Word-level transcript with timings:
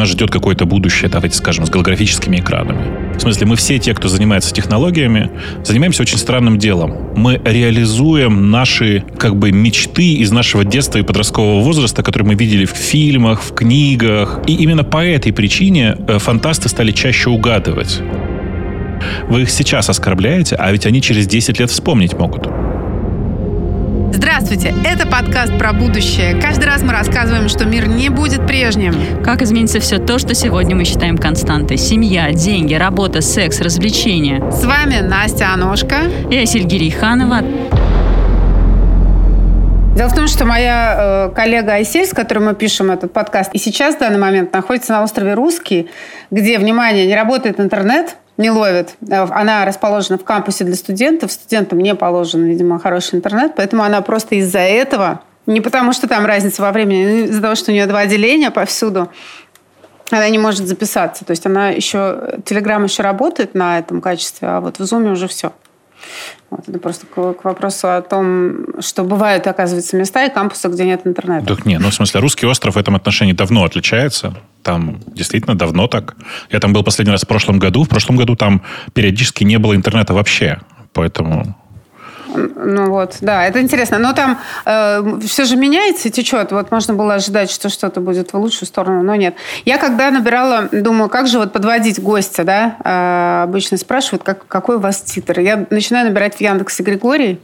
нас 0.00 0.08
ждет 0.08 0.30
какое-то 0.30 0.64
будущее, 0.64 1.10
давайте 1.10 1.36
скажем, 1.36 1.66
с 1.66 1.70
голографическими 1.70 2.38
экранами. 2.38 3.14
В 3.16 3.20
смысле, 3.20 3.46
мы 3.46 3.56
все 3.56 3.78
те, 3.78 3.94
кто 3.94 4.08
занимается 4.08 4.52
технологиями, 4.52 5.30
занимаемся 5.62 6.02
очень 6.02 6.18
странным 6.18 6.58
делом. 6.58 7.12
Мы 7.16 7.40
реализуем 7.44 8.50
наши 8.50 9.04
как 9.18 9.36
бы 9.36 9.52
мечты 9.52 10.14
из 10.14 10.32
нашего 10.32 10.64
детства 10.64 10.98
и 10.98 11.02
подросткового 11.02 11.60
возраста, 11.62 12.02
которые 12.02 12.28
мы 12.28 12.34
видели 12.34 12.64
в 12.64 12.72
фильмах, 12.72 13.42
в 13.42 13.54
книгах. 13.54 14.40
И 14.46 14.54
именно 14.54 14.84
по 14.84 15.04
этой 15.04 15.32
причине 15.32 15.96
э, 16.08 16.18
фантасты 16.18 16.68
стали 16.68 16.92
чаще 16.92 17.30
угадывать. 17.30 18.00
Вы 19.28 19.42
их 19.42 19.50
сейчас 19.50 19.88
оскорбляете, 19.88 20.56
а 20.56 20.72
ведь 20.72 20.86
они 20.86 21.02
через 21.02 21.26
10 21.26 21.60
лет 21.60 21.70
вспомнить 21.70 22.14
могут. 22.14 22.48
Здравствуйте, 24.12 24.74
это 24.84 25.06
подкаст 25.06 25.56
про 25.56 25.72
будущее. 25.72 26.40
Каждый 26.40 26.64
раз 26.64 26.82
мы 26.82 26.92
рассказываем, 26.92 27.48
что 27.48 27.64
мир 27.64 27.86
не 27.86 28.08
будет 28.08 28.44
прежним. 28.44 29.22
Как 29.22 29.40
изменится 29.40 29.78
все 29.78 29.98
то, 29.98 30.18
что 30.18 30.34
сегодня 30.34 30.74
мы 30.74 30.84
считаем 30.84 31.16
константой. 31.16 31.76
Семья, 31.76 32.32
деньги, 32.32 32.74
работа, 32.74 33.20
секс, 33.20 33.60
развлечения. 33.60 34.50
С 34.50 34.64
вами 34.64 34.98
Настя 34.98 35.52
Аношка. 35.54 36.02
И 36.28 36.36
Асель 36.36 36.64
Гириханова. 36.64 37.42
Дело 39.96 40.08
в 40.08 40.14
том, 40.14 40.26
что 40.26 40.44
моя 40.44 41.28
э, 41.30 41.34
коллега 41.34 41.74
Айсель, 41.74 42.06
с 42.06 42.12
которой 42.12 42.40
мы 42.40 42.54
пишем 42.54 42.90
этот 42.90 43.12
подкаст, 43.12 43.54
и 43.54 43.58
сейчас 43.58 43.94
в 43.94 43.98
данный 44.00 44.18
момент 44.18 44.52
находится 44.52 44.92
на 44.92 45.02
острове 45.02 45.34
Русский, 45.34 45.88
где, 46.30 46.58
внимание, 46.58 47.06
не 47.06 47.14
работает 47.14 47.60
интернет, 47.60 48.16
не 48.40 48.50
ловит. 48.50 48.96
Она 49.08 49.64
расположена 49.64 50.18
в 50.18 50.24
кампусе 50.24 50.64
для 50.64 50.74
студентов. 50.74 51.30
Студентам 51.30 51.78
не 51.78 51.94
положен, 51.94 52.44
видимо, 52.44 52.78
хороший 52.80 53.16
интернет. 53.16 53.52
Поэтому 53.54 53.82
она 53.82 54.00
просто 54.00 54.36
из-за 54.36 54.60
этого, 54.60 55.20
не 55.46 55.60
потому 55.60 55.92
что 55.92 56.08
там 56.08 56.26
разница 56.26 56.62
во 56.62 56.72
времени, 56.72 57.02
а 57.02 57.24
из-за 57.26 57.42
того, 57.42 57.54
что 57.54 57.70
у 57.70 57.74
нее 57.74 57.86
два 57.86 58.00
отделения 58.00 58.50
повсюду, 58.50 59.10
она 60.10 60.28
не 60.28 60.38
может 60.38 60.66
записаться. 60.66 61.24
То 61.24 61.32
есть 61.32 61.46
она 61.46 61.68
еще, 61.68 62.38
Телеграм 62.44 62.82
еще 62.82 63.02
работает 63.02 63.54
на 63.54 63.78
этом 63.78 64.00
качестве, 64.00 64.48
а 64.48 64.60
вот 64.60 64.78
в 64.78 64.82
Zoom 64.82 65.12
уже 65.12 65.28
все. 65.28 65.52
Вот, 66.50 66.68
это 66.68 66.78
просто 66.78 67.06
к, 67.06 67.34
к 67.34 67.44
вопросу 67.44 67.88
о 67.88 68.02
том, 68.02 68.80
что 68.80 69.04
бывают, 69.04 69.46
оказывается, 69.46 69.96
места 69.96 70.26
и 70.26 70.30
кампусы, 70.30 70.68
где 70.68 70.84
нет 70.84 71.02
интернета. 71.04 71.46
Так 71.46 71.66
нет, 71.66 71.80
ну 71.80 71.90
в 71.90 71.94
смысле, 71.94 72.20
русский 72.20 72.46
остров 72.46 72.74
в 72.74 72.78
этом 72.78 72.96
отношении 72.96 73.32
давно 73.32 73.64
отличается. 73.64 74.34
Там 74.62 75.00
действительно 75.06 75.56
давно 75.56 75.86
так. 75.86 76.16
Я 76.50 76.60
там 76.60 76.72
был 76.72 76.82
последний 76.82 77.12
раз 77.12 77.22
в 77.22 77.28
прошлом 77.28 77.58
году. 77.58 77.84
В 77.84 77.88
прошлом 77.88 78.16
году 78.16 78.36
там 78.36 78.62
периодически 78.92 79.44
не 79.44 79.58
было 79.58 79.74
интернета 79.74 80.12
вообще. 80.12 80.60
Поэтому 80.92 81.56
ну 82.34 82.90
вот, 82.90 83.16
да, 83.20 83.46
это 83.46 83.60
интересно. 83.60 83.98
Но 83.98 84.12
там 84.12 84.38
э, 84.64 85.18
все 85.26 85.44
же 85.44 85.56
меняется 85.56 86.08
и 86.08 86.10
течет. 86.10 86.52
Вот 86.52 86.70
можно 86.70 86.94
было 86.94 87.14
ожидать, 87.14 87.50
что 87.50 87.68
что-то 87.68 88.00
будет 88.00 88.32
в 88.32 88.36
лучшую 88.36 88.66
сторону, 88.66 89.02
но 89.02 89.14
нет. 89.14 89.34
Я 89.64 89.78
когда 89.78 90.10
набирала, 90.10 90.68
думаю, 90.72 91.08
как 91.08 91.26
же 91.26 91.38
вот 91.38 91.52
подводить 91.52 92.00
гостя, 92.00 92.44
да, 92.44 92.76
э, 92.84 93.42
обычно 93.44 93.76
спрашивают, 93.76 94.22
как, 94.22 94.46
какой 94.46 94.76
у 94.76 94.80
вас 94.80 95.00
титр. 95.02 95.40
Я 95.40 95.66
начинаю 95.70 96.06
набирать 96.06 96.36
в 96.36 96.40
Яндексе 96.40 96.82
Григорий, 96.82 97.40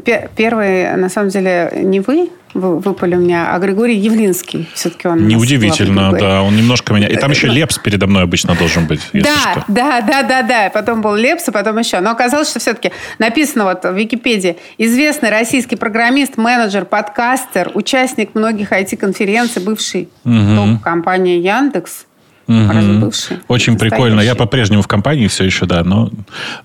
Первый, 0.00 0.96
на 0.96 1.08
самом 1.08 1.28
деле, 1.28 1.70
не 1.82 2.00
вы 2.00 2.30
выпали 2.54 3.14
у 3.14 3.18
меня, 3.18 3.54
а 3.54 3.58
Григорий 3.58 3.96
Явлинский. 3.96 4.68
Все-таки 4.74 5.08
он 5.08 5.26
Неудивительно, 5.26 6.12
да. 6.12 6.42
Он 6.42 6.54
немножко 6.56 6.92
меня... 6.92 7.08
И 7.08 7.16
там 7.16 7.30
еще 7.30 7.46
Лепс 7.46 7.78
передо 7.78 8.06
мной 8.06 8.24
обычно 8.24 8.54
должен 8.54 8.86
быть, 8.86 9.00
да, 9.12 9.36
что. 9.36 9.64
Да, 9.68 10.00
да, 10.02 10.22
да, 10.22 10.42
да. 10.42 10.70
Потом 10.72 11.00
был 11.00 11.14
Лепс, 11.14 11.48
а 11.48 11.52
потом 11.52 11.78
еще. 11.78 12.00
Но 12.00 12.10
оказалось, 12.10 12.50
что 12.50 12.58
все-таки 12.58 12.92
написано 13.18 13.64
вот 13.64 13.84
в 13.84 13.94
Википедии. 13.94 14.56
Известный 14.78 15.30
российский 15.30 15.76
программист, 15.76 16.36
менеджер, 16.36 16.84
подкастер, 16.84 17.70
участник 17.74 18.34
многих 18.34 18.72
IT-конференций, 18.72 19.62
бывший 19.62 20.08
топ-компании 20.24 21.38
Яндекс– 21.38 22.06
Угу. 22.48 23.12
Очень 23.48 23.78
прикольно. 23.78 24.20
Я 24.20 24.34
по-прежнему 24.34 24.82
в 24.82 24.88
компании 24.88 25.26
все 25.28 25.44
еще, 25.44 25.66
да. 25.66 25.84
Но, 25.84 26.10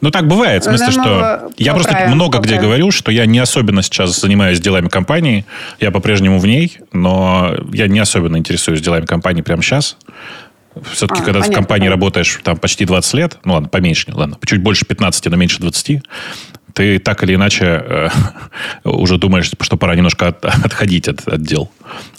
но 0.02 0.12
так 0.12 0.28
бывает. 0.28 0.64
В 0.64 0.66
смысле, 0.66 0.92
что 0.92 1.52
я 1.58 1.74
просто 1.74 2.08
много 2.10 2.40
где 2.40 2.60
говорю, 2.60 2.92
что 2.92 3.12
я 3.12 3.26
не 3.26 3.40
особенно 3.40 3.82
сейчас 3.82 4.20
занимаюсь 4.20 4.60
делами 4.60 4.88
компании. 4.88 5.46
Я 5.80 5.92
по-прежнему 5.92 6.40
в 6.40 6.48
ней, 6.48 6.80
но 6.92 7.56
я 7.72 7.88
не 7.88 8.00
особенно 8.00 8.38
интересуюсь 8.38 8.82
делами 8.82 9.06
компании 9.06 9.42
прямо 9.42 9.62
сейчас. 9.62 9.98
Все-таки, 10.92 11.22
а, 11.22 11.26
когда 11.26 11.40
понятно, 11.40 11.52
в 11.52 11.56
компании 11.56 11.88
работаешь 11.88 12.40
там 12.44 12.58
почти 12.58 12.86
20 12.86 13.14
лет, 13.16 13.38
ну 13.44 13.54
ладно, 13.54 13.68
поменьше, 13.68 14.12
ладно, 14.14 14.38
чуть 14.46 14.62
больше 14.62 14.86
15, 14.86 15.26
но 15.26 15.36
меньше 15.36 15.60
20, 15.60 16.04
ты 16.74 17.00
так 17.00 17.24
или 17.24 17.34
иначе 17.34 17.66
э, 17.66 18.10
уже 18.84 19.18
думаешь, 19.18 19.50
что 19.60 19.78
пора 19.78 19.96
немножко 19.96 20.28
от, 20.28 20.46
отходить 20.46 21.08
от, 21.08 21.28
от 21.28 21.42
дел 21.42 21.72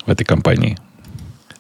в 0.07 0.11
этой 0.11 0.25
компании. 0.25 0.77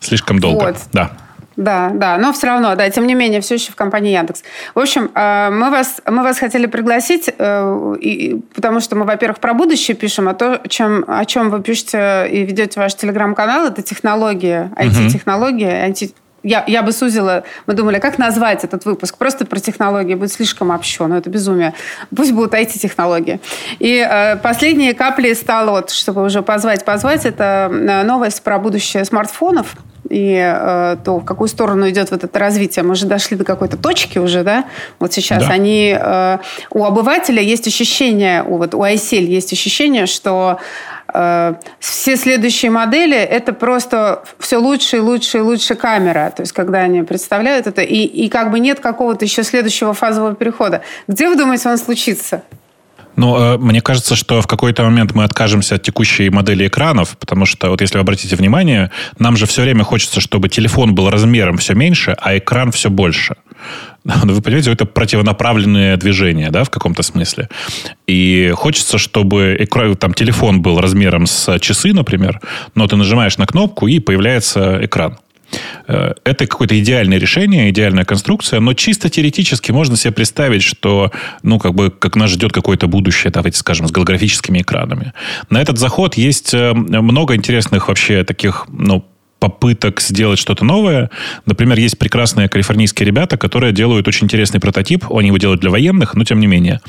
Слишком 0.01 0.41
долго. 0.41 0.65
Вот. 0.65 0.79
Да. 0.93 1.13
Да, 1.59 1.91
да, 1.93 2.19
но 2.19 2.33
все 2.33 2.47
равно, 2.47 2.77
да, 2.77 2.89
тем 2.89 3.05
не 3.05 3.15
менее, 3.15 3.41
все 3.41 3.57
еще 3.57 3.73
в 3.73 3.75
компании 3.75 4.13
Яндекс. 4.13 4.45
В 4.77 4.79
общем, 4.79 5.11
э, 5.13 5.51
мы 5.51 5.71
вас, 5.71 6.01
мы 6.07 6.23
вас 6.23 6.39
хотели 6.39 6.67
пригласить, 6.67 7.29
э, 7.37 8.39
потому 8.55 8.79
что 8.79 8.95
мы, 8.95 9.05
во-первых, 9.05 9.41
про 9.41 9.55
будущее 9.55 9.97
пишем, 9.97 10.29
а 10.29 10.35
то, 10.35 10.61
чем, 10.69 11.05
о 11.09 11.25
чем 11.25 11.51
вы 11.51 11.61
пишете 11.61 12.29
и 12.31 12.45
ведете 12.45 12.79
ваш 12.79 12.95
телеграм-канал, 12.95 13.67
это 13.67 13.83
технология, 13.83 14.71
IT-технология, 14.77 15.89
IT 15.89 16.15
я, 16.43 16.65
я 16.67 16.83
бы 16.83 16.93
сузила, 16.93 17.45
мы 17.67 17.75
думали, 17.75 17.99
как 17.99 18.19
назвать 18.19 18.65
этот 18.65 18.85
выпуск? 18.85 19.17
Просто 19.17 19.45
про 19.45 19.59
технологии 19.59 20.15
будет 20.15 20.33
слишком 20.33 20.71
общо, 20.71 21.07
но 21.07 21.17
это 21.17 21.31
безумие. 21.31 21.75
Пусть 22.15 22.33
будут 22.33 22.55
IT-технологии. 22.55 23.41
И 23.79 24.07
э, 24.09 24.37
последние 24.37 24.95
капли 24.95 25.33
стало, 25.35 25.73
вот, 25.73 25.91
чтобы 25.91 26.25
уже 26.25 26.43
позвать, 26.43 26.85
позвать, 26.85 27.27
это 27.27 27.69
новость 28.05 28.43
про 28.43 28.59
будущее 28.59 29.05
смартфонов 29.05 29.77
и 30.09 30.37
э, 30.39 30.97
то, 31.05 31.19
в 31.19 31.25
какую 31.25 31.49
сторону 31.49 31.89
идет 31.91 32.11
вот 32.11 32.25
это 32.25 32.39
развитие. 32.39 32.83
Мы 32.83 32.95
же 32.95 33.07
дошли 33.07 33.37
до 33.37 33.45
какой-то 33.45 33.77
точки 33.77 34.19
уже, 34.19 34.43
да? 34.43 34.65
Вот 34.99 35.13
сейчас 35.13 35.47
да. 35.47 35.53
они... 35.53 35.97
Э, 35.99 36.39
у 36.71 36.85
обывателя 36.85 37.43
есть 37.43 37.67
ощущение, 37.67 38.43
у, 38.43 38.57
вот, 38.57 38.75
у 38.75 38.83
ICL 38.83 39.25
есть 39.25 39.53
ощущение, 39.53 40.07
что 40.07 40.59
э, 40.61 40.98
все 41.13 42.17
следующие 42.17 42.71
модели 42.71 43.17
это 43.17 43.53
просто 43.53 44.23
все 44.39 44.59
лучше 44.59 44.99
и 44.99 45.01
лучше 45.01 45.39
и 45.39 45.41
лучше 45.41 45.75
камера. 45.75 46.33
То 46.37 46.43
есть, 46.43 46.53
когда 46.53 46.81
они 46.81 47.03
представляют 47.03 47.67
это, 47.67 47.83
и, 47.83 48.05
и 48.05 48.29
как 48.29 48.51
бы 48.51 48.61
нет 48.61 48.81
какого-то 48.81 49.25
еще 49.25 49.43
следующего 49.43 49.95
фазового 49.95 50.35
перехода. 50.35 50.83
Где, 51.07 51.29
вы 51.29 51.37
думаете, 51.37 51.69
он 51.71 51.79
случится? 51.79 52.43
Ну, 53.19 53.37
э, 53.37 53.59
мне 53.59 53.81
кажется, 53.81 54.15
что 54.15 54.41
в 54.41 54.47
какой-то 54.47 54.85
момент 54.85 55.13
мы 55.13 55.25
откажемся 55.25 55.75
от 55.75 55.83
текущей 55.83 56.31
модели 56.31 56.69
экранов, 56.69 57.17
потому 57.19 57.47
что, 57.47 57.71
вот 57.71 57.81
если 57.81 57.97
вы 57.97 58.03
обратите 58.03 58.37
внимание, 58.37 58.93
нам 59.19 59.37
же 59.37 59.47
все 59.47 59.63
время 59.63 59.83
хочется, 59.83 60.21
чтобы 60.21 60.49
телефон 60.49 60.95
был 60.95 61.11
размером 61.11 61.59
все 61.59 61.75
меньше, 61.75 62.17
а 62.17 62.39
экран 62.39 62.71
все 62.71 62.91
больше. 62.91 63.35
Ну, 64.25 64.35
вы 64.35 64.43
понимаете, 64.43 64.73
это 64.73 64.87
противонаправленное 64.87 65.97
движение, 65.97 66.51
да, 66.51 66.65
в 66.65 66.71
каком-то 66.71 67.03
смысле. 67.03 67.49
И 68.07 68.53
хочется, 68.55 68.99
чтобы 68.99 69.69
там, 69.99 70.15
телефон 70.15 70.63
был 70.63 70.81
размером 70.81 71.27
с 71.27 71.59
часы, 71.61 71.93
например, 71.93 72.41
но 72.75 72.87
ты 72.87 72.97
нажимаешь 72.97 73.39
на 73.39 73.47
кнопку, 73.47 73.87
и 73.87 74.01
появляется 74.01 74.79
экран. 74.83 75.19
Э, 75.87 76.15
это 76.25 76.47
какое-то 76.47 76.79
идеальное 76.79 77.19
решение, 77.19 77.71
идеальная 77.71 78.05
конструкция, 78.05 78.61
но 78.61 78.75
чисто 78.75 79.11
теоретически 79.11 79.73
можно 79.73 79.97
себе 79.97 80.13
представить, 80.13 80.63
что, 80.63 81.13
ну, 81.43 81.59
как 81.59 81.75
бы, 81.75 81.91
как 81.91 82.17
нас 82.17 82.31
ждет 82.31 82.53
какое-то 82.53 82.87
будущее, 82.87 83.31
давайте 83.31 83.59
скажем, 83.59 83.89
с 83.89 83.93
голографическими 83.93 84.61
экранами. 84.61 85.13
На 85.51 85.61
этот 85.61 85.79
заход 85.79 86.15
есть 86.15 86.55
э, 86.55 86.73
много 86.73 87.35
интересных 87.35 87.89
вообще 87.89 88.25
таких, 88.25 88.67
ну, 88.69 89.05
попыток 89.39 90.01
сделать 90.01 90.39
что-то 90.39 90.65
новое. 90.65 91.11
Например, 91.47 91.79
есть 91.79 91.99
прекрасные 91.99 92.49
калифорнийские 92.49 93.07
ребята, 93.07 93.37
которые 93.37 93.73
делают 93.73 94.09
очень 94.09 94.25
интересный 94.25 94.61
прототип. 94.61 95.05
Они 95.11 95.29
его 95.29 95.39
делают 95.39 95.61
для 95.61 95.71
военных, 95.71 96.15
но 96.15 96.25
тем 96.25 96.41
не 96.41 96.47
менее. 96.47 96.81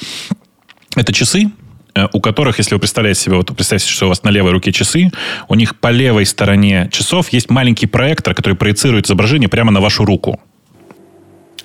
Это 0.96 1.14
часы, 1.14 1.52
Э, 1.96 2.08
у 2.14 2.22
которых, 2.22 2.60
если 2.60 2.76
вы 2.76 2.80
представляете 2.80 3.22
себе, 3.22 3.36
вот 3.36 3.48
представьте, 3.56 3.90
что 3.90 4.06
у 4.06 4.10
вас 4.10 4.24
на 4.24 4.30
левой 4.30 4.52
руке 4.52 4.72
часы, 4.72 5.12
у 5.48 5.56
них 5.56 5.76
по 5.76 5.90
левой 5.92 6.26
стороне 6.26 6.90
часов 6.92 7.30
есть 7.30 7.50
маленький 7.50 7.88
проектор, 7.88 8.34
который 8.34 8.54
проецирует 8.54 9.08
изображение 9.08 9.50
прямо 9.50 9.72
на 9.72 9.82
вашу 9.82 10.06
руку. 10.06 10.40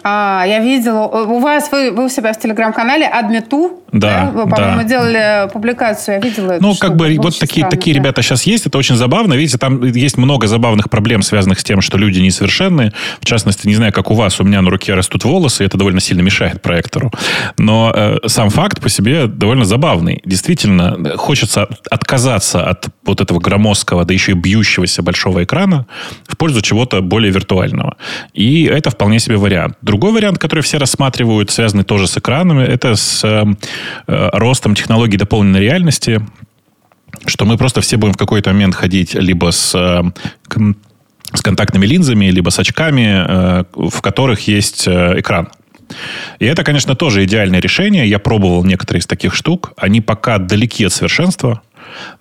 А, 0.06 0.44
я 0.46 0.58
видела. 0.58 1.06
У 1.06 1.38
вас, 1.40 1.72
вы, 1.72 1.90
вы 1.90 2.04
у 2.04 2.08
себя 2.10 2.34
в 2.34 2.38
телеграм-канале 2.38 3.06
Адмиту, 3.06 3.84
да, 3.90 4.24
да? 4.24 4.30
Вы, 4.32 4.50
по-моему, 4.50 4.82
да. 4.82 4.84
делали 4.84 5.50
публикацию, 5.52 6.16
я 6.16 6.20
видела. 6.20 6.58
Ну, 6.60 6.74
как 6.74 6.96
бы 6.96 7.16
вот 7.16 7.38
такие, 7.38 7.62
странно, 7.62 7.70
такие 7.70 7.94
да. 7.94 8.00
ребята 8.00 8.22
сейчас 8.22 8.42
есть, 8.42 8.66
это 8.66 8.76
очень 8.76 8.96
забавно. 8.96 9.34
Видите, 9.34 9.56
там 9.56 9.82
есть 9.84 10.18
много 10.18 10.46
забавных 10.46 10.90
проблем, 10.90 11.22
связанных 11.22 11.60
с 11.60 11.64
тем, 11.64 11.80
что 11.80 11.96
люди 11.96 12.20
несовершенны. 12.20 12.92
В 13.20 13.24
частности, 13.24 13.66
не 13.66 13.76
знаю, 13.76 13.92
как 13.92 14.10
у 14.10 14.14
вас, 14.14 14.40
у 14.40 14.44
меня 14.44 14.60
на 14.62 14.70
руке 14.70 14.94
растут 14.94 15.24
волосы, 15.24 15.62
и 15.62 15.66
это 15.66 15.78
довольно 15.78 16.00
сильно 16.00 16.22
мешает 16.22 16.60
проектору. 16.60 17.12
Но 17.56 17.92
э, 17.94 18.18
сам 18.26 18.50
факт 18.50 18.82
по 18.82 18.88
себе 18.88 19.26
довольно 19.26 19.64
забавный. 19.64 20.20
Действительно, 20.24 21.16
хочется 21.16 21.68
отказаться 21.90 22.68
от 22.68 22.88
вот 23.04 23.20
этого 23.20 23.38
громоздкого, 23.38 24.04
да 24.04 24.12
еще 24.12 24.32
и 24.32 24.34
бьющегося 24.34 25.02
большого 25.02 25.44
экрана 25.44 25.86
в 26.26 26.36
пользу 26.36 26.60
чего-то 26.62 27.00
более 27.00 27.30
виртуального. 27.30 27.96
И 28.32 28.64
это 28.64 28.90
вполне 28.90 29.20
себе 29.20 29.36
вариант. 29.36 29.76
Другой 29.94 30.10
вариант, 30.10 30.38
который 30.38 30.60
все 30.60 30.78
рассматривают, 30.78 31.52
связанный 31.52 31.84
тоже 31.84 32.08
с 32.08 32.18
экранами, 32.18 32.64
это 32.64 32.96
с 32.96 33.22
э, 33.22 33.44
э, 34.08 34.28
ростом 34.32 34.74
технологий 34.74 35.16
дополненной 35.16 35.60
реальности, 35.60 36.20
что 37.26 37.44
мы 37.44 37.56
просто 37.56 37.80
все 37.80 37.96
будем 37.96 38.14
в 38.14 38.16
какой-то 38.16 38.50
момент 38.52 38.74
ходить 38.74 39.14
либо 39.14 39.52
с 39.52 39.72
э, 39.72 40.02
с 41.32 41.42
контактными 41.42 41.86
линзами, 41.86 42.24
либо 42.24 42.50
с 42.50 42.58
очками, 42.58 43.64
в 43.72 44.00
которых 44.00 44.48
есть 44.48 44.88
экран. 44.88 45.48
И 46.40 46.44
это, 46.44 46.64
конечно, 46.64 46.96
тоже 46.96 47.24
идеальное 47.24 47.60
решение. 47.60 48.08
Я 48.08 48.18
пробовал 48.18 48.64
некоторые 48.64 49.00
из 49.00 49.06
таких 49.06 49.34
штук. 49.34 49.74
Они 49.76 50.00
пока 50.00 50.38
далеки 50.38 50.84
от 50.84 50.92
совершенства, 50.92 51.62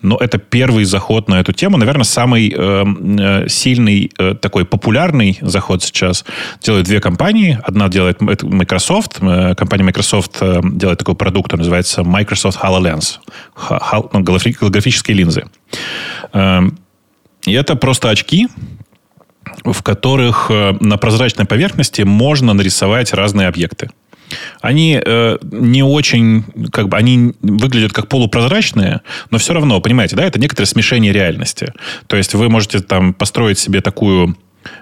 но 0.01 0.17
это 0.17 0.37
первый 0.37 0.83
заход 0.85 1.29
на 1.29 1.39
эту 1.39 1.53
тему. 1.53 1.77
Наверное, 1.77 2.03
самый 2.03 2.53
э, 2.55 2.85
э 3.19 3.47
сильный, 3.49 4.11
э, 4.17 4.35
такой 4.35 4.65
популярный 4.65 5.37
заход 5.41 5.83
сейчас 5.83 6.25
делают 6.61 6.87
две 6.87 6.99
компании. 6.99 7.59
Одна 7.63 7.89
делает 7.89 8.21
Microsoft. 8.21 9.17
Э, 9.21 9.55
компания 9.55 9.83
Microsoft 9.83 10.37
э, 10.41 10.61
делает 10.63 10.99
такой 10.99 11.15
продукт, 11.15 11.53
он 11.53 11.59
называется 11.59 12.03
Microsoft 12.03 12.59
HoloLens. 12.61 13.19
Х, 13.55 14.03
ну, 14.13 14.21
голографические 14.21 15.17
линзы. 15.17 15.45
Э, 16.33 16.61
и 17.45 17.53
это 17.53 17.75
просто 17.75 18.09
очки, 18.09 18.47
в 19.63 19.81
которых 19.83 20.47
э, 20.49 20.75
на 20.79 20.97
прозрачной 20.97 21.45
поверхности 21.45 22.01
можно 22.03 22.53
нарисовать 22.53 23.13
разные 23.13 23.47
объекты. 23.47 23.89
Они 24.61 24.99
э, 25.03 25.37
не 25.51 25.83
очень, 25.83 26.43
как 26.71 26.89
бы, 26.89 26.97
они 26.97 27.33
выглядят 27.41 27.93
как 27.93 28.07
полупрозрачные, 28.07 29.01
но 29.29 29.37
все 29.37 29.53
равно, 29.53 29.79
понимаете, 29.81 30.15
да, 30.15 30.23
это 30.23 30.39
некоторое 30.39 30.67
смешение 30.67 31.11
реальности. 31.11 31.73
То 32.07 32.15
есть 32.15 32.33
вы 32.33 32.49
можете 32.49 32.79
там 32.79 33.13
построить 33.13 33.59
себе 33.59 33.81
такую 33.81 34.35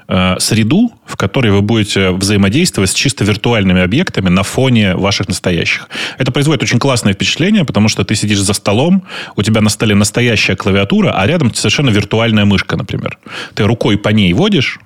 Э, 0.07 0.35
среду, 0.39 0.91
в 1.05 1.15
которой 1.15 1.51
вы 1.51 1.61
будете 1.61 2.11
взаимодействовать 2.11 2.89
с 2.89 2.93
чисто 2.93 3.23
виртуальными 3.23 3.81
объектами 3.81 4.29
на 4.29 4.43
фоне 4.43 4.95
ваших 4.95 5.27
настоящих. 5.27 5.89
Это 6.17 6.31
производит 6.31 6.63
очень 6.63 6.79
классное 6.79 7.13
впечатление, 7.13 7.65
потому 7.65 7.88
что 7.88 8.03
ты 8.03 8.15
сидишь 8.15 8.39
за 8.39 8.53
столом, 8.53 9.03
у 9.35 9.43
тебя 9.43 9.61
на 9.61 9.69
столе 9.69 9.95
настоящая 9.95 10.55
клавиатура, 10.55 11.13
а 11.17 11.25
рядом 11.25 11.53
совершенно 11.53 11.89
виртуальная 11.89 12.45
мышка, 12.45 12.77
например. 12.77 13.17
Ты 13.53 13.63
рукой 13.63 13.97
по 13.97 14.09
ней 14.09 14.33
водишь, 14.33 14.79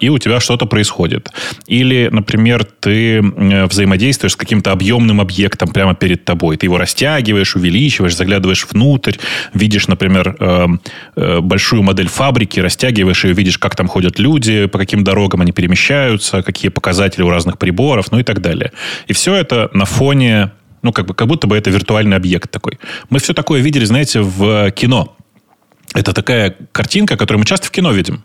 и 0.00 0.08
у 0.08 0.18
тебя 0.18 0.40
что-то 0.40 0.66
происходит. 0.66 1.30
Или, 1.66 2.08
например, 2.10 2.64
ты 2.64 3.20
взаимодействуешь 3.20 4.32
с 4.32 4.36
каким-то 4.36 4.72
объемным 4.72 5.20
объектом 5.20 5.68
прямо 5.68 5.94
перед 5.94 6.24
тобой. 6.24 6.56
Ты 6.56 6.66
его 6.66 6.78
растягиваешь, 6.78 7.54
увеличиваешь, 7.54 8.16
заглядываешь 8.16 8.66
внутрь, 8.70 9.16
видишь, 9.54 9.88
например, 9.88 10.36
эм, 10.40 10.80
э, 11.16 11.40
большую 11.40 11.82
модель 11.82 12.08
фабрики, 12.08 12.60
растягиваешь 12.60 13.24
ее, 13.24 13.34
видишь, 13.34 13.58
как 13.58 13.76
там 13.76 13.88
ходят 13.88 14.18
люди, 14.18 14.66
по 14.66 14.78
каким 14.78 15.04
дорогам 15.04 15.40
они 15.40 15.52
перемещаются, 15.52 16.42
какие 16.42 16.70
показатели 16.70 17.22
у 17.22 17.30
разных 17.30 17.58
приборов, 17.58 18.10
ну 18.12 18.18
и 18.18 18.22
так 18.22 18.40
далее. 18.40 18.72
И 19.06 19.12
все 19.12 19.34
это 19.34 19.70
на 19.72 19.84
фоне 19.84 20.52
ну, 20.82 20.92
как, 20.92 21.06
бы, 21.06 21.14
как 21.14 21.26
будто 21.26 21.46
бы 21.46 21.56
это 21.56 21.70
виртуальный 21.70 22.16
объект 22.16 22.50
такой. 22.50 22.78
Мы 23.10 23.18
все 23.18 23.34
такое 23.34 23.60
видели, 23.60 23.84
знаете, 23.84 24.20
в 24.20 24.70
кино. 24.70 25.16
Это 25.94 26.12
такая 26.12 26.54
картинка, 26.72 27.16
которую 27.16 27.40
мы 27.40 27.46
часто 27.46 27.66
в 27.66 27.70
кино 27.70 27.92
видим. 27.92 28.22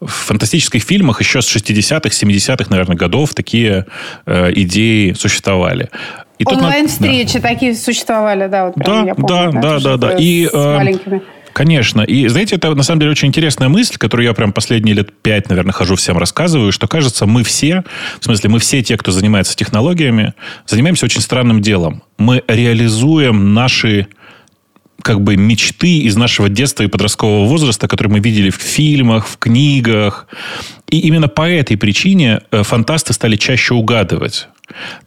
В 0.00 0.08
фантастических 0.08 0.82
фильмах 0.82 1.20
еще 1.20 1.40
с 1.40 1.56
60-х, 1.56 2.08
70-х, 2.08 2.70
наверное, 2.70 2.96
годов 2.96 3.34
такие 3.34 3.86
э, 4.26 4.52
идеи 4.54 5.12
существовали. 5.12 5.90
И 6.38 6.44
Онлайн-встречи 6.44 7.38
да. 7.38 7.48
такие 7.48 7.74
существовали, 7.74 8.48
да, 8.48 8.66
вот 8.66 8.74
да, 8.76 9.04
я 9.04 9.14
помню, 9.14 9.28
да, 9.28 9.60
да, 9.60 9.80
да, 9.80 9.96
да. 9.96 10.16
И, 10.18 10.46
с 10.46 10.52
э, 10.52 10.76
маленькими. 10.76 11.22
Конечно. 11.54 12.02
И, 12.02 12.26
знаете, 12.26 12.56
это 12.56 12.74
на 12.74 12.82
самом 12.82 12.98
деле 12.98 13.12
очень 13.12 13.28
интересная 13.28 13.68
мысль, 13.68 13.96
которую 13.96 14.26
я 14.26 14.34
прям 14.34 14.52
последние 14.52 14.96
лет 14.96 15.12
пять, 15.22 15.48
наверное, 15.48 15.72
хожу 15.72 15.94
всем 15.94 16.18
рассказываю, 16.18 16.72
что, 16.72 16.88
кажется, 16.88 17.26
мы 17.26 17.44
все, 17.44 17.84
в 18.20 18.24
смысле, 18.24 18.50
мы 18.50 18.58
все 18.58 18.82
те, 18.82 18.96
кто 18.96 19.12
занимается 19.12 19.54
технологиями, 19.54 20.34
занимаемся 20.66 21.06
очень 21.06 21.20
странным 21.20 21.62
делом. 21.62 22.02
Мы 22.18 22.42
реализуем 22.48 23.54
наши 23.54 24.08
как 25.04 25.20
бы 25.20 25.36
мечты 25.36 25.98
из 25.98 26.16
нашего 26.16 26.48
детства 26.48 26.82
и 26.82 26.86
подросткового 26.86 27.46
возраста, 27.46 27.86
которые 27.88 28.14
мы 28.14 28.20
видели 28.20 28.48
в 28.48 28.56
фильмах, 28.56 29.28
в 29.28 29.36
книгах. 29.36 30.26
И 30.88 30.98
именно 31.00 31.28
по 31.28 31.46
этой 31.46 31.76
причине 31.76 32.40
э, 32.50 32.62
фантасты 32.62 33.12
стали 33.12 33.36
чаще 33.36 33.74
угадывать. 33.74 34.48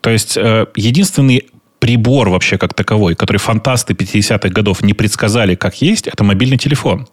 То 0.01 0.11
есть 0.11 0.37
э, 0.37 0.67
единственный 0.75 1.47
прибор 1.79 2.29
вообще 2.29 2.59
как 2.59 2.75
таковой, 2.75 3.15
который 3.15 3.37
фантасты 3.37 3.93
50-х 3.93 4.49
годов 4.49 4.83
не 4.83 4.93
предсказали 4.93 5.55
как 5.55 5.81
есть, 5.81 6.07
это 6.07 6.23
мобильный 6.23 6.57
телефон. 6.59 7.07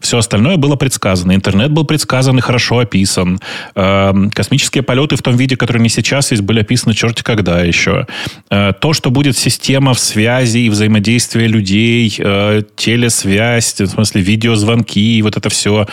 Все 0.00 0.18
остальное 0.18 0.56
было 0.56 0.76
предсказано. 0.76 1.34
Интернет 1.34 1.70
был 1.70 1.84
предсказан 1.84 2.38
и 2.38 2.40
хорошо 2.40 2.78
описан. 2.78 3.40
Эм, 3.74 4.30
космические 4.30 4.82
полеты 4.82 5.16
в 5.16 5.22
том 5.22 5.36
виде, 5.36 5.56
который 5.56 5.82
не 5.82 5.88
сейчас 5.88 6.30
есть, 6.30 6.42
были 6.42 6.60
описаны 6.60 6.94
черти 6.94 7.22
когда 7.22 7.62
еще. 7.62 8.06
Э, 8.50 8.72
то, 8.78 8.92
что 8.92 9.10
будет 9.10 9.36
система 9.36 9.94
в 9.94 9.98
связи 9.98 10.66
и 10.66 10.70
взаимодействия 10.70 11.46
людей, 11.46 12.14
э, 12.18 12.62
телесвязь, 12.76 13.74
в 13.80 13.86
смысле 13.86 14.22
видеозвонки, 14.22 15.22
вот 15.22 15.36
это 15.36 15.48
все, 15.48 15.86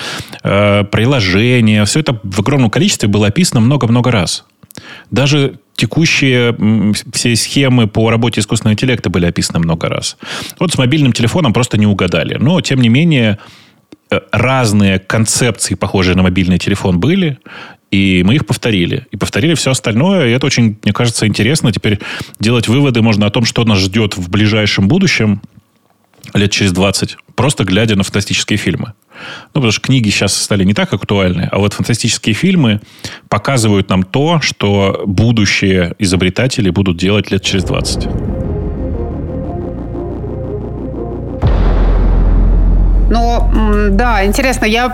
э, 0.43 0.83
приложения, 0.91 1.85
все 1.85 1.99
это 1.99 2.19
в 2.23 2.39
огромном 2.39 2.69
количестве 2.69 3.09
было 3.09 3.27
описано 3.27 3.59
много-много 3.59 4.11
раз. 4.11 4.45
Даже 5.11 5.59
текущие 5.75 6.93
все 7.13 7.35
схемы 7.35 7.87
по 7.87 8.09
работе 8.09 8.41
искусственного 8.41 8.73
интеллекта 8.73 9.09
были 9.09 9.25
описаны 9.25 9.59
много 9.59 9.89
раз. 9.89 10.17
Вот 10.59 10.73
с 10.73 10.77
мобильным 10.77 11.13
телефоном 11.13 11.53
просто 11.53 11.77
не 11.77 11.85
угадали. 11.85 12.37
Но, 12.39 12.61
тем 12.61 12.81
не 12.81 12.89
менее, 12.89 13.39
разные 14.31 14.99
концепции, 14.99 15.75
похожие 15.75 16.15
на 16.15 16.23
мобильный 16.23 16.57
телефон, 16.57 16.99
были, 16.99 17.39
и 17.91 18.23
мы 18.25 18.35
их 18.35 18.45
повторили. 18.45 19.07
И 19.11 19.17
повторили 19.17 19.53
все 19.55 19.71
остальное, 19.71 20.27
и 20.27 20.31
это 20.31 20.45
очень, 20.45 20.77
мне 20.83 20.93
кажется, 20.93 21.27
интересно. 21.27 21.71
Теперь 21.71 21.99
делать 22.39 22.67
выводы 22.67 23.01
можно 23.01 23.25
о 23.25 23.29
том, 23.29 23.45
что 23.45 23.63
нас 23.63 23.79
ждет 23.79 24.17
в 24.17 24.29
ближайшем 24.29 24.87
будущем, 24.87 25.41
лет 26.33 26.51
через 26.51 26.71
20, 26.71 27.17
просто 27.35 27.63
глядя 27.63 27.95
на 27.95 28.03
фантастические 28.03 28.57
фильмы. 28.57 28.93
Ну, 29.53 29.61
потому 29.61 29.71
что 29.71 29.81
книги 29.81 30.09
сейчас 30.09 30.35
стали 30.35 30.63
не 30.63 30.73
так 30.73 30.93
актуальны, 30.93 31.47
а 31.51 31.59
вот 31.59 31.73
фантастические 31.73 32.33
фильмы 32.33 32.81
показывают 33.29 33.89
нам 33.89 34.03
то, 34.03 34.41
что 34.41 35.03
будущие 35.05 35.95
изобретатели 35.99 36.69
будут 36.69 36.97
делать 36.97 37.31
лет 37.31 37.43
через 37.43 37.63
20. 37.63 38.54
Но, 43.09 43.49
да, 43.91 44.25
интересно, 44.25 44.65
я 44.65 44.89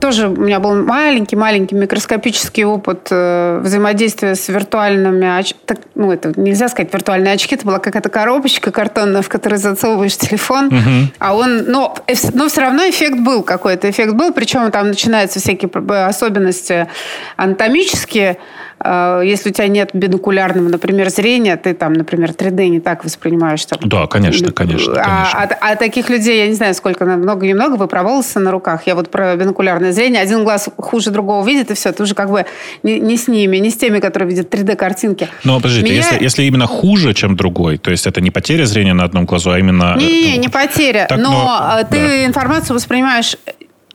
тоже, 0.00 0.28
у 0.28 0.36
меня 0.36 0.60
был 0.60 0.74
маленький-маленький 0.84 1.74
микроскопический 1.74 2.64
опыт 2.64 3.08
э, 3.10 3.60
взаимодействия 3.62 4.34
с 4.34 4.48
виртуальными 4.48 5.38
очками. 5.38 5.80
Ну, 5.94 6.12
это 6.12 6.32
нельзя 6.36 6.68
сказать 6.68 6.92
виртуальные 6.92 7.32
очки, 7.32 7.54
это 7.54 7.64
была 7.64 7.78
какая-то 7.78 8.10
коробочка 8.10 8.70
картонная, 8.70 9.22
в 9.22 9.28
которой 9.28 9.56
засовываешь 9.56 10.16
телефон, 10.16 10.66
угу. 10.66 11.12
а 11.18 11.34
он, 11.34 11.64
но, 11.66 11.96
но 12.34 12.48
все 12.48 12.60
равно 12.60 12.82
эффект 12.88 13.18
был 13.18 13.42
какой-то, 13.42 13.88
эффект 13.88 14.12
был, 14.12 14.32
причем 14.32 14.70
там 14.70 14.88
начинаются 14.88 15.40
всякие 15.40 15.70
особенности 16.06 16.88
анатомические, 17.36 18.38
Э, 18.73 18.73
если 18.84 19.50
у 19.50 19.52
тебя 19.52 19.68
нет 19.68 19.90
бинокулярного, 19.94 20.68
например, 20.68 21.08
зрения, 21.08 21.56
ты 21.56 21.74
там, 21.74 21.92
например, 21.94 22.30
3D 22.30 22.68
не 22.68 22.80
так 22.80 23.04
воспринимаешь. 23.04 23.64
Там, 23.64 23.78
да, 23.82 24.06
конечно, 24.06 24.52
конечно. 24.52 24.94
А, 24.94 25.04
конечно. 25.04 25.38
А, 25.40 25.68
а, 25.68 25.72
а 25.72 25.76
таких 25.76 26.10
людей, 26.10 26.40
я 26.40 26.48
не 26.48 26.54
знаю, 26.54 26.74
сколько, 26.74 27.04
много 27.04 27.46
или 27.46 27.52
много, 27.52 27.76
выпробовался 27.76 28.40
на 28.40 28.50
руках. 28.50 28.86
Я 28.86 28.94
вот 28.94 29.10
про 29.10 29.36
бинокулярное 29.36 29.92
зрение. 29.92 30.20
Один 30.20 30.44
глаз 30.44 30.68
хуже 30.76 31.10
другого 31.10 31.46
видит, 31.46 31.70
и 31.70 31.74
все. 31.74 31.92
Ты 31.92 32.02
уже 32.02 32.14
как 32.14 32.30
бы 32.30 32.46
не, 32.82 33.00
не 33.00 33.16
с 33.16 33.28
ними, 33.28 33.56
не 33.58 33.70
с 33.70 33.76
теми, 33.76 34.00
которые 34.00 34.28
видят 34.28 34.52
3D-картинки. 34.52 35.28
Но, 35.44 35.56
подождите, 35.56 35.86
Меня... 35.86 35.96
если, 35.96 36.22
если 36.22 36.42
именно 36.42 36.66
хуже, 36.66 37.14
чем 37.14 37.36
другой, 37.36 37.78
то 37.78 37.90
есть 37.90 38.06
это 38.06 38.20
не 38.20 38.30
потеря 38.30 38.66
зрения 38.66 38.94
на 38.94 39.04
одном 39.04 39.24
глазу, 39.24 39.50
а 39.50 39.58
именно... 39.58 39.96
Не, 39.96 40.32
не, 40.32 40.36
не 40.38 40.48
потеря. 40.48 41.06
Так, 41.08 41.18
но, 41.18 41.30
но 41.30 41.78
э, 41.80 41.84
ты 41.84 41.98
да. 41.98 42.26
информацию 42.26 42.74
воспринимаешь 42.76 43.36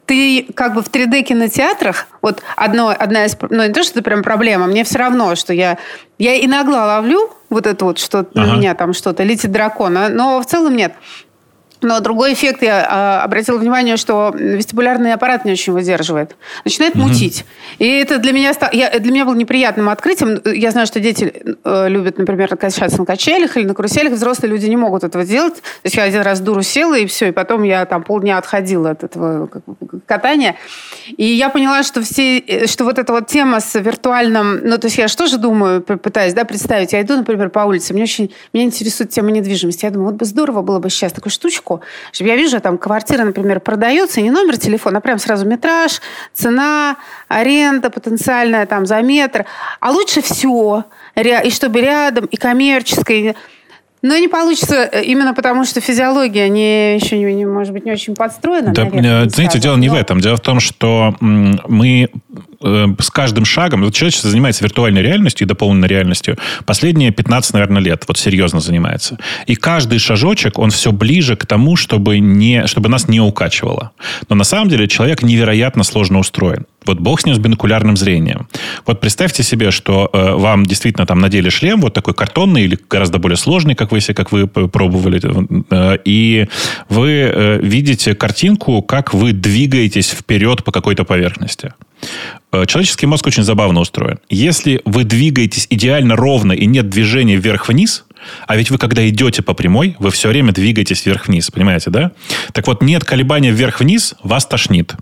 ты 0.10 0.48
как 0.56 0.74
бы 0.74 0.82
в 0.82 0.90
3D-кинотеатрах, 0.90 2.08
вот 2.24 2.42
одно, 2.56 2.90
одна 2.90 3.26
из, 3.26 3.38
ну 3.52 3.64
не 3.64 3.72
то, 3.72 3.84
что 3.84 4.00
это 4.00 4.02
прям 4.02 4.24
проблема, 4.24 4.66
мне 4.66 4.84
все 4.84 4.98
равно, 4.98 5.36
что 5.36 5.54
я, 5.54 5.78
я 6.18 6.44
иногда 6.44 6.96
ловлю 6.96 7.30
вот 7.52 7.68
это 7.68 7.86
вот, 7.86 8.00
что 8.00 8.20
ага. 8.20 8.30
на 8.34 8.56
меня 8.56 8.74
там 8.74 8.94
что-то 8.94 9.22
летит 9.22 9.52
дракона, 9.52 10.10
но 10.10 10.42
в 10.42 10.48
целом 10.48 10.76
нет. 10.76 10.94
Но 11.82 12.00
другой 12.02 12.34
эффект, 12.34 12.62
я 12.62 13.20
э, 13.22 13.24
обратила 13.24 13.58
внимание, 13.58 13.98
что 13.98 14.34
вестибулярный 14.36 15.14
аппарат 15.14 15.46
не 15.46 15.52
очень 15.54 15.74
выдерживает. 15.74 16.36
Начинает 16.66 16.96
угу. 16.96 17.04
мутить. 17.04 17.46
И 17.78 17.88
это 17.88 18.18
для 18.18 18.34
меня, 18.34 18.54
я, 18.74 19.00
для 19.00 19.12
меня 19.12 19.26
было 19.26 19.36
неприятным 19.36 19.90
открытием. 19.90 20.42
Я 20.46 20.72
знаю, 20.72 20.88
что 20.88 21.00
дети 21.00 21.34
э, 21.64 21.90
любят, 21.90 22.18
например, 22.18 22.56
качаться 22.58 23.00
на 23.00 23.06
качелях 23.06 23.56
или 23.58 23.66
на 23.66 23.74
каруселях. 23.74 24.14
Взрослые 24.14 24.52
люди 24.52 24.66
не 24.66 24.78
могут 24.78 25.04
этого 25.04 25.24
делать. 25.26 25.56
То 25.56 25.86
есть 25.86 25.96
я 25.96 26.04
один 26.04 26.22
раз 26.22 26.42
дуру 26.42 26.62
села, 26.64 26.98
и 26.98 27.06
все. 27.06 27.30
И 27.30 27.32
потом 27.32 27.64
я 27.64 27.86
там 27.86 28.04
полдня 28.04 28.38
отходила 28.38 28.92
от 28.92 29.04
этого 29.04 29.50
катания. 30.06 30.56
И 31.16 31.26
я 31.26 31.50
поняла, 31.50 31.84
что, 31.84 32.02
все, 32.02 32.68
что 32.68 32.84
вот 32.84 33.00
эта 33.00 33.14
вот 33.14 33.28
тема 33.28 33.60
с 33.62 33.80
виртуальным... 33.80 34.60
Ну, 34.64 34.78
то 34.78 34.88
есть 34.88 34.98
я 34.98 35.08
что 35.08 35.28
же 35.28 35.38
думаю, 35.38 35.82
пытаюсь 35.82 36.34
да, 36.34 36.44
представить. 36.44 36.94
Я 36.94 37.02
иду, 37.02 37.16
например, 37.16 37.50
по 37.50 37.60
улице, 37.60 37.94
мне 37.94 38.04
очень 38.04 38.32
меня 38.54 38.66
интересует 38.66 39.12
тема 39.12 39.32
недвижимости. 39.32 39.86
Я 39.86 39.92
думаю, 39.92 40.12
вот 40.12 40.16
бы 40.16 40.26
здорово 40.26 40.62
было 40.62 40.80
бы 40.80 40.90
сейчас 40.90 41.14
такую 41.14 41.32
штучку, 41.32 41.69
чтобы 42.12 42.30
я 42.30 42.36
вижу, 42.36 42.60
там 42.60 42.78
квартира, 42.78 43.24
например, 43.24 43.60
продается, 43.60 44.22
не 44.22 44.32
номер 44.32 44.58
телефона, 44.58 44.98
а 44.98 45.02
прям 45.02 45.20
сразу 45.20 45.46
метраж, 45.46 46.02
цена, 46.34 46.98
аренда 47.28 47.90
потенциальная 47.90 48.66
там 48.66 48.86
за 48.86 49.02
метр. 49.02 49.46
А 49.80 49.92
лучше 49.92 50.22
все. 50.22 50.84
И 51.16 51.50
чтобы 51.52 51.82
рядом, 51.82 52.26
и 52.26 52.38
коммерческое, 52.38 53.36
Но 54.02 54.18
не 54.18 54.30
получится 54.30 54.90
э, 54.92 55.04
именно 55.04 55.34
потому, 55.34 55.66
что 55.66 55.82
физиология 55.82 56.48
не, 56.48 56.96
еще, 56.96 57.18
не, 57.18 57.34
не, 57.34 57.46
может 57.46 57.74
быть, 57.74 57.86
не 57.86 57.92
очень 57.92 58.16
подстроена. 58.16 58.74
Да, 58.74 58.86
наверное, 58.86 59.30
знаете, 59.30 59.60
скажем, 59.60 59.62
дело 59.62 59.78
не 59.78 59.88
но... 59.88 59.94
в 59.94 59.98
этом. 59.98 60.20
Дело 60.22 60.38
в 60.38 60.42
том, 60.42 60.60
что 60.62 61.16
мы 61.20 62.10
э, 62.62 62.88
с 63.00 63.10
каждым 63.10 63.46
шагом... 63.46 63.90
Человечество 63.92 64.30
занимается 64.30 64.64
виртуальной 64.64 65.02
реальностью 65.02 65.46
и 65.46 65.48
дополненной 65.48 65.88
реальностью 65.88 66.38
последние 66.66 67.12
15, 67.12 67.54
наверное, 67.54 67.82
лет. 67.82 68.04
Вот 68.08 68.18
серьезно 68.18 68.60
занимается. 68.60 69.18
И 69.48 69.56
каждый 69.56 70.00
шажочек, 70.00 70.60
он 70.60 70.70
все 70.70 70.92
ближе 70.92 71.36
к 71.36 71.46
тому, 71.46 71.76
чтобы, 71.76 72.20
не, 72.20 72.68
чтобы 72.68 72.90
нас 72.90 73.08
не 73.08 73.20
укачивало. 73.20 73.92
Но 74.30 74.36
на 74.36 74.44
самом 74.44 74.70
деле 74.70 74.88
человек 74.88 75.24
невероятно 75.24 75.84
сложно 75.84 76.20
устроен. 76.20 76.66
Вот 76.86 77.00
бог 77.00 77.22
с 77.22 77.26
ним 77.26 77.36
с 77.36 77.40
бинокулярным 77.40 77.98
зрением. 77.98 78.48
Вот 78.86 79.02
представьте 79.02 79.44
себе, 79.44 79.72
что 79.72 80.10
э, 80.12 80.32
вам 80.34 80.66
действительно 80.66 81.06
там 81.06 81.20
надели 81.20 81.50
шлем, 81.50 81.82
вот 81.82 81.94
такой 81.94 82.14
картонный 82.14 82.64
или 82.64 82.80
гораздо 82.90 83.20
более 83.20 83.38
сложный, 83.38 83.76
как 83.76 83.92
вы, 83.92 84.00
как 84.00 84.32
вы 84.32 84.48
пробовали, 84.48 85.22
э, 85.70 85.98
и 86.06 86.48
вы 86.88 87.10
э, 87.10 87.60
видите 87.62 88.16
картинку, 88.16 88.82
как 88.82 89.14
вы 89.14 89.34
двигаетесь 89.34 90.10
вперед 90.10 90.64
по 90.64 90.72
какой-то 90.72 91.04
поверхности. 91.04 91.74
Э, 92.52 92.66
человеческий 92.66 93.06
мозг 93.06 93.28
очень 93.28 93.44
забавно 93.44 93.80
устроен. 93.82 94.20
Если 94.30 94.82
вы 94.86 95.04
двигаетесь 95.04 95.68
идеально 95.70 96.16
ровно 96.16 96.54
и 96.54 96.66
нет 96.66 96.90
движения 96.90 97.36
вверх-вниз, 97.36 98.06
а 98.48 98.58
ведь 98.58 98.72
вы, 98.72 98.78
когда 98.78 99.08
идете 99.08 99.42
по 99.42 99.54
прямой, 99.54 99.96
вы 100.00 100.12
все 100.12 100.30
время 100.30 100.52
двигаетесь 100.52 101.06
вверх-вниз, 101.06 101.52
понимаете, 101.52 101.90
да? 101.90 102.12
Так 102.54 102.68
вот, 102.68 102.82
нет 102.82 103.04
колебания 103.04 103.52
вверх-вниз, 103.52 104.16
вас 104.24 104.46
тошнит 104.46 104.96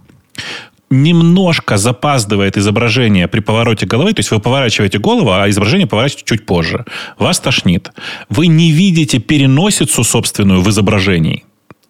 немножко 0.89 1.77
запаздывает 1.77 2.57
изображение 2.57 3.27
при 3.27 3.41
повороте 3.41 3.85
головы, 3.85 4.13
то 4.13 4.21
есть 4.21 4.31
вы 4.31 4.39
поворачиваете 4.39 4.99
голову, 4.99 5.31
а 5.31 5.49
изображение 5.49 5.87
поворачиваете 5.87 6.25
чуть 6.25 6.45
позже. 6.45 6.85
Вас 7.17 7.39
тошнит. 7.39 7.91
Вы 8.29 8.47
не 8.47 8.71
видите 8.71 9.19
переносицу 9.19 10.03
собственную 10.03 10.61
в 10.61 10.69
изображении. 10.69 11.43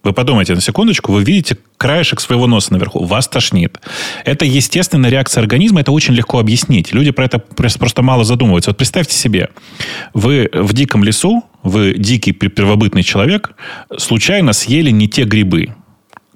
Вы 0.07 0.13
подумайте 0.13 0.55
на 0.55 0.61
секундочку, 0.61 1.11
вы 1.11 1.21
видите 1.21 1.57
краешек 1.75 2.21
своего 2.21 2.47
носа 2.47 2.71
наверху, 2.71 3.03
вас 3.03 3.27
тошнит. 3.27 3.81
Это 4.23 4.45
естественная 4.45 5.09
реакция 5.09 5.41
организма, 5.41 5.81
это 5.81 5.91
очень 5.91 6.13
легко 6.13 6.39
объяснить. 6.39 6.93
Люди 6.93 7.11
про 7.11 7.25
это 7.25 7.39
просто 7.39 8.01
мало 8.01 8.23
задумываются. 8.23 8.69
Вот 8.69 8.77
представьте 8.77 9.17
себе, 9.17 9.49
вы 10.13 10.49
в 10.53 10.71
диком 10.71 11.03
лесу, 11.03 11.43
вы 11.61 11.95
дикий 11.97 12.31
первобытный 12.31 13.03
человек, 13.03 13.51
случайно 13.97 14.53
съели 14.53 14.91
не 14.91 15.09
те 15.09 15.25
грибы. 15.25 15.75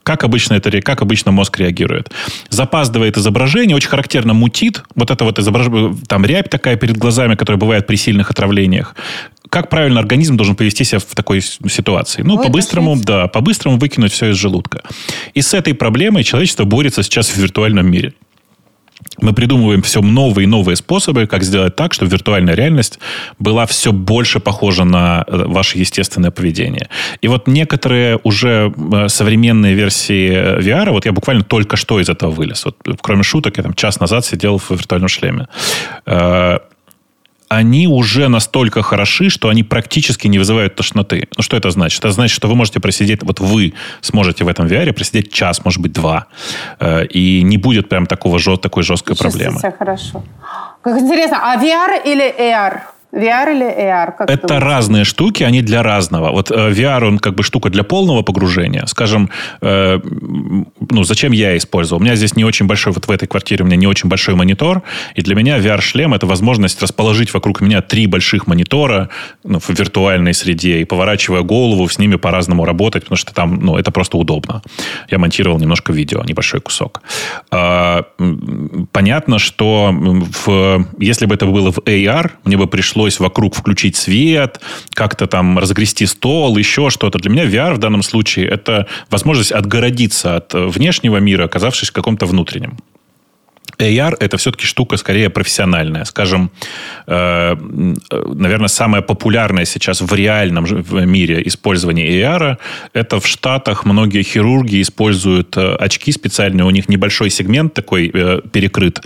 Как 0.04 0.24
обычно, 0.24 0.56
это, 0.56 0.82
как 0.82 1.02
обычно 1.02 1.32
мозг 1.32 1.58
реагирует? 1.60 2.12
Запаздывает 2.50 3.18
изображение, 3.18 3.76
очень 3.76 3.90
характерно 3.90 4.34
мутит. 4.34 4.84
Вот 4.96 5.12
это 5.12 5.24
вот 5.24 5.38
изображение, 5.40 5.96
там 6.08 6.26
рябь 6.26 6.50
такая 6.50 6.76
перед 6.76 6.98
глазами, 6.98 7.36
которая 7.36 7.60
бывает 7.60 7.86
при 7.88 7.96
сильных 7.96 8.32
отравлениях. 8.32 8.96
Как 9.50 9.70
правильно 9.70 10.00
организм 10.00 10.38
должен 10.38 10.56
повести 10.56 10.86
себя 10.86 11.00
в 11.00 11.16
такой 11.16 11.42
ситуации? 11.42 12.22
Ну, 12.22 12.38
по-быстрому, 12.42 12.96
да, 12.96 13.28
по-быстрому 13.28 13.78
выкинуть 13.78 14.14
все 14.14 14.30
из 14.30 14.38
желудка. 14.38 14.82
И 15.34 15.42
с 15.42 15.54
этой 15.54 15.74
проблемой 15.74 16.24
человечество 16.24 16.64
борется 16.64 17.04
сейчас 17.04 17.30
в 17.30 17.38
виртуальном 17.38 17.86
мире 17.86 18.14
мы 19.22 19.34
придумываем 19.34 19.82
все 19.82 20.02
новые 20.02 20.46
и 20.46 20.48
новые 20.48 20.76
способы, 20.76 21.28
как 21.28 21.44
сделать 21.44 21.76
так, 21.76 21.94
чтобы 21.94 22.12
виртуальная 22.12 22.56
реальность 22.56 23.00
была 23.40 23.66
все 23.66 23.92
больше 23.92 24.40
похожа 24.40 24.84
на 24.84 25.24
э, 25.28 25.44
ваше 25.46 25.78
естественное 25.78 26.32
поведение. 26.32 26.90
И 27.22 27.28
вот 27.28 27.48
некоторые 27.48 28.20
уже 28.24 28.74
э, 28.94 29.08
современные 29.10 29.76
версии 29.76 30.32
э, 30.32 30.60
VR, 30.60 30.92
вот 30.92 31.06
я 31.06 31.12
буквально 31.12 31.44
только 31.44 31.78
что 31.78 32.00
из 32.00 32.10
этого 32.10 32.32
вылез. 32.32 32.66
Вот, 32.66 32.78
кроме 33.02 33.24
шуток, 33.24 33.58
я 33.58 33.64
там 33.64 33.74
час 33.74 34.00
назад 34.00 34.26
сидел 34.26 34.58
в 34.58 34.72
виртуальном 34.72 35.10
шлеме 35.10 35.48
они 37.52 37.86
уже 37.86 38.30
настолько 38.30 38.82
хороши, 38.82 39.30
что 39.30 39.50
они 39.50 39.64
практически 39.64 40.28
не 40.28 40.40
вызывают 40.40 40.76
тошноты. 40.76 41.28
Ну, 41.36 41.44
что 41.44 41.58
это 41.58 41.70
значит? 41.70 42.00
Это 42.00 42.14
значит, 42.14 42.34
что 42.34 42.48
вы 42.48 42.56
можете 42.56 42.80
просидеть, 42.80 43.24
вот 43.24 43.42
вы 43.42 43.74
сможете 44.00 44.46
в 44.46 44.48
этом 44.48 44.68
VR 44.68 44.94
просидеть 44.94 45.34
час, 45.34 45.66
может 45.66 45.82
быть, 45.82 45.92
два, 45.92 46.28
э, 46.80 47.06
и 47.08 47.44
не 47.44 47.58
будет 47.58 47.90
прям 47.90 48.06
такого, 48.06 48.40
такой 48.58 48.84
жесткой 48.84 49.18
проблемы. 49.18 49.60
Себя 49.60 49.74
хорошо. 49.78 50.24
Как 50.82 50.98
интересно, 50.98 51.40
а 51.44 51.58
VR 51.58 52.02
или 52.06 52.24
AR? 52.24 52.80
VR 53.14 53.54
или 53.54 53.66
AR? 53.66 54.14
Как 54.18 54.30
это 54.30 54.60
разные 54.60 55.04
штуки, 55.04 55.44
они 55.44 55.62
для 55.62 55.84
разного. 55.84 56.32
Вот 56.32 56.52
э, 56.52 56.72
VR, 56.72 57.06
он 57.06 57.20
как 57.20 57.36
бы 57.36 57.44
штука 57.44 57.70
для 57.70 57.84
полного 57.84 58.22
погружения. 58.22 58.86
Скажем, 58.86 59.30
э, 59.62 60.00
ну, 60.90 61.04
зачем 61.04 61.32
я 61.34 61.58
использовал? 61.58 62.02
У 62.02 62.04
меня 62.04 62.16
здесь 62.16 62.36
не 62.36 62.46
очень 62.46 62.68
большой, 62.68 62.94
вот 62.94 63.08
в 63.08 63.12
этой 63.12 63.28
квартире 63.28 63.64
у 63.64 63.68
меня 63.68 63.76
не 63.76 63.88
очень 63.88 64.10
большой 64.10 64.36
монитор, 64.36 64.82
и 65.16 65.22
для 65.22 65.36
меня 65.36 65.60
VR-шлем– 65.60 66.14
это 66.16 66.26
возможность 66.26 66.82
расположить 66.82 67.34
вокруг 67.34 67.62
меня 67.62 67.82
три 67.82 68.08
больших 68.08 68.48
монитора 68.48 69.10
ну, 69.44 69.60
в 69.60 69.70
виртуальной 69.70 70.34
среде 70.34 70.80
и, 70.80 70.86
поворачивая 70.86 71.42
голову, 71.42 71.88
с 71.88 72.00
ними 72.00 72.16
по-разному 72.16 72.66
работать, 72.66 73.04
потому 73.04 73.18
что 73.18 73.34
там, 73.34 73.60
ну, 73.62 73.78
это 73.78 73.92
просто 73.92 74.18
удобно. 74.18 74.62
Я 75.10 75.18
монтировал 75.18 75.60
немножко 75.60 75.92
видео, 75.94 76.24
небольшой 76.24 76.62
кусок. 76.62 77.02
Э, 77.52 78.04
понятно, 78.92 79.40
что 79.40 79.92
в, 79.92 80.86
если 80.98 81.26
бы 81.26 81.36
это 81.36 81.46
было 81.46 81.72
в 81.72 81.80
AR, 81.80 82.32
мне 82.46 82.58
бы 82.58 82.68
пришлось 82.68 83.01
пришлось 83.02 83.20
вокруг 83.20 83.56
включить 83.56 83.96
свет, 83.96 84.62
как-то 84.94 85.26
там 85.26 85.58
разгрести 85.58 86.06
стол, 86.06 86.58
еще 86.58 86.90
что-то. 86.90 87.18
Для 87.18 87.32
меня 87.32 87.46
VR 87.46 87.74
в 87.74 87.78
данном 87.78 88.04
случае 88.04 88.48
это 88.48 88.86
возможность 89.10 89.52
отгородиться 89.52 90.36
от 90.36 90.54
внешнего 90.54 91.18
мира, 91.18 91.46
оказавшись 91.46 91.90
в 91.90 91.94
каком-то 91.94 92.28
внутреннем. 92.28 92.78
AR 93.78 94.16
это 94.20 94.38
все-таки 94.38 94.66
штука 94.66 94.98
скорее 94.98 95.30
профессиональная. 95.30 96.06
Скажем, 96.06 96.52
э, 97.08 97.56
наверное, 97.56 98.68
самое 98.68 99.04
популярное 99.04 99.66
сейчас 99.66 100.02
в 100.02 100.14
реальном 100.14 100.66
мире 101.10 101.42
использование 101.46 102.08
AR 102.22 102.58
это 102.94 103.20
в 103.20 103.28
Штатах 103.28 103.86
многие 103.86 104.24
хирурги 104.24 104.82
используют 104.82 105.58
э, 105.58 105.76
очки 105.76 106.12
специальные, 106.12 106.66
у 106.66 106.70
них 106.70 106.90
небольшой 106.90 107.30
сегмент 107.30 107.74
такой 107.74 108.12
э, 108.14 108.42
перекрыт, 108.52 109.02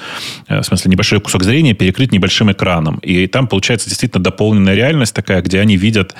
в 0.48 0.64
смысле 0.64 0.92
небольшой 0.92 1.20
кусок 1.22 1.44
зрения 1.44 1.74
перекрыт 1.74 2.12
небольшим 2.12 2.52
экраном. 2.52 2.98
И 2.98 3.28
там 3.28 3.48
получается 3.48 3.90
действительно 3.90 4.24
дополненная 4.24 4.76
реальность 4.76 5.14
такая, 5.14 5.42
где 5.42 5.60
они 5.60 5.78
видят 5.78 6.16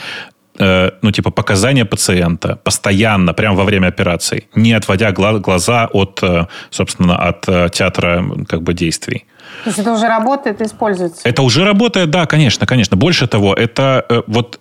Э, 0.60 0.92
ну, 1.02 1.12
типа, 1.12 1.32
показания 1.32 1.86
пациента 1.86 2.56
постоянно, 2.64 3.34
прямо 3.34 3.58
во 3.58 3.64
время 3.64 3.88
операции, 3.88 4.48
не 4.56 4.74
отводя 4.74 5.12
глаза 5.12 5.90
от, 5.94 6.24
э, 6.24 6.48
собственно, 6.70 7.18
от 7.30 7.50
э, 7.50 7.70
театра 7.70 8.26
как 8.48 8.62
бы 8.62 8.74
действий. 8.74 9.26
То 9.64 9.70
есть 9.70 9.80
это 9.80 9.92
уже 9.92 10.08
работает, 10.08 10.62
используется? 10.62 11.22
Это 11.24 11.42
уже 11.42 11.64
работает, 11.64 12.10
да, 12.10 12.26
конечно, 12.26 12.66
конечно. 12.66 12.98
Больше 12.98 13.28
того, 13.28 13.54
это 13.54 14.06
э, 14.10 14.22
вот, 14.28 14.60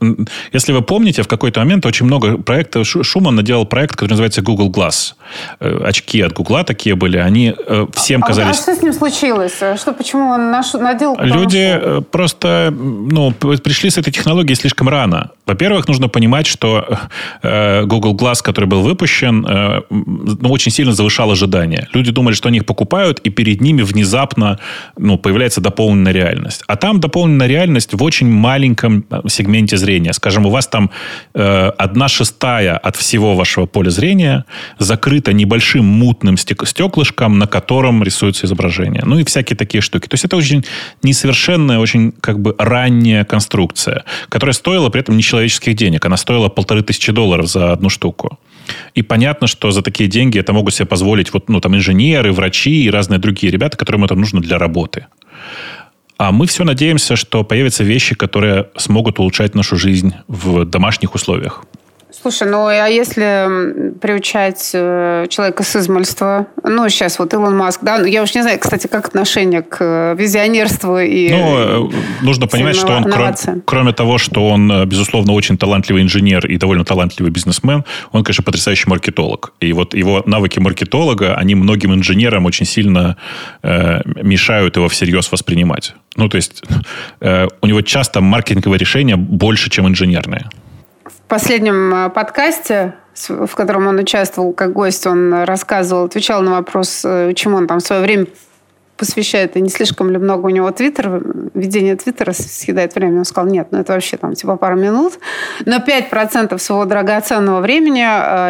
если 0.53 0.73
вы 0.73 0.83
помните, 0.83 1.23
в 1.23 1.29
какой-то 1.29 1.61
момент 1.61 1.87
очень 1.87 2.07
много 2.07 2.39
проектов, 2.39 2.87
Шуман 2.87 3.35
наделал 3.35 3.67
проект, 3.67 3.93
который 3.93 4.11
называется 4.11 4.43
Google 4.43 4.71
Glass. 4.71 5.15
Э, 5.61 5.85
очки 5.85 6.21
от 6.21 6.33
Гугла 6.33 6.65
такие 6.65 6.95
были, 6.95 7.19
они 7.19 7.55
э, 7.57 7.87
всем 7.95 8.23
а, 8.23 8.27
казались... 8.27 8.59
А 8.59 8.63
что 8.63 8.75
с 8.75 8.83
ним 8.83 8.93
случилось? 8.93 9.57
Что, 9.57 9.93
почему 9.93 10.31
он 10.31 10.51
наш, 10.51 10.73
надел? 10.75 11.17
Люди 11.21 11.79
что? 11.79 12.03
просто, 12.11 12.73
ну, 12.77 13.33
пришли 13.33 13.91
с 13.91 13.99
этой 13.99 14.13
технологией 14.13 14.57
слишком 14.57 14.89
рано. 14.89 15.31
Во-первых, 15.47 15.89
нужно 15.89 16.09
понимать, 16.09 16.47
что 16.47 16.99
Google 17.43 18.15
Glass, 18.15 18.43
который 18.43 18.65
был 18.67 18.83
выпущен, 18.83 19.43
ну, 19.91 20.51
очень 20.51 20.73
сильно 20.73 20.93
завышал 20.93 21.31
ожидания. 21.31 21.89
Люди 21.93 22.11
думали, 22.11 22.35
что 22.35 22.49
они 22.49 22.59
их 22.59 22.67
покупают, 22.67 23.21
и 23.21 23.31
перед 23.31 23.61
ними 23.61 23.83
внезапно 23.83 24.59
ну, 24.97 25.19
появляется 25.19 25.61
дополненная 25.61 26.13
реальность. 26.13 26.63
А 26.67 26.77
там 26.77 27.01
дополненная 27.01 27.47
реальность 27.47 27.95
в 27.95 28.03
очень 28.03 28.29
маленьком 28.29 29.05
э, 29.11 29.21
сегменте 29.29 29.77
зрения. 29.77 30.13
Скажем, 30.13 30.47
у 30.47 30.51
вас 30.51 30.67
там 30.67 30.91
э, 31.35 31.71
одна 31.79 32.09
шестая 32.09 32.77
от 32.77 32.97
всего 32.97 33.35
вашего 33.35 33.67
поля 33.67 33.91
зрения 33.91 34.45
закрыта 34.79 35.33
небольшим 35.33 35.85
мутным 35.85 36.37
стеклышком, 36.37 37.39
на 37.39 37.47
котором 37.47 38.03
рисуется 38.03 38.47
изображение. 38.47 39.03
Ну 39.05 39.19
и 39.19 39.25
всякие 39.25 39.57
такие 39.57 39.81
штуки. 39.81 40.09
То 40.09 40.15
есть 40.15 40.25
это 40.25 40.37
очень 40.37 40.65
несовершенная, 41.03 41.79
очень 41.79 42.13
как 42.21 42.41
бы 42.41 42.55
ранняя 42.59 43.25
конструкция, 43.25 44.05
которая 44.29 44.55
стоила 44.55 44.91
при 44.91 45.01
этом 45.01 45.17
нечеловеческих 45.17 45.75
денег. 45.75 46.05
Она 46.05 46.17
стоила 46.17 46.49
полторы 46.49 46.83
тысячи 46.83 47.13
долларов 47.13 47.49
за 47.49 47.73
одну 47.73 47.89
штуку. 47.89 48.39
И 48.95 49.03
понятно, 49.03 49.47
что 49.47 49.71
за 49.71 49.83
такие 49.83 50.09
деньги 50.09 50.39
это 50.39 50.53
могут 50.53 50.75
себе 50.75 50.87
позволить 50.87 51.33
вот, 51.33 51.49
ну, 51.49 51.61
там, 51.61 51.75
инженеры, 51.75 52.33
врачи 52.33 52.85
и 52.85 52.91
разные 52.91 53.19
другие 53.19 53.51
ребята, 53.51 53.77
которым 53.77 54.05
это 54.05 54.15
нужно 54.15 54.41
для 54.41 54.59
работы. 54.59 55.07
А 56.17 56.31
мы 56.31 56.47
все 56.47 56.65
надеемся, 56.65 57.17
что 57.17 57.43
появятся 57.45 57.85
вещи, 57.85 58.15
которые 58.15 58.69
смогут 58.77 59.19
улучшать 59.19 59.55
нашу 59.55 59.77
жизнь 59.77 60.15
в 60.29 60.65
домашних 60.65 61.15
условиях. 61.15 61.65
Слушай, 62.25 62.49
ну 62.49 62.69
а 62.69 62.87
если 62.87 63.93
приучать 64.01 64.71
э, 64.73 65.27
человека 65.29 65.63
с 65.63 65.77
измольства, 65.77 66.47
ну 66.63 66.89
сейчас 66.89 67.19
вот 67.19 67.35
Илон 67.35 67.55
Маск, 67.55 67.81
да, 67.83 67.99
ну 67.99 68.07
я 68.07 68.23
уж 68.23 68.35
не 68.35 68.41
знаю, 68.41 68.59
кстати, 68.59 68.87
как 68.87 69.09
отношение 69.09 69.61
к 69.61 69.77
э, 69.81 70.17
визионерству 70.19 70.99
и 70.99 71.29
Ну, 71.29 71.91
э, 71.91 71.91
нужно 72.23 72.47
понимать, 72.47 72.77
что 72.77 72.95
он, 72.95 73.05
кроме, 73.05 73.35
кроме 73.67 73.93
того, 73.93 74.17
что 74.17 74.49
он, 74.49 74.89
безусловно, 74.89 75.35
очень 75.35 75.59
талантливый 75.59 76.03
инженер 76.03 76.47
и 76.47 76.57
довольно 76.57 76.87
талантливый 76.87 77.31
бизнесмен, 77.31 77.85
он, 78.13 78.25
конечно, 78.25 78.43
потрясающий 78.43 78.89
маркетолог. 78.89 79.53
И 79.61 79.75
вот 79.75 79.93
его 79.93 80.23
навыки 80.25 80.59
маркетолога, 80.61 81.35
они 81.35 81.55
многим 81.55 81.93
инженерам 81.93 82.47
очень 82.47 82.65
сильно 82.65 83.19
э, 83.63 84.01
мешают 84.23 84.77
его 84.77 84.89
всерьез 84.89 85.31
воспринимать. 85.31 85.95
Ну, 86.17 86.31
то 86.31 86.37
есть 86.37 86.63
э, 87.21 87.49
у 87.61 87.67
него 87.67 87.83
часто 87.83 88.23
маркетинговые 88.23 88.79
решения 88.79 89.17
больше, 89.17 89.69
чем 89.69 89.87
инженерные. 89.87 90.49
Последнем 91.35 92.13
подкасте, 92.13 92.95
в 93.29 93.57
котором 93.57 93.89
он 93.89 93.99
участвовал 93.99 94.53
как 94.53 94.73
гость, 94.73 95.05
он 95.05 95.35
рассказывал, 95.43 96.05
отвечал 96.05 96.43
на 96.43 96.53
вопрос, 96.53 97.01
чему 97.35 97.57
он 97.57 97.67
там 97.67 97.81
в 97.81 97.83
свое 97.83 98.03
время 98.03 98.27
посвящает, 98.97 99.57
и 99.57 99.61
не 99.61 99.69
слишком 99.69 100.11
ли 100.11 100.19
много 100.19 100.47
у 100.47 100.51
него 100.51 100.71
твиттер, 100.71 101.21
ведение 101.55 101.97
твиттера 101.97 102.31
съедает 102.31 102.95
время. 102.95 103.19
Он 103.19 103.25
сказал, 103.25 103.51
нет, 103.51 103.67
ну 103.73 103.81
это 103.81 103.95
вообще 103.95 104.17
там 104.17 104.35
типа 104.35 104.57
пару 104.57 104.77
минут. 104.77 105.15
Но 105.67 105.79
5% 105.79 106.57
своего 106.59 106.85
драгоценного 106.85 107.61
времени 107.61 107.99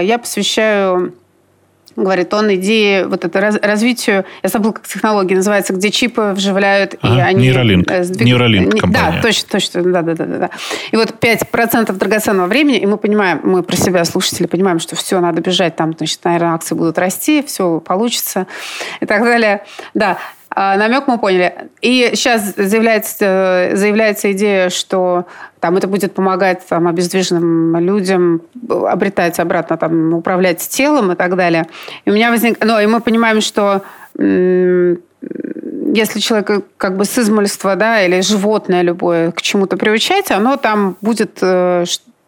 я 0.05 0.19
посвящаю 0.19 1.15
говорит, 1.97 2.33
он 2.35 2.55
идеи 2.55 3.05
вот 3.05 3.25
это 3.25 3.41
раз, 3.41 3.57
развитию, 3.63 4.25
я 4.43 4.49
забыл, 4.49 4.73
как 4.73 4.87
технология 4.87 5.37
называется, 5.37 5.73
где 5.73 5.91
чипы 5.91 6.33
вживляют, 6.35 6.97
ага, 7.01 7.17
и 7.17 7.21
они... 7.21 7.43
Нейролинк. 7.49 7.91
Э, 7.91 8.05
сдвиг... 8.05 8.27
Нейролинк 8.27 8.81
компания. 8.81 9.13
Да, 9.17 9.23
точно, 9.23 9.49
точно, 9.51 9.83
да, 9.83 10.03
да, 10.03 10.15
да, 10.15 10.25
да. 10.25 10.51
И 10.91 10.97
вот 10.97 11.15
5% 11.21 11.93
драгоценного 11.93 12.47
времени, 12.47 12.79
и 12.79 12.87
мы 12.87 12.97
понимаем, 12.97 13.41
мы 13.43 13.63
про 13.63 13.77
себя, 13.77 14.05
слушатели, 14.05 14.47
понимаем, 14.47 14.79
что 14.79 14.97
все, 14.97 15.21
надо 15.21 15.41
бежать, 15.41 15.77
там, 15.77 15.95
значит, 15.97 16.21
наверное, 16.25 16.55
акции 16.55 16.75
будут 16.75 16.99
расти, 16.99 17.43
все 17.47 17.81
получится 17.81 18.47
и 19.01 19.07
так 19.07 19.23
далее. 19.23 19.65
Да, 19.95 20.13
а, 20.13 20.19
намек 20.55 21.07
мы 21.07 21.19
поняли. 21.19 21.69
И 21.81 22.11
сейчас 22.15 22.55
заявляется, 22.57 23.71
заявляется 23.75 24.33
идея, 24.33 24.71
что 24.71 25.27
там 25.61 25.77
это 25.77 25.89
будет 25.89 26.15
помогать 26.15 26.63
там, 26.69 26.87
обездвиженным 26.89 27.77
людям 27.79 28.43
обретать 28.69 29.39
обратно, 29.41 29.77
там, 29.77 30.15
управлять 30.15 30.59
телом 30.59 31.13
и 31.13 31.15
так 31.17 31.37
далее. 31.37 31.67
И 32.05 32.11
у 32.11 32.15
меня 32.15 32.31
возник... 32.31 32.63
Ну, 32.65 32.79
и 32.79 32.87
мы 32.87 33.01
понимаем, 33.01 33.41
что 33.41 33.83
если 35.95 36.21
человек 36.21 36.65
как 36.77 36.97
бы 36.97 37.05
с 37.05 37.19
измольства, 37.19 37.77
да, 37.77 38.03
или 38.05 38.21
животное 38.21 38.83
любое 38.83 39.33
к 39.33 39.43
чему-то 39.43 39.77
приучать, 39.77 40.31
оно 40.31 40.57
там 40.57 40.97
будет 41.01 41.39
э, 41.41 41.85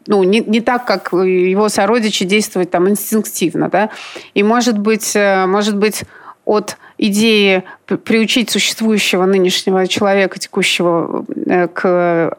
ну, 0.07 0.23
не, 0.23 0.41
не 0.41 0.61
так, 0.61 0.85
как 0.85 1.13
его 1.13 1.69
сородичи 1.69 2.25
действовать 2.25 2.71
там 2.71 2.89
инстинктивно, 2.89 3.69
да. 3.69 3.91
И 4.35 4.43
может 4.43 4.79
быть, 4.79 5.15
э, 5.15 5.47
может 5.47 5.77
быть 5.77 6.05
от 6.47 6.79
идеи 6.97 7.65
приучить 8.05 8.49
существующего 8.49 9.27
нынешнего 9.27 9.87
человека, 9.87 10.39
текущего, 10.39 11.27
э, 11.45 11.69
к 11.69 11.85
э, 11.85 12.31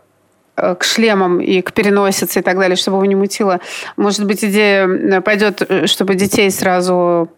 к 0.55 0.83
шлемам 0.83 1.39
и 1.39 1.61
к 1.61 1.71
переносице 1.71 2.39
и 2.39 2.41
так 2.41 2.57
далее, 2.57 2.75
чтобы 2.75 2.97
его 2.97 3.05
не 3.05 3.13
мутило. 3.13 3.59
Может 3.95 4.25
быть, 4.25 4.43
идея 4.43 5.21
пойдет, 5.21 5.61
э, 5.61 5.85
чтобы 5.85 6.15
детей 6.15 6.49
сразу 6.49 7.29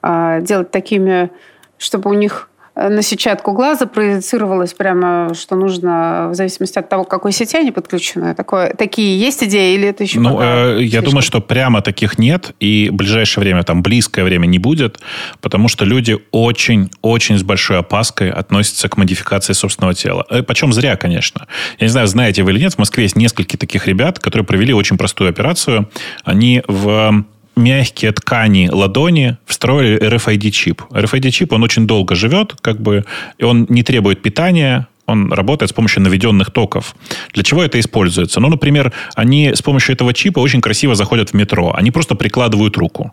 а, 0.00 0.40
делать 0.40 0.72
такими, 0.72 1.30
чтобы 1.78 2.10
у 2.10 2.14
них 2.14 2.48
на 2.74 3.02
сетчатку 3.02 3.52
глаза 3.52 3.86
проецировалось 3.86 4.72
прямо, 4.72 5.34
что 5.34 5.56
нужно 5.56 6.28
в 6.30 6.34
зависимости 6.34 6.78
от 6.78 6.88
того, 6.88 7.04
к 7.04 7.08
какой 7.10 7.32
сети 7.32 7.56
они 7.56 7.70
подключены. 7.70 8.34
Такое, 8.34 8.72
такие 8.74 9.18
есть 9.18 9.44
идеи 9.44 9.74
или 9.74 9.88
это 9.88 10.04
еще 10.04 10.20
Ну, 10.20 10.40
э, 10.40 10.76
я 10.80 10.88
слишком? 10.88 11.04
думаю, 11.04 11.22
что 11.22 11.40
прямо 11.40 11.82
таких 11.82 12.18
нет, 12.18 12.54
и 12.60 12.88
в 12.90 12.94
ближайшее 12.94 13.42
время, 13.42 13.62
там, 13.62 13.82
близкое 13.82 14.24
время 14.24 14.46
не 14.46 14.58
будет, 14.58 15.00
потому 15.40 15.68
что 15.68 15.84
люди 15.84 16.18
очень-очень 16.30 17.38
с 17.38 17.42
большой 17.42 17.78
опаской 17.78 18.30
относятся 18.30 18.88
к 18.88 18.96
модификации 18.96 19.52
собственного 19.52 19.94
тела. 19.94 20.24
Э, 20.30 20.42
Почем 20.42 20.72
зря, 20.72 20.96
конечно. 20.96 21.46
Я 21.78 21.86
не 21.86 21.90
знаю, 21.90 22.06
знаете 22.06 22.42
вы 22.42 22.52
или 22.52 22.60
нет, 22.60 22.74
в 22.74 22.78
Москве 22.78 23.04
есть 23.04 23.16
несколько 23.16 23.58
таких 23.58 23.86
ребят, 23.86 24.18
которые 24.18 24.46
провели 24.46 24.72
очень 24.72 24.96
простую 24.96 25.28
операцию. 25.28 25.90
Они 26.24 26.62
в 26.66 27.24
мягкие 27.56 28.12
ткани 28.12 28.68
ладони 28.72 29.36
встроили 29.46 29.98
RFID-чип. 30.00 30.82
RFID-чип, 30.90 31.54
он 31.54 31.62
очень 31.62 31.86
долго 31.86 32.14
живет, 32.14 32.54
как 32.60 32.80
бы, 32.80 33.04
и 33.38 33.44
он 33.44 33.66
не 33.68 33.82
требует 33.82 34.22
питания, 34.22 34.88
он 35.06 35.32
работает 35.32 35.70
с 35.70 35.72
помощью 35.72 36.02
наведенных 36.02 36.50
токов. 36.50 36.94
Для 37.32 37.42
чего 37.42 37.62
это 37.62 37.78
используется? 37.78 38.40
Ну, 38.40 38.48
например, 38.48 38.92
они 39.14 39.52
с 39.54 39.62
помощью 39.62 39.94
этого 39.94 40.14
чипа 40.14 40.38
очень 40.38 40.60
красиво 40.60 40.94
заходят 40.94 41.30
в 41.30 41.34
метро. 41.34 41.72
Они 41.74 41.90
просто 41.90 42.14
прикладывают 42.14 42.76
руку. 42.76 43.12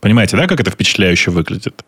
Понимаете, 0.00 0.36
да, 0.36 0.46
как 0.46 0.60
это 0.60 0.70
впечатляюще 0.70 1.30
выглядит? 1.30 1.84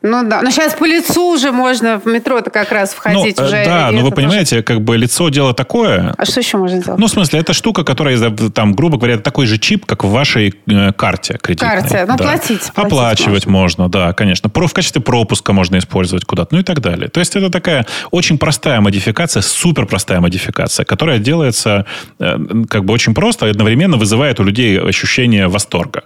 Ну 0.00 0.28
да, 0.28 0.42
но 0.42 0.50
сейчас 0.50 0.74
по 0.74 0.84
лицу 0.84 1.32
уже 1.32 1.50
можно 1.50 1.98
в 1.98 2.06
метро-то 2.06 2.50
как 2.50 2.70
раз 2.70 2.92
входить 2.92 3.36
ну, 3.38 3.44
уже. 3.44 3.64
Да, 3.64 3.90
но 3.90 4.02
вы 4.02 4.12
понимаете, 4.12 4.56
может... 4.56 4.66
как 4.66 4.80
бы 4.82 4.96
лицо 4.96 5.28
дело 5.28 5.54
такое. 5.54 6.14
А 6.16 6.24
что 6.24 6.40
еще 6.40 6.56
можно 6.56 6.80
сделать? 6.80 7.00
Ну, 7.00 7.06
в 7.06 7.10
смысле, 7.10 7.40
это 7.40 7.52
штука, 7.52 7.82
которая, 7.82 8.30
там, 8.30 8.74
грубо 8.74 8.96
говоря, 8.96 9.18
такой 9.18 9.46
же 9.46 9.58
чип, 9.58 9.86
как 9.86 10.04
в 10.04 10.10
вашей 10.10 10.54
э, 10.66 10.92
карте 10.92 11.38
кредитной. 11.42 11.80
Карте, 11.80 12.04
ну, 12.06 12.16
да. 12.16 12.24
платить, 12.24 12.72
платить. 12.72 12.72
Оплачивать 12.76 13.46
можно. 13.46 13.84
можно, 13.84 13.88
да, 13.88 14.12
конечно. 14.12 14.48
Про, 14.48 14.68
в 14.68 14.72
качестве 14.72 15.02
пропуска 15.02 15.52
можно 15.52 15.78
использовать 15.78 16.24
куда-то, 16.24 16.54
ну 16.54 16.60
и 16.60 16.64
так 16.64 16.80
далее. 16.80 17.08
То 17.08 17.18
есть 17.18 17.34
это 17.34 17.50
такая 17.50 17.84
очень 18.12 18.38
простая 18.38 18.80
модификация, 18.80 19.42
супер 19.42 19.86
простая 19.86 20.20
модификация, 20.20 20.84
которая 20.84 21.18
делается 21.18 21.86
э, 22.20 22.38
как 22.70 22.84
бы 22.84 22.94
очень 22.94 23.14
просто 23.14 23.46
и 23.46 23.50
одновременно 23.50 23.96
вызывает 23.96 24.38
у 24.38 24.44
людей 24.44 24.78
ощущение 24.78 25.48
восторга 25.48 26.04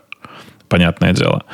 понятное 0.73 1.13
дело. 1.13 1.45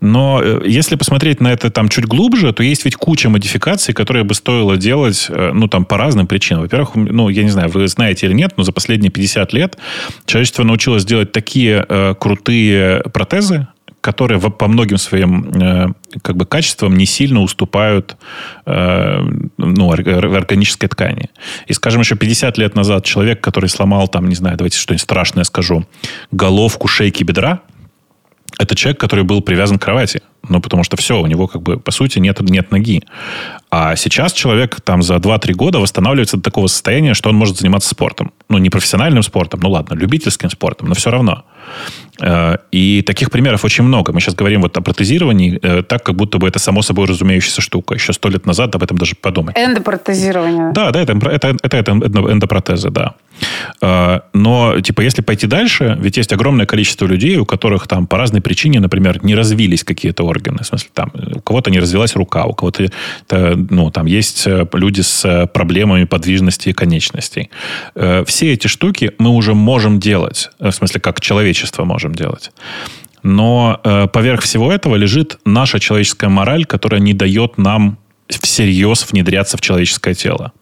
Но 0.00 0.40
э, 0.40 0.60
если 0.64 0.94
посмотреть 0.94 1.40
на 1.40 1.48
это 1.48 1.68
там 1.68 1.88
чуть 1.88 2.04
глубже, 2.04 2.52
то 2.52 2.62
есть 2.62 2.84
ведь 2.84 2.94
куча 2.94 3.28
модификаций, 3.28 3.92
которые 3.92 4.22
бы 4.22 4.34
стоило 4.34 4.76
делать, 4.76 5.26
э, 5.28 5.50
ну, 5.52 5.66
там, 5.66 5.84
по 5.84 5.96
разным 5.96 6.28
причинам. 6.28 6.62
Во-первых, 6.62 6.94
ну, 6.94 7.28
я 7.28 7.42
не 7.42 7.50
знаю, 7.50 7.70
вы 7.70 7.88
знаете 7.88 8.26
или 8.26 8.34
нет, 8.34 8.52
но 8.56 8.62
за 8.62 8.70
последние 8.70 9.10
50 9.10 9.52
лет 9.52 9.78
человечество 10.26 10.62
научилось 10.62 11.04
делать 11.04 11.32
такие 11.32 11.84
э, 11.88 12.14
крутые 12.20 13.02
протезы, 13.12 13.66
которые 14.00 14.38
по 14.40 14.68
многим 14.68 14.96
своим 14.96 15.50
э, 15.60 15.88
как 16.22 16.36
бы 16.36 16.46
качествам 16.46 16.96
не 16.96 17.04
сильно 17.04 17.40
уступают 17.42 18.16
ну, 18.64 19.90
органической 19.90 20.86
ткани. 20.86 21.30
И, 21.66 21.72
скажем, 21.72 22.00
еще 22.00 22.14
50 22.14 22.58
лет 22.58 22.76
назад 22.76 23.04
человек, 23.04 23.40
который 23.40 23.68
сломал, 23.68 24.08
там, 24.08 24.28
не 24.28 24.34
знаю, 24.34 24.56
давайте 24.56 24.78
что-нибудь 24.78 25.02
страшное 25.02 25.44
скажу, 25.44 25.84
головку 26.30 26.86
шейки 26.86 27.24
бедра, 27.24 27.60
это 28.58 28.74
человек, 28.74 29.00
который 29.00 29.24
был 29.24 29.40
привязан 29.40 29.78
к 29.78 29.82
кровати. 29.82 30.22
Ну, 30.48 30.60
потому 30.60 30.84
что 30.84 30.96
все, 30.96 31.20
у 31.20 31.26
него, 31.26 31.46
как 31.46 31.62
бы, 31.62 31.78
по 31.78 31.90
сути, 31.90 32.18
нет, 32.18 32.40
нет 32.40 32.70
ноги. 32.70 33.02
А 33.70 33.96
сейчас 33.96 34.32
человек 34.32 34.80
там 34.80 35.02
за 35.02 35.16
2-3 35.16 35.52
года 35.52 35.78
восстанавливается 35.78 36.36
до 36.36 36.42
такого 36.42 36.68
состояния, 36.68 37.14
что 37.14 37.28
он 37.28 37.36
может 37.36 37.58
заниматься 37.58 37.88
спортом. 37.88 38.32
Ну, 38.48 38.58
не 38.58 38.70
профессиональным 38.70 39.22
спортом, 39.22 39.60
ну 39.60 39.70
ладно, 39.70 39.94
любительским 39.94 40.50
спортом, 40.50 40.88
но 40.88 40.94
все 40.94 41.10
равно. 41.10 41.44
Э, 42.20 42.56
и 42.72 43.02
таких 43.02 43.30
примеров 43.30 43.64
очень 43.64 43.84
много. 43.84 44.12
Мы 44.12 44.20
сейчас 44.20 44.34
говорим 44.34 44.62
вот 44.62 44.76
о 44.76 44.80
протезировании 44.80 45.58
э, 45.62 45.82
так, 45.82 46.02
как 46.02 46.14
будто 46.14 46.38
бы 46.38 46.48
это 46.48 46.58
само 46.58 46.82
собой 46.82 47.06
разумеющаяся 47.06 47.60
штука. 47.60 47.94
Еще 47.94 48.12
сто 48.12 48.28
лет 48.28 48.46
назад 48.46 48.74
об 48.74 48.82
этом 48.82 48.98
даже 48.98 49.14
подумать. 49.14 49.56
Эндопротезирование. 49.56 50.72
Да, 50.72 50.90
да, 50.90 51.02
это, 51.02 51.12
это, 51.12 51.56
это, 51.62 51.76
это 51.76 51.92
эндопротезы, 51.92 52.90
да. 52.90 53.14
Э, 53.80 54.20
но, 54.32 54.80
типа, 54.80 55.02
если 55.02 55.22
пойти 55.22 55.46
дальше, 55.46 55.96
ведь 56.00 56.16
есть 56.16 56.32
огромное 56.32 56.66
количество 56.66 57.06
людей, 57.06 57.36
у 57.36 57.44
которых 57.44 57.86
там 57.86 58.06
по 58.06 58.16
разной 58.16 58.40
причине, 58.40 58.80
например, 58.80 59.24
не 59.24 59.34
развились 59.34 59.84
какие-то 59.84 60.24
органы. 60.28 60.58
В 60.62 60.66
смысле, 60.66 60.90
там, 60.94 61.12
у 61.34 61.40
кого-то 61.40 61.70
не 61.70 61.80
развилась 61.80 62.14
рука, 62.14 62.44
у 62.44 62.54
кого-то, 62.54 62.88
ну, 63.30 63.90
там 63.90 64.06
есть 64.06 64.46
люди 64.46 65.00
с 65.00 65.46
проблемами 65.52 66.04
подвижности 66.04 66.72
конечностей. 66.72 67.50
Все 68.26 68.52
эти 68.52 68.66
штуки 68.66 69.12
мы 69.18 69.30
уже 69.30 69.54
можем 69.54 69.98
делать. 69.98 70.50
В 70.58 70.70
смысле, 70.70 71.00
как 71.00 71.20
человечество 71.20 71.84
можем 71.84 72.14
делать. 72.14 72.52
Но 73.22 73.80
э, 73.82 74.06
поверх 74.06 74.42
всего 74.42 74.72
этого 74.72 74.96
лежит 74.96 75.38
наша 75.44 75.80
человеческая 75.80 76.28
мораль, 76.28 76.64
которая 76.64 77.00
не 77.00 77.14
дает 77.14 77.58
нам 77.58 77.98
всерьез 78.28 79.06
внедряться 79.10 79.56
в 79.56 79.60
человеческое 79.60 80.14
тело. 80.14 80.52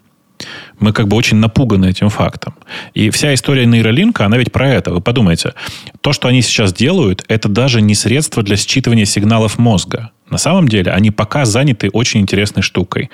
Мы 0.79 0.93
как 0.93 1.09
бы 1.09 1.17
очень 1.17 1.39
напуганы 1.39 1.87
этим 1.87 2.09
фактом. 2.09 2.55
И 2.95 3.11
вся 3.11 3.35
история 3.35 3.67
нейролинка, 3.67 4.27
она 4.27 4.37
ведь 4.37 4.53
про 4.53 4.69
это. 4.69 4.93
Вы 4.93 5.01
подумайте, 5.01 5.55
то, 6.01 6.13
что 6.13 6.29
они 6.29 6.43
сейчас 6.43 6.73
делают, 6.73 7.25
это 7.29 7.49
даже 7.49 7.81
не 7.81 7.95
средство 7.95 8.43
для 8.43 8.57
считывания 8.57 9.05
сигналов 9.05 9.59
мозга. 9.59 10.11
На 10.31 10.39
самом 10.39 10.69
деле 10.69 10.93
они 10.93 11.11
пока 11.11 11.45
заняты 11.45 11.91
очень 11.91 12.21
интересной 12.21 12.63
штукой. 12.63 13.11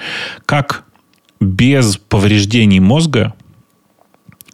Как 0.46 0.84
без 1.40 1.96
повреждений 1.96 2.80
мозга 2.80 3.34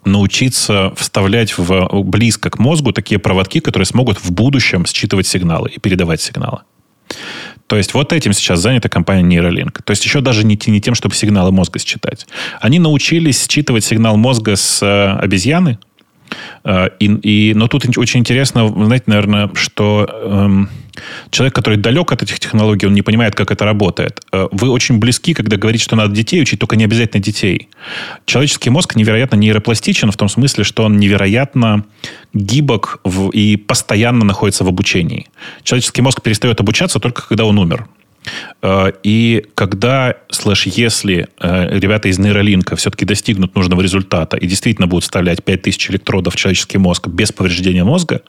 научиться 0.05 0.93
вставлять 0.97 1.57
в, 1.59 2.03
близко 2.03 2.51
к 2.51 2.59
мозгу 2.59 2.93
такие 2.93 3.19
проводки, 3.19 3.61
которые 3.61 3.87
смогут 3.87 4.19
в 4.19 4.31
будущем 4.33 4.87
считывать 4.87 5.27
сигналы 5.27 5.71
и 5.71 5.79
передавать 5.79 6.21
сигналы. 6.21 6.61
То 7.69 7.77
есть 7.77 7.95
вот 7.95 8.13
этим 8.13 8.33
сейчас 8.33 8.61
занята 8.61 8.89
компания 8.89 9.23
Neuralink. 9.23 9.83
То 9.85 9.91
есть 9.91 10.05
еще 10.05 10.21
даже 10.21 10.43
не, 10.45 10.59
не 10.67 10.81
тем, 10.81 10.95
чтобы 10.95 11.15
сигналы 11.15 11.53
мозга 11.53 11.79
считать. 11.79 12.27
Они 12.61 12.79
научились 12.79 13.47
считывать 13.47 13.85
сигнал 13.85 14.17
мозга 14.17 14.57
с 14.57 14.83
э, 14.83 15.19
обезьяны. 15.23 15.79
Э, 16.65 16.89
и, 16.99 17.07
и, 17.07 17.55
но 17.55 17.69
тут 17.69 17.85
очень 17.97 18.21
интересно, 18.21 18.69
знаете, 18.69 19.05
наверное, 19.07 19.51
что... 19.55 20.09
Эм, 20.25 20.69
Человек, 21.31 21.55
который 21.55 21.79
далек 21.79 22.13
от 22.13 22.23
этих 22.23 22.41
технологий, 22.41 22.87
он 22.87 22.95
не 22.95 23.03
понимает, 23.03 23.35
как 23.35 23.51
это 23.51 23.65
работает. 23.65 24.21
Э, 24.33 24.49
вы 24.51 24.71
очень 24.71 24.99
близки, 24.99 25.35
когда 25.35 25.57
говорите, 25.57 25.85
что 25.85 25.97
надо 25.97 26.15
детей 26.15 26.41
учить, 26.43 26.59
только 26.59 26.77
не 26.77 26.85
обязательно 26.85 27.23
детей. 27.23 27.69
Человеческий 28.25 28.71
мозг 28.71 28.97
невероятно 28.97 29.37
нейропластичен 29.37 30.11
в 30.11 30.17
том 30.17 30.29
смысле, 30.29 30.65
что 30.65 30.85
он 30.85 30.97
невероятно 30.99 31.85
гибок 32.35 33.01
в, 33.05 33.31
и 33.31 33.57
постоянно 33.57 34.25
находится 34.25 34.65
в 34.65 34.69
обучении. 34.69 35.29
Человеческий 35.63 36.03
мозг 36.03 36.23
перестает 36.23 36.61
обучаться 36.61 36.99
только 36.99 37.27
когда 37.27 37.45
он 37.45 37.59
умер. 37.59 37.87
Э, 38.63 38.93
и 39.03 39.45
когда, 39.55 40.15
слэш, 40.31 40.67
если 40.67 41.29
э, 41.41 41.79
ребята 41.79 42.09
из 42.09 42.19
нейролинка 42.19 42.77
все-таки 42.77 43.05
достигнут 43.05 43.55
нужного 43.55 43.81
результата 43.81 44.37
и 44.37 44.47
действительно 44.47 44.87
будут 44.87 45.05
вставлять 45.05 45.45
5000 45.45 45.91
электродов 45.91 46.35
в 46.35 46.37
человеческий 46.37 46.79
мозг 46.79 47.09
без 47.09 47.33
повреждения 47.33 47.85
мозга, 47.85 48.23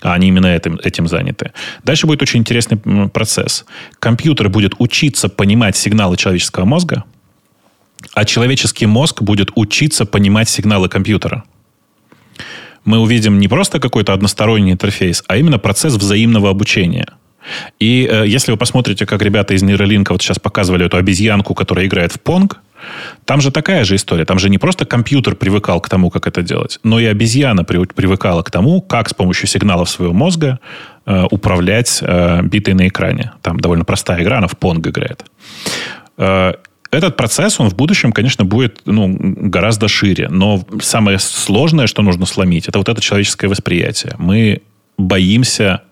а 0.00 0.14
они 0.14 0.28
именно 0.28 0.46
этим, 0.46 0.78
этим 0.82 1.08
заняты, 1.08 1.52
дальше 1.84 2.06
будет 2.06 2.22
очень 2.22 2.40
интересный 2.40 2.78
процесс. 3.08 3.64
Компьютер 3.98 4.48
будет 4.48 4.74
учиться 4.78 5.28
понимать 5.28 5.76
сигналы 5.76 6.16
человеческого 6.16 6.64
мозга, 6.64 7.04
а 8.14 8.24
человеческий 8.24 8.86
мозг 8.86 9.22
будет 9.22 9.50
учиться 9.54 10.04
понимать 10.04 10.48
сигналы 10.48 10.88
компьютера 10.88 11.44
мы 12.84 12.98
увидим 12.98 13.38
не 13.38 13.46
просто 13.46 13.78
какой-то 13.78 14.12
односторонний 14.12 14.72
интерфейс, 14.72 15.22
а 15.28 15.36
именно 15.36 15.60
процесс 15.60 15.94
взаимного 15.94 16.50
обучения– 16.50 17.06
и 17.78 18.08
э, 18.10 18.26
если 18.26 18.52
вы 18.52 18.58
посмотрите, 18.58 19.06
как 19.06 19.22
ребята 19.22 19.54
из 19.54 19.62
нейролинка 19.62 20.12
вот 20.12 20.22
сейчас 20.22 20.38
показывали 20.38 20.86
эту 20.86 20.96
обезьянку, 20.96 21.54
которая 21.54 21.86
играет 21.86 22.12
в 22.12 22.20
понг, 22.20 22.60
там 23.24 23.40
же 23.40 23.50
такая 23.50 23.84
же 23.84 23.96
история. 23.96 24.24
Там 24.24 24.38
же 24.38 24.50
не 24.50 24.58
просто 24.58 24.84
компьютер 24.84 25.36
привыкал 25.36 25.80
к 25.80 25.88
тому, 25.88 26.10
как 26.10 26.26
это 26.26 26.42
делать, 26.42 26.78
но 26.82 26.98
и 26.98 27.04
обезьяна 27.04 27.64
при, 27.64 27.84
привыкала 27.84 28.42
к 28.42 28.50
тому, 28.50 28.80
как 28.80 29.08
с 29.08 29.14
помощью 29.14 29.46
сигналов 29.48 29.88
своего 29.88 30.12
мозга 30.12 30.58
э, 31.06 31.24
управлять 31.30 32.00
э, 32.02 32.42
битой 32.42 32.74
на 32.74 32.88
экране. 32.88 33.32
Там 33.42 33.60
довольно 33.60 33.84
простая 33.84 34.22
игра, 34.22 34.38
она 34.38 34.48
в 34.48 34.56
понг 34.58 34.86
играет. 34.86 35.24
Э, 36.18 36.54
этот 36.90 37.16
процесс, 37.16 37.58
он 37.58 37.70
в 37.70 37.74
будущем, 37.74 38.12
конечно, 38.12 38.44
будет 38.44 38.82
ну, 38.84 39.16
гораздо 39.18 39.88
шире. 39.88 40.28
Но 40.28 40.62
самое 40.82 41.18
сложное, 41.18 41.86
что 41.86 42.02
нужно 42.02 42.26
сломить, 42.26 42.68
это 42.68 42.78
вот 42.78 42.88
это 42.88 43.00
человеческое 43.00 43.48
восприятие. 43.48 44.14
Мы 44.18 44.60
боимся 44.98 45.82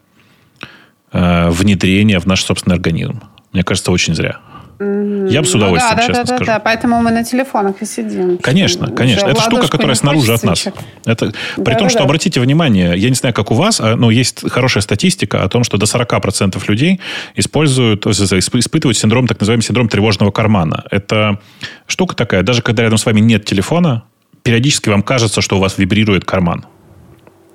э, 1.13 1.51
внедрения 1.51 2.19
в 2.19 2.27
наш 2.27 2.43
собственный 2.45 2.77
организм. 2.77 3.23
Мне 3.53 3.63
кажется, 3.63 3.93
очень 3.93 4.15
зря. 4.15 4.39
Я 4.81 5.43
бы 5.43 5.47
с 5.47 5.55
удовольствием, 5.55 5.95
ну, 5.95 5.97
да, 5.97 6.07
честно 6.07 6.15
да, 6.15 6.25
да, 6.25 6.37
скажу. 6.37 6.45
Да, 6.47 6.59
поэтому 6.59 7.03
мы 7.03 7.11
на 7.11 7.23
телефонах 7.23 7.83
и 7.83 7.85
сидим. 7.85 8.39
Конечно, 8.39 8.91
конечно. 8.91 9.27
Это 9.27 9.43
штука, 9.43 9.69
которая 9.69 9.95
снаружи 9.95 10.33
от 10.33 10.43
нас. 10.43 10.67
Это, 11.05 11.27
да, 11.27 11.33
при 11.57 11.73
да, 11.73 11.79
том, 11.79 11.87
да, 11.87 11.89
что, 11.91 11.99
да. 11.99 12.05
обратите 12.05 12.41
внимание, 12.41 12.97
я 12.97 13.11
не 13.11 13.15
знаю, 13.15 13.35
как 13.35 13.51
у 13.51 13.55
вас, 13.55 13.79
а, 13.79 13.97
но 13.97 14.11
есть 14.11 14.51
хорошая 14.51 14.83
статистика 14.83 15.43
о 15.43 15.49
том, 15.51 15.65
что 15.65 15.77
до 15.77 15.85
40% 15.85 16.63
людей 16.67 16.99
используют, 17.37 18.07
испытывают 18.07 18.97
синдром, 18.97 19.27
так 19.27 19.39
называемый 19.39 19.63
синдром 19.63 19.91
тревожного 19.91 20.31
кармана. 20.31 20.85
Это 20.91 21.39
штука 21.87 22.17
такая, 22.17 22.43
даже 22.43 22.63
когда 22.63 22.83
рядом 22.83 22.97
с 22.97 23.05
вами 23.05 23.21
нет 23.21 23.45
телефона, 23.45 24.05
периодически 24.43 24.89
вам 24.89 25.03
кажется, 25.03 25.43
что 25.43 25.59
у 25.59 25.61
вас 25.61 25.77
вибрирует 25.77 26.25
карман. 26.25 26.65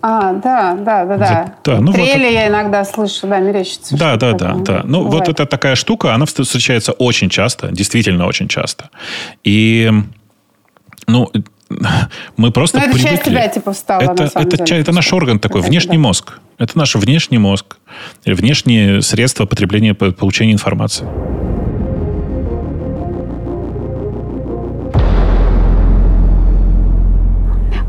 А, 0.08 0.34
да, 0.34 0.76
да, 0.76 1.04
да, 1.04 1.18
да. 1.18 1.54
да 1.64 1.82
ну 1.82 1.92
Трели 1.92 2.26
вот, 2.26 2.34
я 2.34 2.48
иногда 2.48 2.86
слышу, 2.86 3.26
да, 3.26 3.40
мерещится. 3.40 3.98
Да, 3.98 4.18
да, 4.18 4.34
да, 4.34 4.54
да. 4.54 4.82
Ну, 4.84 5.04
бывает. 5.04 5.28
вот 5.28 5.30
это 5.30 5.48
такая 5.48 5.74
штука, 5.74 6.14
она 6.14 6.28
встречается 6.28 6.92
очень 6.92 7.28
часто, 7.28 7.70
действительно 7.72 8.28
очень 8.28 8.48
часто. 8.48 8.92
И, 9.44 9.92
ну, 11.08 11.32
мы 12.38 12.52
просто 12.52 12.78
Но 12.78 12.84
это 12.84 12.94
привыкли. 12.94 13.16
часть 13.16 13.24
тебя 13.24 13.48
типа 13.48 13.74
встала, 13.74 14.02
это, 14.02 14.24
на 14.26 14.30
самом 14.30 14.48
это, 14.48 14.64
деле. 14.64 14.82
это 14.82 14.92
наш 14.92 15.12
орган 15.12 15.40
такой, 15.40 15.62
это, 15.62 15.70
внешний 15.72 15.98
да. 15.98 16.04
мозг. 16.04 16.40
Это 16.60 16.78
наш 16.78 16.94
внешний 16.94 17.40
мозг. 17.40 17.78
Внешние 18.26 19.02
средства 19.02 19.48
потребления, 19.48 19.96
получения 19.96 20.54
информации. 20.54 21.08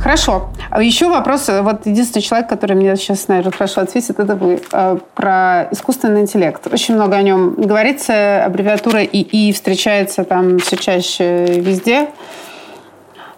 Хорошо. 0.07 0.51
А 0.71 0.81
еще 0.81 1.09
вопрос, 1.09 1.49
вот 1.49 1.85
единственный 1.85 2.23
человек, 2.23 2.49
который 2.49 2.77
мне 2.77 2.95
сейчас, 2.95 3.27
наверное, 3.27 3.51
хорошо 3.51 3.81
ответит, 3.81 4.21
это 4.21 4.37
вы. 4.37 4.62
Э, 4.71 4.99
про 5.16 5.66
искусственный 5.73 6.21
интеллект. 6.21 6.64
Очень 6.73 6.95
много 6.95 7.16
о 7.16 7.23
нем 7.23 7.55
говорится, 7.55 8.45
аббревиатура 8.45 9.03
ИИ 9.03 9.51
встречается 9.51 10.23
там 10.23 10.61
все 10.61 10.77
чаще 10.77 11.47
везде. 11.61 12.11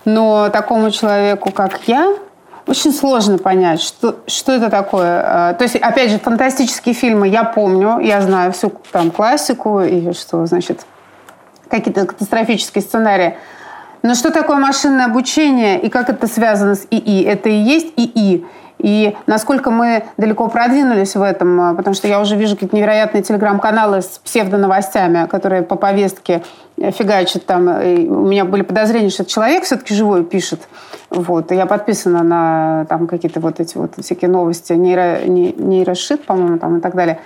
Но 0.04 0.50
такому 0.50 0.90
человеку, 0.90 1.50
как 1.52 1.81
я, 1.87 2.14
очень 2.66 2.92
сложно 2.92 3.38
понять, 3.38 3.81
что, 3.81 4.16
что 4.26 4.52
это 4.52 4.68
такое. 4.68 5.52
Э, 5.52 5.54
то 5.54 5.64
есть, 5.64 5.76
опять 5.76 6.11
же, 6.11 6.18
фантастические 6.18 6.94
фильмы 6.94 7.28
я 7.28 7.44
помню, 7.44 7.98
я 8.00 8.20
знаю 8.20 8.52
всю 8.52 8.74
там 8.92 9.11
классику 9.11 9.81
и 9.81 10.12
что, 10.12 10.44
значит, 10.44 10.85
какие-то 11.70 12.04
катастрофические 12.04 12.83
сценарии. 12.83 13.38
Но 14.02 14.14
что 14.14 14.30
такое 14.30 14.56
машинное 14.58 15.06
обучение 15.06 15.80
и 15.80 15.88
как 15.88 16.08
это 16.08 16.26
связано 16.26 16.74
с 16.74 16.87
ИИ? 16.90 17.24
Это 17.24 17.48
и 17.48 17.56
есть 17.56 17.92
ИИ. 17.96 18.44
И 18.78 19.16
насколько 19.26 19.70
мы 19.70 20.04
далеко 20.16 20.48
продвинулись 20.48 21.16
в 21.16 21.22
этом, 21.22 21.61
а, 21.61 21.74
потому 21.74 21.94
что 21.94 22.06
я 22.06 22.20
уже 22.20 22.37
вижу 22.37 22.54
какие-то 22.54 22.76
невероятные 22.76 23.22
телеграм-каналы 23.24 24.02
с 24.02 24.20
псевдоновостями, 24.24 25.26
которые 25.26 25.62
по 25.62 25.74
повестке 25.74 26.42
э, 26.76 26.92
фигачат 26.92 27.44
там. 27.44 27.68
И 27.80 28.06
у 28.06 28.26
меня 28.26 28.44
были 28.44 28.62
подозрения, 28.62 29.11
что 29.11 29.24
человек 29.24 29.64
все-таки 29.64 29.94
живой 29.94 30.24
пишет. 30.24 30.61
Вот. 31.11 31.50
И 31.50 31.56
я 31.56 31.66
подписана 31.66 32.22
на 32.22 32.87
там 32.88 33.08
какие-то 33.08 33.40
вот 33.40 33.58
эти 33.58 33.76
вот 33.76 33.94
всякие 33.98 34.30
новости, 34.30 34.72
нейро, 34.74 35.24
нейрошит, 35.26 36.24
по-моему, 36.24 36.58
там 36.58 36.78
и 36.78 36.80
так 36.80 36.94
далее 36.94 37.18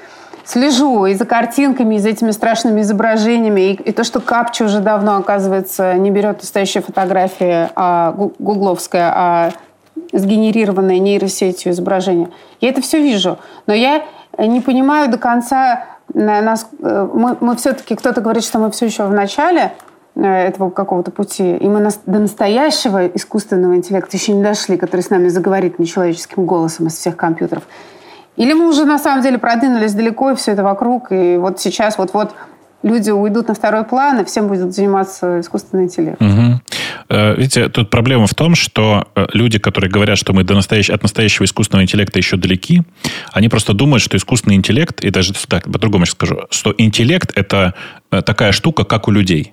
слежу 0.44 1.07
и 1.07 1.14
за 1.14 1.24
картинками, 1.24 1.96
и 1.96 1.98
за 1.98 2.11
этими 2.11 2.31
страшными 2.31 2.81
изображениями, 2.81 3.61
и, 3.61 3.72
и 3.74 3.92
то, 3.92 4.05
что 4.05 4.20
капча 4.20 4.64
уже 4.64 4.81
давно, 4.81 5.16
оказывается, 5.16 5.94
не 5.94 6.11
берет 6.11 6.40
настоящие 6.40 6.83
фотографии 6.83 7.68
а, 7.74 8.12
гугловская, 8.38 9.12
а 9.14 9.50
сгенерированное 10.12 10.98
нейросетью 10.98 11.72
изображение. 11.72 12.28
Я 12.61 12.68
это 12.68 12.83
все 12.83 13.00
вижу, 13.00 13.38
но 13.66 13.74
я 13.74 14.02
не 14.38 14.61
понимаю 14.61 15.11
до 15.11 15.18
конца, 15.18 15.85
нас, 16.14 16.68
э, 16.81 17.09
мы, 17.14 17.37
мы 17.40 17.57
все-таки, 17.57 17.94
кто-то 17.94 18.20
говорит, 18.20 18.44
что 18.44 18.59
мы 18.59 18.70
все 18.70 18.87
еще 18.87 19.05
в 19.05 19.12
начале 19.12 19.72
э, 20.14 20.22
этого 20.22 20.70
какого-то 20.70 21.11
пути, 21.11 21.57
и 21.57 21.68
мы 21.68 21.88
до 22.07 22.18
настоящего 22.18 23.07
искусственного 23.07 23.76
интеллекта 23.76 24.16
еще 24.16 24.33
не 24.33 24.42
дошли, 24.42 24.76
который 24.76 25.00
с 25.00 25.11
нами 25.11 25.28
заговорит 25.28 25.78
нечеловеческим 25.78 26.44
голосом 26.44 26.88
из 26.88 26.96
всех 26.96 27.16
компьютеров. 27.16 27.62
Или 28.37 28.55
мы 28.55 28.68
уже 28.68 28.85
на 28.85 28.99
самом 28.99 29.23
деле 29.23 29.38
продвинулись 29.38 29.92
далеко, 29.92 30.31
и 30.31 30.35
все 30.35 30.53
это 30.53 30.62
вокруг, 30.62 31.12
и 31.12 31.37
вот 31.37 31.61
сейчас 31.61 31.99
вот-вот 31.99 32.35
люди 32.83 33.11
уйдут 33.11 33.49
на 33.49 33.55
второй 33.55 33.85
план, 33.85 34.21
и 34.21 34.25
всем 34.25 34.49
будет 34.49 34.75
заниматься 34.75 35.40
искусственный 35.40 35.85
интеллект. 35.85 36.21
Угу. 36.21 36.61
Видите, 37.37 37.68
тут 37.68 37.90
проблема 37.90 38.27
в 38.27 38.35
том, 38.35 38.55
что 38.55 39.07
э, 39.14 39.27
люди, 39.35 39.59
которые 39.59 39.90
говорят, 39.90 40.18
что 40.18 40.33
мы 40.33 40.45
до 40.45 40.55
настоящ... 40.55 40.90
от 40.90 41.03
настоящего 41.03 41.45
искусственного 41.45 41.85
интеллекта 41.85 42.18
еще 42.18 42.37
далеки, 42.37 42.83
они 43.33 43.49
просто 43.49 43.75
думают, 43.75 44.03
что 44.03 44.16
искусственный 44.16 44.57
интеллект, 44.57 45.01
и 45.05 45.11
даже 45.11 45.35
так, 45.47 45.64
по-другому 45.64 46.07
сейчас 46.07 46.14
скажу, 46.14 46.40
что 46.51 46.75
интеллект– 46.77 47.31
это 47.35 47.75
э, 48.11 48.23
такая 48.23 48.53
штука, 48.53 48.85
как 48.85 49.09
у 49.09 49.11
людей. 49.11 49.53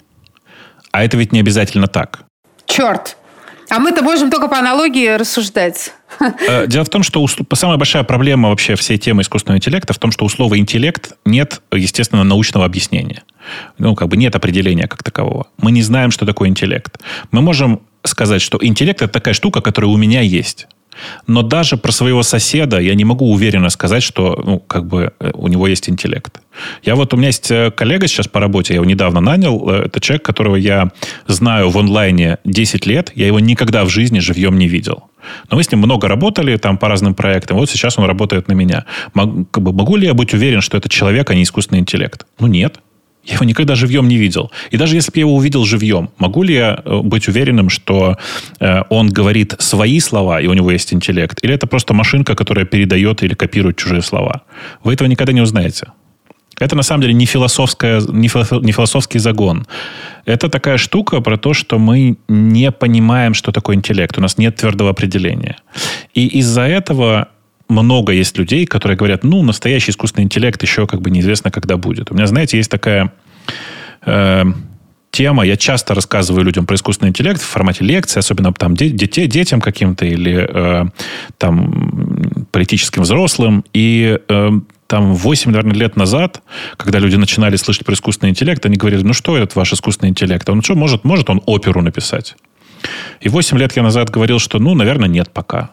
А 0.91 1.03
это 1.03 1.17
ведь 1.17 1.33
не 1.33 1.39
обязательно 1.39 1.87
так. 1.87 2.21
Черт! 2.65 3.17
А 3.69 3.79
мы-то 3.79 4.03
можем 4.03 4.31
только 4.31 4.47
по 4.47 4.57
аналогии 4.57 5.07
рассуждать. 5.15 5.93
Э, 6.47 6.65
дело 6.67 6.83
в 6.85 6.89
том, 6.89 7.03
что 7.03 7.25
самая 7.53 7.77
большая 7.77 8.03
проблема 8.03 8.49
вообще 8.49 8.75
всей 8.75 8.97
темы 8.97 9.21
искусственного 9.21 9.57
интеллекта 9.57 9.93
в 9.93 9.99
том, 9.99 10.11
что 10.11 10.25
у 10.25 10.29
слова 10.29 10.57
интеллект 10.57 11.13
нет, 11.25 11.61
естественно, 11.71 12.23
научного 12.23 12.65
объяснения. 12.65 13.23
Ну, 13.77 13.95
как 13.95 14.07
бы 14.07 14.17
нет 14.17 14.35
определения 14.35 14.87
как 14.87 15.03
такового. 15.03 15.47
Мы 15.57 15.71
не 15.71 15.83
знаем, 15.83 16.11
что 16.11 16.25
такое 16.25 16.49
интеллект. 16.49 16.97
Мы 17.31 17.41
можем 17.41 17.81
сказать, 18.03 18.41
что 18.41 18.57
интеллект 18.61 19.01
это 19.01 19.11
такая 19.11 19.33
штука, 19.33 19.61
которая 19.61 19.91
у 19.91 19.97
меня 19.97 20.21
есть. 20.21 20.67
Но 21.27 21.41
даже 21.41 21.77
про 21.77 21.91
своего 21.91 22.23
соседа 22.23 22.79
я 22.79 22.95
не 22.95 23.05
могу 23.05 23.31
уверенно 23.31 23.69
сказать, 23.69 24.03
что 24.03 24.41
ну, 24.43 24.59
как 24.59 24.85
бы 24.85 25.13
э, 25.19 25.31
у 25.33 25.47
него 25.47 25.67
есть 25.67 25.89
интеллект. 25.89 26.41
Я 26.83 26.95
вот, 26.95 27.13
у 27.13 27.17
меня 27.17 27.27
есть 27.27 27.51
э, 27.51 27.71
коллега 27.71 28.07
сейчас 28.07 28.27
по 28.27 28.39
работе, 28.39 28.73
я 28.73 28.75
его 28.75 28.85
недавно 28.85 29.21
нанял. 29.21 29.69
Э, 29.69 29.85
это 29.85 29.99
человек, 29.99 30.23
которого 30.23 30.55
я 30.55 30.91
знаю 31.27 31.69
в 31.69 31.77
онлайне 31.77 32.37
10 32.45 32.85
лет. 32.85 33.11
Я 33.15 33.27
его 33.27 33.39
никогда 33.39 33.85
в 33.85 33.89
жизни 33.89 34.19
живьем 34.19 34.57
не 34.57 34.67
видел. 34.67 35.03
Но 35.49 35.57
мы 35.57 35.63
с 35.63 35.71
ним 35.71 35.79
много 35.79 36.07
работали 36.07 36.55
там 36.57 36.77
по 36.77 36.87
разным 36.87 37.13
проектам. 37.13 37.57
Вот 37.57 37.69
сейчас 37.69 37.97
он 37.97 38.05
работает 38.05 38.47
на 38.47 38.53
меня. 38.53 38.85
Мог, 39.13 39.51
как 39.51 39.63
бы, 39.63 39.73
могу 39.73 39.95
ли 39.95 40.07
я 40.07 40.13
быть 40.13 40.33
уверен, 40.33 40.61
что 40.61 40.77
это 40.77 40.89
человек, 40.89 41.29
а 41.29 41.35
не 41.35 41.43
искусственный 41.43 41.79
интеллект? 41.79 42.25
Ну, 42.39 42.47
нет. 42.47 42.79
Я 43.29 43.35
его 43.35 43.45
никогда 43.45 43.75
живьем 43.75 44.07
не 44.07 44.17
видел. 44.17 44.51
И 44.71 44.77
даже 44.77 44.95
если 44.95 45.11
бы 45.11 45.17
я 45.17 45.21
его 45.21 45.35
увидел 45.35 45.63
живьем, 45.63 46.09
могу 46.17 46.41
ли 46.41 46.55
я 46.55 46.81
э, 46.83 47.01
быть 47.03 47.27
уверенным, 47.27 47.69
что 47.69 48.17
э, 48.59 48.81
он 48.89 49.09
говорит 49.09 49.53
свои 49.59 49.99
слова, 49.99 50.41
и 50.41 50.47
у 50.47 50.53
него 50.53 50.71
есть 50.71 50.93
интеллект? 50.93 51.37
Или 51.43 51.53
это 51.53 51.67
просто 51.67 51.93
машинка, 51.93 52.35
которая 52.35 52.65
передает 52.65 53.21
или 53.21 53.35
копирует 53.35 53.77
чужие 53.77 54.01
слова? 54.01 54.41
Вы 54.83 54.93
этого 54.93 55.07
никогда 55.07 55.31
не 55.31 55.41
узнаете. 55.41 55.87
Это 56.59 56.75
на 56.75 56.81
самом 56.83 57.01
деле 57.01 57.13
не, 57.13 57.25
философская, 57.25 58.01
не, 58.01 58.27
философский 58.27 59.19
загон. 59.19 59.67
Это 60.25 60.49
такая 60.49 60.77
штука 60.77 61.21
про 61.21 61.37
то, 61.37 61.53
что 61.53 61.77
мы 61.77 62.17
не 62.27 62.71
понимаем, 62.71 63.35
что 63.35 63.51
такое 63.51 63.75
интеллект. 63.75 64.17
У 64.17 64.21
нас 64.21 64.39
нет 64.39 64.55
твердого 64.55 64.89
определения. 64.89 65.57
И 66.15 66.39
из-за 66.39 66.61
этого 66.61 67.27
много 67.69 68.11
есть 68.11 68.37
людей, 68.37 68.65
которые 68.65 68.97
говорят, 68.97 69.23
ну, 69.23 69.43
настоящий 69.43 69.91
искусственный 69.91 70.25
интеллект 70.25 70.61
еще 70.61 70.87
как 70.87 71.01
бы 71.01 71.09
неизвестно, 71.11 71.51
когда 71.51 71.77
будет. 71.77 72.11
У 72.11 72.15
меня, 72.15 72.27
знаете, 72.27 72.57
есть 72.57 72.71
такая 72.71 73.13
э, 74.05 74.43
тема, 75.11 75.45
я 75.45 75.55
часто 75.55 75.93
рассказываю 75.93 76.43
людям 76.43 76.65
про 76.65 76.75
искусственный 76.75 77.09
интеллект 77.09 77.41
в 77.41 77.45
формате 77.45 77.83
лекции, 77.83 78.19
особенно 78.19 78.51
там 78.53 78.75
детей, 78.75 79.27
детям 79.27 79.61
каким-то 79.61 80.05
или 80.05 80.47
э, 80.49 80.85
там 81.37 82.45
политическим 82.51 83.03
взрослым, 83.03 83.63
и 83.73 84.19
э, 84.27 84.49
там 84.87 85.13
8, 85.13 85.51
наверное, 85.51 85.75
лет 85.75 85.95
назад, 85.95 86.41
когда 86.75 86.97
люди 86.97 87.15
начинали 87.15 87.55
слышать 87.55 87.85
про 87.85 87.93
искусственный 87.93 88.31
интеллект, 88.31 88.65
они 88.65 88.75
говорили, 88.75 89.03
ну 89.03 89.13
что 89.13 89.37
этот 89.37 89.55
ваш 89.55 89.73
искусственный 89.73 90.09
интеллект? 90.09 90.49
Он 90.49 90.63
что, 90.63 90.75
может, 90.75 91.03
может 91.03 91.29
он 91.29 91.41
оперу 91.45 91.81
написать? 91.81 92.35
И 93.21 93.29
8 93.29 93.57
лет 93.57 93.75
я 93.75 93.83
назад 93.83 94.09
говорил, 94.09 94.39
что, 94.39 94.59
ну, 94.59 94.75
наверное, 94.75 95.09
нет 95.09 95.29
пока. 95.31 95.69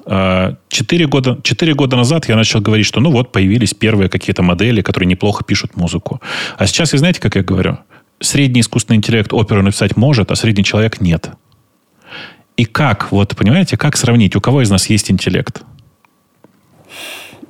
4 0.68 1.04
а 1.04 1.08
года, 1.08 1.38
4 1.42 1.74
года 1.74 1.96
назад 1.96 2.28
я 2.28 2.36
начал 2.36 2.60
говорить, 2.60 2.86
что, 2.86 3.00
ну, 3.00 3.10
вот, 3.10 3.32
появились 3.32 3.74
первые 3.74 4.08
какие-то 4.08 4.42
модели, 4.42 4.82
которые 4.82 5.06
неплохо 5.06 5.44
пишут 5.44 5.76
музыку. 5.76 6.20
А 6.58 6.66
сейчас, 6.66 6.94
и 6.94 6.98
знаете, 6.98 7.20
как 7.20 7.36
я 7.36 7.42
говорю? 7.42 7.78
Средний 8.20 8.60
искусственный 8.60 8.96
интеллект 8.96 9.32
оперу 9.32 9.62
написать 9.62 9.96
может, 9.96 10.30
а 10.30 10.36
средний 10.36 10.64
человек 10.64 11.00
нет. 11.00 11.30
И 12.56 12.64
как, 12.64 13.12
вот, 13.12 13.36
понимаете, 13.36 13.76
как 13.76 13.96
сравнить, 13.96 14.34
у 14.34 14.40
кого 14.40 14.62
из 14.62 14.70
нас 14.70 14.88
есть 14.88 15.10
интеллект? 15.10 15.62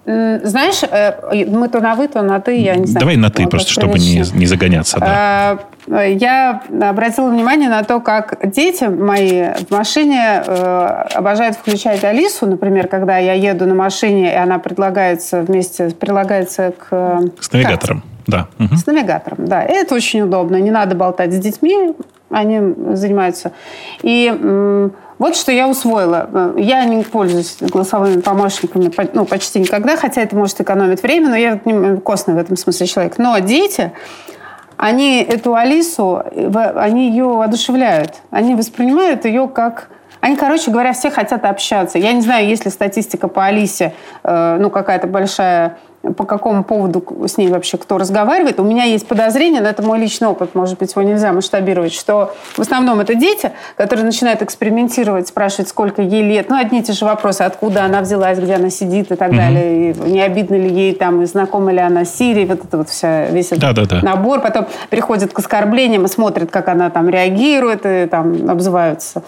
Знаешь, 0.06 0.82
э, 0.88 1.46
мы 1.46 1.68
то 1.68 1.80
на 1.80 1.96
вы, 1.96 2.06
то 2.06 2.22
на 2.22 2.40
ты, 2.40 2.60
я 2.60 2.76
не 2.76 2.86
знаю. 2.86 3.00
Давай 3.00 3.16
на 3.16 3.28
ты, 3.28 3.48
просто 3.48 3.72
чтобы 3.72 3.98
не, 3.98 4.22
не 4.34 4.46
загоняться. 4.46 5.00
Да. 5.00 5.58
А, 5.88 6.04
я 6.04 6.62
обратила 6.80 7.28
внимание 7.28 7.68
на 7.68 7.82
то, 7.82 7.98
как 7.98 8.38
дети 8.44 8.84
мои 8.84 9.48
в 9.68 9.72
машине 9.72 10.44
э, 10.46 10.86
обожают 11.12 11.56
включать 11.56 12.04
Алису, 12.04 12.46
например, 12.46 12.86
когда 12.86 13.18
я 13.18 13.32
еду 13.32 13.66
на 13.66 13.74
машине, 13.74 14.32
и 14.32 14.36
она 14.36 14.60
предлагается 14.60 15.42
вместе, 15.42 15.90
прилагается 15.90 16.72
к... 16.78 17.22
С 17.40 17.50
навигатором, 17.50 18.04
карте. 18.26 18.48
да. 18.58 18.76
С 18.76 18.86
навигатором, 18.86 19.46
да. 19.46 19.64
И 19.64 19.72
это 19.72 19.96
очень 19.96 20.20
удобно. 20.20 20.54
Не 20.60 20.70
надо 20.70 20.94
болтать 20.94 21.32
с 21.32 21.38
детьми, 21.38 21.94
они 22.36 22.74
занимаются. 22.94 23.52
И 24.02 24.90
вот 25.18 25.34
что 25.34 25.50
я 25.50 25.68
усвоила. 25.68 26.52
Я 26.56 26.84
не 26.84 27.02
пользуюсь 27.02 27.56
голосовыми 27.60 28.20
помощниками 28.20 28.92
ну, 29.14 29.24
почти 29.24 29.60
никогда, 29.60 29.96
хотя 29.96 30.20
это 30.20 30.36
может 30.36 30.60
экономить 30.60 31.02
время, 31.02 31.30
но 31.30 31.36
я 31.36 31.60
костный 32.04 32.34
в 32.34 32.38
этом 32.38 32.56
смысле 32.56 32.86
человек. 32.86 33.16
Но 33.16 33.38
дети, 33.38 33.92
они 34.76 35.22
эту 35.22 35.54
Алису, 35.54 36.22
они 36.76 37.08
ее 37.08 37.42
одушевляют. 37.42 38.16
Они 38.30 38.54
воспринимают 38.54 39.24
ее 39.24 39.48
как... 39.48 39.88
Они, 40.20 40.36
короче 40.36 40.70
говоря, 40.70 40.92
все 40.92 41.10
хотят 41.10 41.44
общаться. 41.44 41.98
Я 41.98 42.12
не 42.12 42.20
знаю, 42.20 42.46
есть 42.48 42.64
ли 42.64 42.70
статистика 42.70 43.28
по 43.28 43.44
Алисе, 43.44 43.94
э, 44.24 44.56
ну, 44.58 44.70
какая-то 44.70 45.06
большая 45.06 45.78
по 46.14 46.24
какому 46.24 46.64
поводу 46.64 47.04
с 47.26 47.36
ней 47.36 47.48
вообще 47.48 47.78
кто 47.78 47.98
разговаривает. 47.98 48.60
У 48.60 48.64
меня 48.64 48.84
есть 48.84 49.06
подозрение, 49.06 49.60
но 49.60 49.68
это 49.68 49.82
мой 49.82 49.98
личный 49.98 50.28
опыт, 50.28 50.54
может 50.54 50.78
быть, 50.78 50.92
его 50.92 51.02
нельзя 51.02 51.32
масштабировать, 51.32 51.92
что 51.92 52.34
в 52.54 52.60
основном 52.60 53.00
это 53.00 53.14
дети, 53.14 53.52
которые 53.76 54.04
начинают 54.04 54.42
экспериментировать, 54.42 55.28
спрашивать, 55.28 55.68
сколько 55.68 56.02
ей 56.02 56.22
лет. 56.22 56.48
Ну, 56.48 56.56
одни 56.56 56.80
и 56.80 56.82
те 56.82 56.92
же 56.92 57.04
вопросы, 57.04 57.42
откуда 57.42 57.84
она 57.84 58.00
взялась, 58.00 58.38
где 58.38 58.54
она 58.54 58.70
сидит 58.70 59.10
и 59.10 59.16
так 59.16 59.32
mm-hmm. 59.32 59.36
далее. 59.36 59.90
И 59.90 60.10
не 60.10 60.20
обидно 60.20 60.56
ли 60.56 60.68
ей 60.68 60.94
там, 60.94 61.22
и 61.22 61.26
знакома 61.26 61.72
ли 61.72 61.80
она 61.80 62.04
с 62.04 62.14
Сирией, 62.16 62.46
вот 62.46 62.64
это 62.64 62.78
вот 62.78 62.88
вся, 62.88 63.26
весь 63.26 63.46
этот 63.46 63.60
да, 63.60 63.72
да, 63.72 63.84
да. 63.84 64.00
набор. 64.02 64.40
Потом 64.40 64.66
приходят 64.90 65.32
к 65.32 65.38
оскорблениям 65.38 66.04
и 66.04 66.08
смотрят, 66.08 66.50
как 66.50 66.68
она 66.68 66.90
там 66.90 67.08
реагирует, 67.08 67.84
и 67.84 68.06
там 68.06 68.48
обзываются 68.48 69.22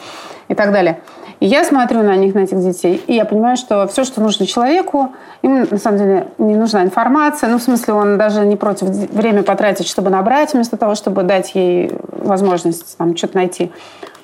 и 0.49 0.55
так 0.55 0.73
далее. 0.73 1.01
И 1.41 1.47
я 1.47 1.65
смотрю 1.65 2.03
на 2.03 2.17
них, 2.17 2.35
на 2.35 2.41
этих 2.41 2.61
детей, 2.61 3.01
и 3.07 3.15
я 3.15 3.25
понимаю, 3.25 3.57
что 3.57 3.87
все, 3.87 4.05
что 4.05 4.21
нужно 4.21 4.47
человеку, 4.47 5.13
им 5.43 5.67
на 5.71 5.79
самом 5.79 5.99
деле 5.99 6.27
не 6.39 6.57
нужна 6.57 6.83
информация. 6.83 7.49
Ну, 7.49 7.59
в 7.59 7.63
смысле, 7.63 7.95
он 7.95 8.19
даже 8.19 8.45
не 8.45 8.57
против 8.57 8.89
время 8.89 9.43
потратить, 9.43 9.87
чтобы 9.87 10.11
набрать, 10.11 10.53
вместо 10.53 10.77
того, 10.77 10.95
чтобы 10.95 11.23
дать 11.23 11.55
ей 11.55 11.93
возможность 12.13 12.97
там 12.99 13.17
что-то 13.17 13.37
найти. 13.37 13.71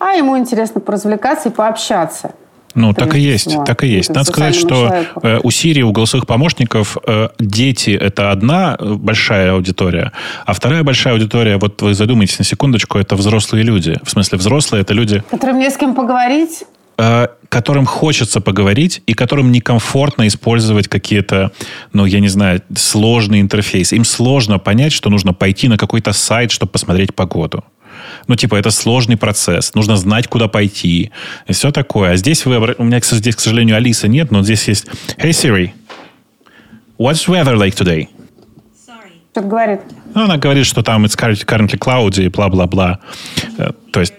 А 0.00 0.14
ему 0.14 0.36
интересно 0.36 0.80
поразвлекаться 0.80 1.50
и 1.50 1.52
пообщаться. 1.52 2.32
Ну, 2.74 2.92
так 2.92 3.14
и 3.14 3.20
есть, 3.20 3.50
всего. 3.50 3.64
так 3.64 3.84
и 3.84 3.86
есть. 3.86 4.08
Надо 4.08 4.24
сказать, 4.24 4.56
что 4.56 4.68
человеку. 4.88 5.20
Э, 5.22 5.38
у 5.42 5.50
Сирии, 5.52 5.82
у 5.82 5.92
голосовых 5.92 6.26
помощников 6.26 6.96
э, 7.06 7.28
дети– 7.38 7.90
это 8.00 8.32
одна 8.32 8.76
большая 8.80 9.52
аудитория, 9.52 10.10
а 10.44 10.52
вторая 10.54 10.82
большая 10.82 11.14
аудитория, 11.14 11.56
вот 11.58 11.80
вы 11.82 11.94
задумайтесь 11.94 12.38
на 12.38 12.44
секундочку, 12.44 12.98
это 12.98 13.14
взрослые 13.14 13.62
люди. 13.62 14.00
В 14.02 14.10
смысле, 14.10 14.38
взрослые– 14.38 14.80
это 14.82 14.92
люди… 14.92 15.22
Которым 15.30 15.58
не 15.58 15.70
с 15.70 15.76
кем 15.76 15.94
поговорить? 15.94 16.64
Э, 16.96 17.26
которым 17.48 17.86
хочется 17.86 18.40
поговорить 18.40 19.02
и 19.06 19.14
которым 19.14 19.52
некомфортно 19.52 20.26
использовать 20.26 20.88
какие-то, 20.88 21.52
ну, 21.92 22.04
я 22.04 22.18
не 22.18 22.28
знаю, 22.28 22.62
сложные 22.76 23.42
интерфейсы. 23.42 23.94
Им 23.94 24.04
сложно 24.04 24.58
понять, 24.58 24.92
что 24.92 25.08
нужно 25.08 25.32
пойти 25.32 25.68
на 25.68 25.76
какой-то 25.76 26.12
сайт, 26.12 26.50
чтобы 26.50 26.72
посмотреть 26.72 27.14
погоду. 27.14 27.62
Ну, 28.26 28.34
типа, 28.34 28.56
это 28.56 28.72
сложный 28.72 29.16
процесс. 29.16 29.74
Нужно 29.74 29.96
знать, 29.96 30.26
куда 30.26 30.48
пойти. 30.48 31.12
И 31.46 31.52
все 31.52 31.70
такое. 31.70 32.12
А 32.12 32.16
здесь 32.16 32.44
вы... 32.44 32.74
У 32.78 32.84
меня 32.84 33.00
здесь, 33.00 33.36
к 33.36 33.40
сожалению, 33.40 33.76
Алисы 33.76 34.08
нет, 34.08 34.32
но 34.32 34.42
здесь 34.42 34.66
есть... 34.66 34.86
Hey, 35.16 35.30
Siri, 35.30 35.70
what's 36.98 37.28
weather 37.28 37.56
like 37.56 37.74
today? 37.76 38.08
Что 39.30 39.42
говорит? 39.42 39.80
Ну, 40.14 40.24
она 40.24 40.38
говорит, 40.38 40.66
что 40.66 40.82
там 40.82 41.04
it's 41.04 41.16
currently 41.16 41.78
cloudy 41.78 42.24
и 42.24 42.28
бла-бла-бла. 42.28 43.00
Э, 43.58 43.70
то 43.92 44.00
есть 44.00 44.14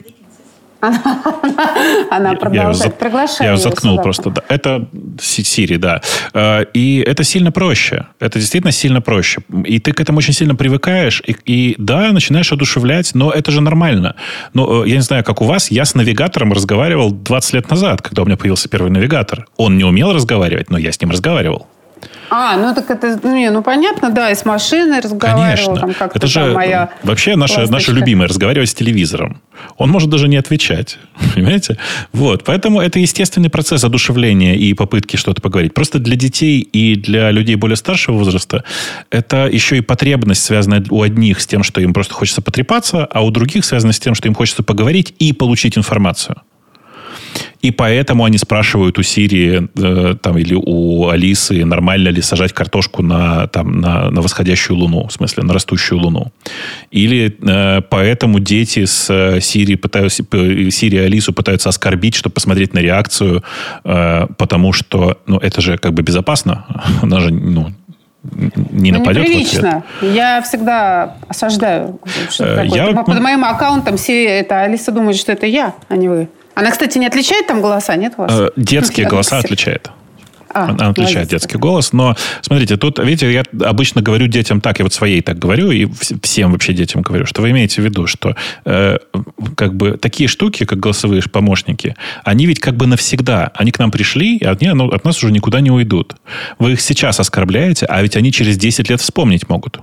Она 2.09 2.35
продолжает 2.35 2.97
приглашать. 2.97 3.41
Я 3.41 3.57
заткнул 3.57 4.01
просто. 4.01 4.33
Это 4.49 4.87
Siri, 5.17 5.77
да. 5.77 6.01
Э, 6.33 6.65
и 6.73 7.03
это 7.05 7.23
сильно 7.23 7.51
проще. 7.51 8.07
Это 8.19 8.39
действительно 8.39 8.71
сильно 8.71 9.01
проще. 9.01 9.41
И 9.65 9.79
ты 9.79 9.91
к 9.91 10.01
этому 10.01 10.19
очень 10.19 10.33
сильно 10.33 10.55
привыкаешь. 10.55 11.21
И, 11.25 11.35
и 11.45 11.75
да, 11.77 12.11
начинаешь 12.11 12.51
одушевлять, 12.51 13.13
но 13.13 13.31
это 13.31 13.51
же 13.51 13.61
нормально. 13.61 14.15
Но 14.53 14.83
э, 14.83 14.89
я 14.89 14.95
не 14.95 15.01
знаю, 15.01 15.23
как 15.23 15.41
у 15.41 15.45
вас, 15.45 15.71
я 15.71 15.85
с 15.85 15.95
навигатором 15.95 16.53
разговаривал 16.53 17.11
20 17.11 17.53
лет 17.53 17.69
назад, 17.69 18.01
когда 18.01 18.23
у 18.23 18.25
меня 18.25 18.37
появился 18.37 18.69
первый 18.69 18.91
навигатор. 18.91 19.47
Он 19.57 19.77
не 19.77 19.83
умел 19.83 20.13
разговаривать, 20.13 20.69
но 20.69 20.77
я 20.77 20.91
с 20.91 21.01
ним 21.01 21.11
разговаривал. 21.11 21.67
А, 22.29 22.57
ну 22.57 22.73
так 22.73 22.89
это, 22.89 23.19
ну, 23.23 23.35
не, 23.35 23.49
ну 23.49 23.61
понятно, 23.61 24.09
да, 24.09 24.31
и 24.31 24.35
с 24.35 24.45
машиной 24.45 24.99
разговаривал. 24.99 25.75
Конечно. 25.75 25.93
Там 25.93 26.09
это 26.13 26.27
же 26.27 26.53
моя 26.53 26.89
вообще 27.03 27.35
наша, 27.35 27.69
наша 27.71 27.91
любимая, 27.91 28.27
разговаривать 28.27 28.69
с 28.69 28.73
телевизором. 28.73 29.41
Он 29.77 29.89
может 29.89 30.09
даже 30.09 30.27
не 30.27 30.37
отвечать, 30.37 30.97
понимаете? 31.33 31.77
Вот, 32.13 32.43
поэтому 32.43 32.81
это 32.81 32.99
естественный 32.99 33.49
процесс 33.49 33.83
одушевления 33.83 34.55
и 34.55 34.73
попытки 34.73 35.17
что-то 35.17 35.41
поговорить. 35.41 35.73
Просто 35.73 35.99
для 35.99 36.15
детей 36.15 36.59
и 36.61 36.95
для 36.95 37.31
людей 37.31 37.55
более 37.55 37.77
старшего 37.77 38.17
возраста 38.17 38.63
это 39.09 39.47
еще 39.47 39.77
и 39.77 39.81
потребность, 39.81 40.43
связанная 40.43 40.83
у 40.89 41.01
одних 41.01 41.41
с 41.41 41.47
тем, 41.47 41.63
что 41.63 41.81
им 41.81 41.93
просто 41.93 42.13
хочется 42.13 42.41
потрепаться, 42.41 43.05
а 43.05 43.21
у 43.21 43.31
других 43.31 43.65
связана 43.65 43.93
с 43.93 43.99
тем, 43.99 44.15
что 44.15 44.27
им 44.27 44.33
хочется 44.33 44.63
поговорить 44.63 45.13
и 45.19 45.33
получить 45.33 45.77
информацию. 45.77 46.41
И 47.61 47.71
поэтому 47.71 48.25
они 48.25 48.37
спрашивают 48.37 48.97
у 48.99 49.03
Сирии 49.03 49.67
э, 49.75 50.15
там, 50.21 50.37
или 50.37 50.55
у 50.55 51.09
Алисы, 51.09 51.65
нормально 51.65 52.09
ли 52.09 52.21
сажать 52.21 52.53
картошку 52.53 53.01
на, 53.01 53.47
там, 53.47 53.79
на, 53.79 54.11
на 54.11 54.21
восходящую 54.21 54.77
луну, 54.77 55.07
в 55.07 55.13
смысле, 55.13 55.43
на 55.43 55.53
растущую 55.53 55.99
луну. 55.99 56.31
Или 56.91 57.37
э, 57.41 57.81
поэтому 57.89 58.39
дети 58.39 58.85
с 58.85 59.09
э, 59.09 59.39
Сирии, 59.41 59.75
пытаются, 59.75 60.23
Сирии 60.23 60.99
Алису 60.99 61.33
пытаются 61.33 61.69
оскорбить, 61.69 62.15
чтобы 62.15 62.33
посмотреть 62.33 62.73
на 62.73 62.79
реакцию, 62.79 63.43
э, 63.83 64.27
потому 64.37 64.73
что 64.73 65.17
ну, 65.25 65.37
это 65.37 65.61
же 65.61 65.77
как 65.77 65.93
бы 65.93 66.03
безопасно. 66.03 66.65
Она 67.01 67.19
же 67.19 67.31
ну, 67.31 67.71
не 68.71 68.91
ну, 68.91 68.99
нападет 68.99 69.23
неприлично. 69.23 69.83
в 69.83 69.97
ответ. 69.97 70.15
Я 70.15 70.41
всегда 70.41 71.17
осаждаю. 71.27 71.99
Э, 72.39 72.63
я... 72.65 72.93
Под 73.03 73.19
моим 73.19 73.43
аккаунтом 73.45 73.97
все 73.97 74.25
это 74.25 74.61
Алиса 74.61 74.91
думает, 74.91 75.17
что 75.17 75.31
это 75.31 75.45
я, 75.45 75.75
а 75.89 75.95
не 75.95 76.09
вы. 76.09 76.27
Она, 76.55 76.71
кстати, 76.71 76.97
не 76.97 77.05
отличает 77.05 77.47
там 77.47 77.61
голоса, 77.61 77.95
нет 77.95 78.13
у 78.17 78.21
вас? 78.21 78.31
Э, 78.33 78.49
детские 78.55 79.07
голоса 79.07 79.37
отличает. 79.37 79.91
А, 80.55 80.69
Она 80.69 80.87
отличает 80.87 81.15
молодец. 81.15 81.41
детский 81.41 81.57
голос. 81.57 81.91
Но, 81.91 82.15
смотрите, 82.41 82.77
тут, 82.77 82.97
видите, 82.99 83.31
я 83.31 83.43
обычно 83.67 84.01
говорю 84.01 84.27
детям 84.27 84.61
так, 84.61 84.79
я 84.79 84.85
вот 84.85 84.93
своей 84.93 85.21
так 85.21 85.37
говорю, 85.37 85.69
и 85.69 85.85
всем 86.21 86.53
вообще 86.53 86.71
детям 86.71 87.01
говорю, 87.01 87.25
что 87.25 87.41
вы 87.41 87.51
имеете 87.51 87.81
в 87.81 87.85
виду, 87.85 88.07
что 88.07 88.37
э, 88.63 88.97
как 89.57 89.75
бы 89.75 89.97
такие 89.97 90.29
штуки, 90.29 90.63
как 90.63 90.79
голосовые 90.79 91.21
помощники, 91.23 91.95
они 92.23 92.45
ведь 92.45 92.61
как 92.61 92.77
бы 92.77 92.87
навсегда. 92.87 93.51
Они 93.55 93.71
к 93.71 93.79
нам 93.79 93.91
пришли, 93.91 94.37
и 94.37 94.45
они 94.45 94.69
ну, 94.69 94.87
от 94.87 95.03
нас 95.03 95.17
уже 95.17 95.33
никуда 95.33 95.59
не 95.59 95.71
уйдут. 95.71 96.15
Вы 96.57 96.73
их 96.73 96.81
сейчас 96.81 97.19
оскорбляете, 97.19 97.85
а 97.87 98.01
ведь 98.01 98.15
они 98.15 98.31
через 98.31 98.57
10 98.57 98.89
лет 98.89 99.01
вспомнить 99.01 99.49
могут. 99.49 99.81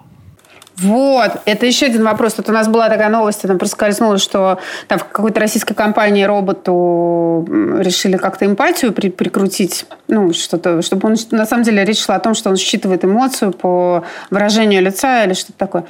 Вот, 0.78 1.32
это 1.44 1.66
еще 1.66 1.86
один 1.86 2.04
вопрос. 2.04 2.34
Тут 2.34 2.48
у 2.48 2.52
нас 2.52 2.66
была 2.66 2.88
такая 2.88 3.08
новость, 3.08 3.42
там 3.42 3.58
проскользнула, 3.58 4.18
что 4.18 4.58
там 4.88 4.98
в 4.98 5.04
какой-то 5.04 5.38
российской 5.40 5.74
компании 5.74 6.24
роботу 6.24 7.46
решили 7.78 8.16
как-то 8.16 8.46
эмпатию 8.46 8.92
при 8.92 9.10
прикрутить, 9.10 9.84
ну, 10.08 10.32
что-то, 10.32 10.80
чтобы 10.82 11.08
он, 11.08 11.16
на 11.30 11.46
самом 11.46 11.64
деле 11.64 11.84
речь 11.84 12.02
шла 12.02 12.16
о 12.16 12.20
том, 12.20 12.34
что 12.34 12.50
он 12.50 12.56
считывает 12.56 13.04
эмоцию 13.04 13.52
по 13.52 14.04
выражению 14.30 14.82
лица 14.82 15.24
или 15.24 15.34
что-то 15.34 15.58
такое. 15.58 15.84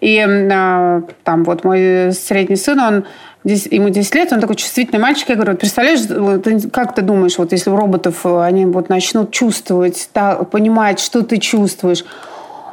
И 0.00 0.18
а, 0.20 1.02
там 1.24 1.44
вот 1.44 1.64
мой 1.64 2.12
средний 2.12 2.56
сын, 2.56 2.78
он 2.80 3.04
ему 3.44 3.88
10 3.88 4.14
лет, 4.14 4.32
он 4.32 4.40
такой 4.40 4.56
чувствительный 4.56 5.00
мальчик. 5.00 5.30
Я 5.30 5.36
говорю, 5.36 5.52
вот 5.52 5.60
представляешь, 5.60 6.00
вот, 6.06 6.70
как 6.72 6.94
ты 6.94 7.02
думаешь, 7.02 7.38
вот 7.38 7.52
если 7.52 7.70
у 7.70 7.76
роботов 7.76 8.26
они 8.26 8.66
вот 8.66 8.88
начнут 8.88 9.30
чувствовать, 9.30 10.10
так, 10.12 10.50
понимать, 10.50 11.00
что 11.00 11.22
ты 11.22 11.38
чувствуешь, 11.38 12.04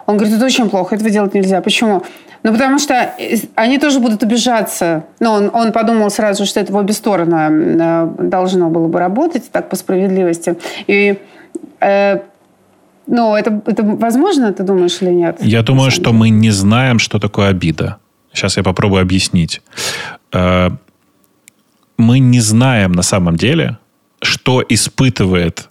он 0.06 0.18
говорит, 0.18 0.36
это 0.36 0.46
очень 0.46 0.70
плохо, 0.70 0.96
этого 0.96 1.10
делать 1.10 1.34
нельзя. 1.34 1.62
Почему? 1.62 2.04
Ну, 2.44 2.52
потому 2.52 2.78
что 2.80 3.14
они 3.56 3.80
тоже 3.80 4.00
будут 4.00 4.24
обижаться. 4.24 5.04
Ну, 5.20 5.32
он, 5.32 5.50
он 5.54 5.72
подумал 5.72 6.12
сразу, 6.12 6.46
что 6.46 6.60
это 6.60 6.72
в 6.72 6.76
обе 6.76 6.94
стороны 6.94 7.36
э, 7.36 8.08
должно 8.20 8.70
было 8.70 8.88
бы 8.88 9.00
работать, 9.00 9.52
так, 9.52 9.70
по 9.70 9.76
справедливости. 9.76 10.56
И 10.88 11.18
э, 11.80 12.20
Ну, 13.08 13.36
это, 13.36 13.62
это 13.66 13.84
возможно, 13.84 14.52
ты 14.52 14.64
думаешь, 14.64 15.02
или 15.02 15.12
нет? 15.12 15.38
Я 15.42 15.62
думаю, 15.62 15.92
что 15.92 16.14
мы 16.14 16.30
не 16.30 16.52
знаем, 16.52 17.00
что 17.00 17.20
такое 17.20 17.50
обида. 17.50 17.98
Сейчас 18.34 18.58
я 18.58 18.64
попробую 18.64 19.02
объяснить. 19.02 19.62
Э, 20.34 20.70
мы 21.98 22.20
не 22.20 22.42
знаем 22.42 22.92
на 22.92 23.04
самом 23.04 23.36
деле, 23.38 23.78
что 24.22 24.64
испытывает 24.70 25.60
э, 25.60 25.70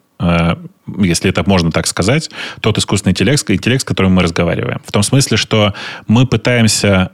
если 0.98 1.30
это 1.30 1.48
можно 1.48 1.70
так 1.72 1.86
сказать, 1.86 2.30
тот 2.60 2.78
искусственный 2.78 3.12
интеллект, 3.12 3.50
интеллект, 3.50 3.82
с 3.82 3.84
которым 3.84 4.12
мы 4.12 4.22
разговариваем. 4.22 4.80
В 4.84 4.92
том 4.92 5.02
смысле, 5.02 5.36
что 5.36 5.74
мы 6.06 6.26
пытаемся 6.26 7.10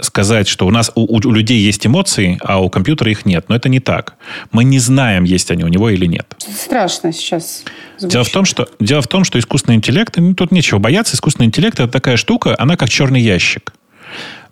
сказать, 0.00 0.48
что 0.48 0.66
у 0.66 0.70
нас 0.70 0.90
у, 0.94 1.16
у 1.16 1.32
людей 1.32 1.60
есть 1.60 1.86
эмоции, 1.86 2.38
а 2.42 2.60
у 2.60 2.68
компьютера 2.68 3.10
их 3.10 3.24
нет. 3.24 3.48
Но 3.48 3.56
это 3.56 3.68
не 3.68 3.80
так. 3.80 4.16
Мы 4.50 4.64
не 4.64 4.78
знаем, 4.78 5.24
есть 5.24 5.50
они 5.50 5.64
у 5.64 5.68
него 5.68 5.90
или 5.90 6.06
нет. 6.06 6.34
Страшно 6.38 7.12
сейчас. 7.12 7.64
Звучит. 7.98 8.12
Дело 8.12 8.24
в 8.24 8.30
том, 8.30 8.44
что 8.44 8.68
дело 8.80 9.02
в 9.02 9.08
том, 9.08 9.24
что 9.24 9.38
искусственный 9.38 9.76
интеллект, 9.76 10.16
ну, 10.16 10.34
тут 10.34 10.50
нечего 10.50 10.78
бояться. 10.78 11.14
Искусственный 11.14 11.46
интеллект 11.46 11.78
это 11.78 11.90
такая 11.90 12.16
штука, 12.16 12.56
она 12.58 12.76
как 12.76 12.88
черный 12.88 13.20
ящик, 13.20 13.72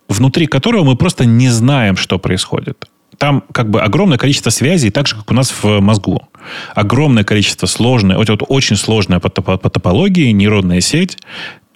внутри 0.09 0.47
которого 0.47 0.85
мы 0.85 0.97
просто 0.97 1.25
не 1.25 1.49
знаем, 1.49 1.97
что 1.97 2.19
происходит 2.19 2.87
там 3.21 3.45
как 3.53 3.69
бы 3.69 3.83
огромное 3.83 4.17
количество 4.17 4.49
связей, 4.49 4.91
так 4.91 5.07
же, 5.07 5.15
как 5.15 5.31
у 5.31 5.35
нас 5.35 5.53
в 5.63 5.81
мозгу. 5.81 6.23
Огромное 6.75 7.23
количество 7.23 7.67
сложное, 7.67 8.17
вот, 8.17 8.31
вот 8.31 8.43
очень 8.49 8.77
сложная 8.77 9.21
по, 9.21 9.29
по, 9.29 9.59
по 9.59 9.69
топологии 9.69 10.33
нейронная 10.33 10.81
сеть, 10.81 11.19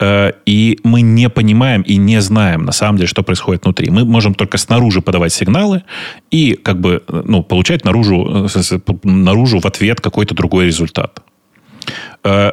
э, 0.00 0.32
и 0.46 0.78
мы 0.84 1.02
не 1.02 1.28
понимаем 1.28 1.82
и 1.82 1.96
не 1.96 2.22
знаем 2.22 2.64
на 2.64 2.72
самом 2.72 2.96
деле, 2.96 3.08
что 3.08 3.22
происходит 3.22 3.64
внутри. 3.64 3.90
Мы 3.90 4.06
можем 4.06 4.34
только 4.34 4.56
снаружи 4.56 5.02
подавать 5.02 5.34
сигналы 5.34 5.82
и 6.30 6.54
как 6.54 6.80
бы 6.80 7.02
ну, 7.08 7.42
получать 7.42 7.84
наружу, 7.84 8.48
э, 8.48 8.78
наружу 9.02 9.58
в 9.58 9.66
ответ 9.66 10.00
какой-то 10.00 10.34
другой 10.34 10.64
результат. 10.64 11.20
Э, 12.24 12.52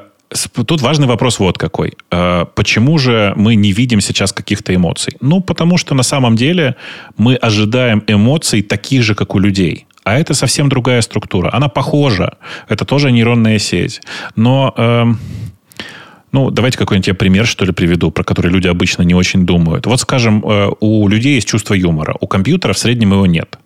Тут 0.66 0.82
важный 0.82 1.08
вопрос 1.08 1.40
вот 1.40 1.58
какой. 1.58 1.94
Э, 2.12 2.46
почему 2.56 2.98
же 2.98 3.34
мы 3.36 3.56
не 3.56 3.74
видим 3.74 4.02
сейчас 4.02 4.32
каких-то 4.32 4.74
эмоций? 4.74 5.18
Ну, 5.22 5.42
потому 5.42 5.78
что 5.78 5.96
на 5.96 6.04
самом 6.04 6.36
деле 6.36 6.76
мы 7.18 7.36
ожидаем 7.36 8.04
эмоций 8.08 8.62
таких 8.62 9.04
же, 9.04 9.16
как 9.16 9.36
у 9.36 9.40
людей. 9.40 9.86
А 10.04 10.18
это 10.18 10.34
совсем 10.34 10.70
другая 10.70 11.02
структура. 11.02 11.50
Она 11.54 11.68
похожа. 11.68 12.38
Это 12.70 12.86
тоже 12.86 13.12
нейронная 13.12 13.60
сеть. 13.60 14.02
Но 14.36 14.74
э, 14.78 15.06
ну, 16.32 16.50
давайте 16.50 16.78
какой-нибудь 16.78 17.08
я 17.08 17.14
пример, 17.14 17.46
что 17.46 17.66
ли, 17.66 17.72
приведу, 17.72 18.12
про 18.12 18.24
который 18.24 18.52
люди 18.52 18.68
обычно 18.68 19.04
не 19.04 19.14
очень 19.14 19.46
думают. 19.46 19.86
Вот, 19.86 20.00
скажем, 20.00 20.44
э, 20.46 20.72
у 20.80 21.08
людей 21.10 21.36
есть 21.36 21.48
чувство 21.48 21.74
юмора. 21.74 22.16
У 22.22 22.28
компьютера 22.28 22.74
в 22.74 22.78
среднем 22.78 23.12
его 23.12 23.26
нет. 23.26 23.60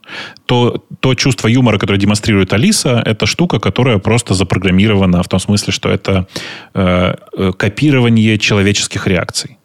То, 0.45 0.84
то 0.99 1.13
чувство 1.13 1.47
юмора, 1.47 1.78
которое 1.78 1.99
демонстрирует 1.99 2.54
Алиса, 2.54 3.01
это 3.06 3.25
штука, 3.25 3.60
которая 3.60 3.99
просто 3.99 4.34
запрограммирована 4.34 5.21
в 5.21 5.28
том 5.28 5.39
смысле, 5.39 5.73
что 5.73 5.89
это 5.89 6.28
э, 6.73 7.15
э 7.38 7.51
копирование 7.58 8.38
человеческих 8.38 9.08
реакций. 9.08 9.58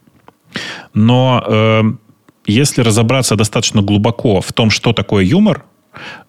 Но 0.95 1.43
э, 1.47 1.83
если 2.47 2.83
разобраться 2.83 3.37
достаточно 3.37 3.83
глубоко 3.83 4.41
в 4.41 4.53
том, 4.53 4.71
что 4.71 4.93
такое 4.93 5.25
юмор, 5.25 5.65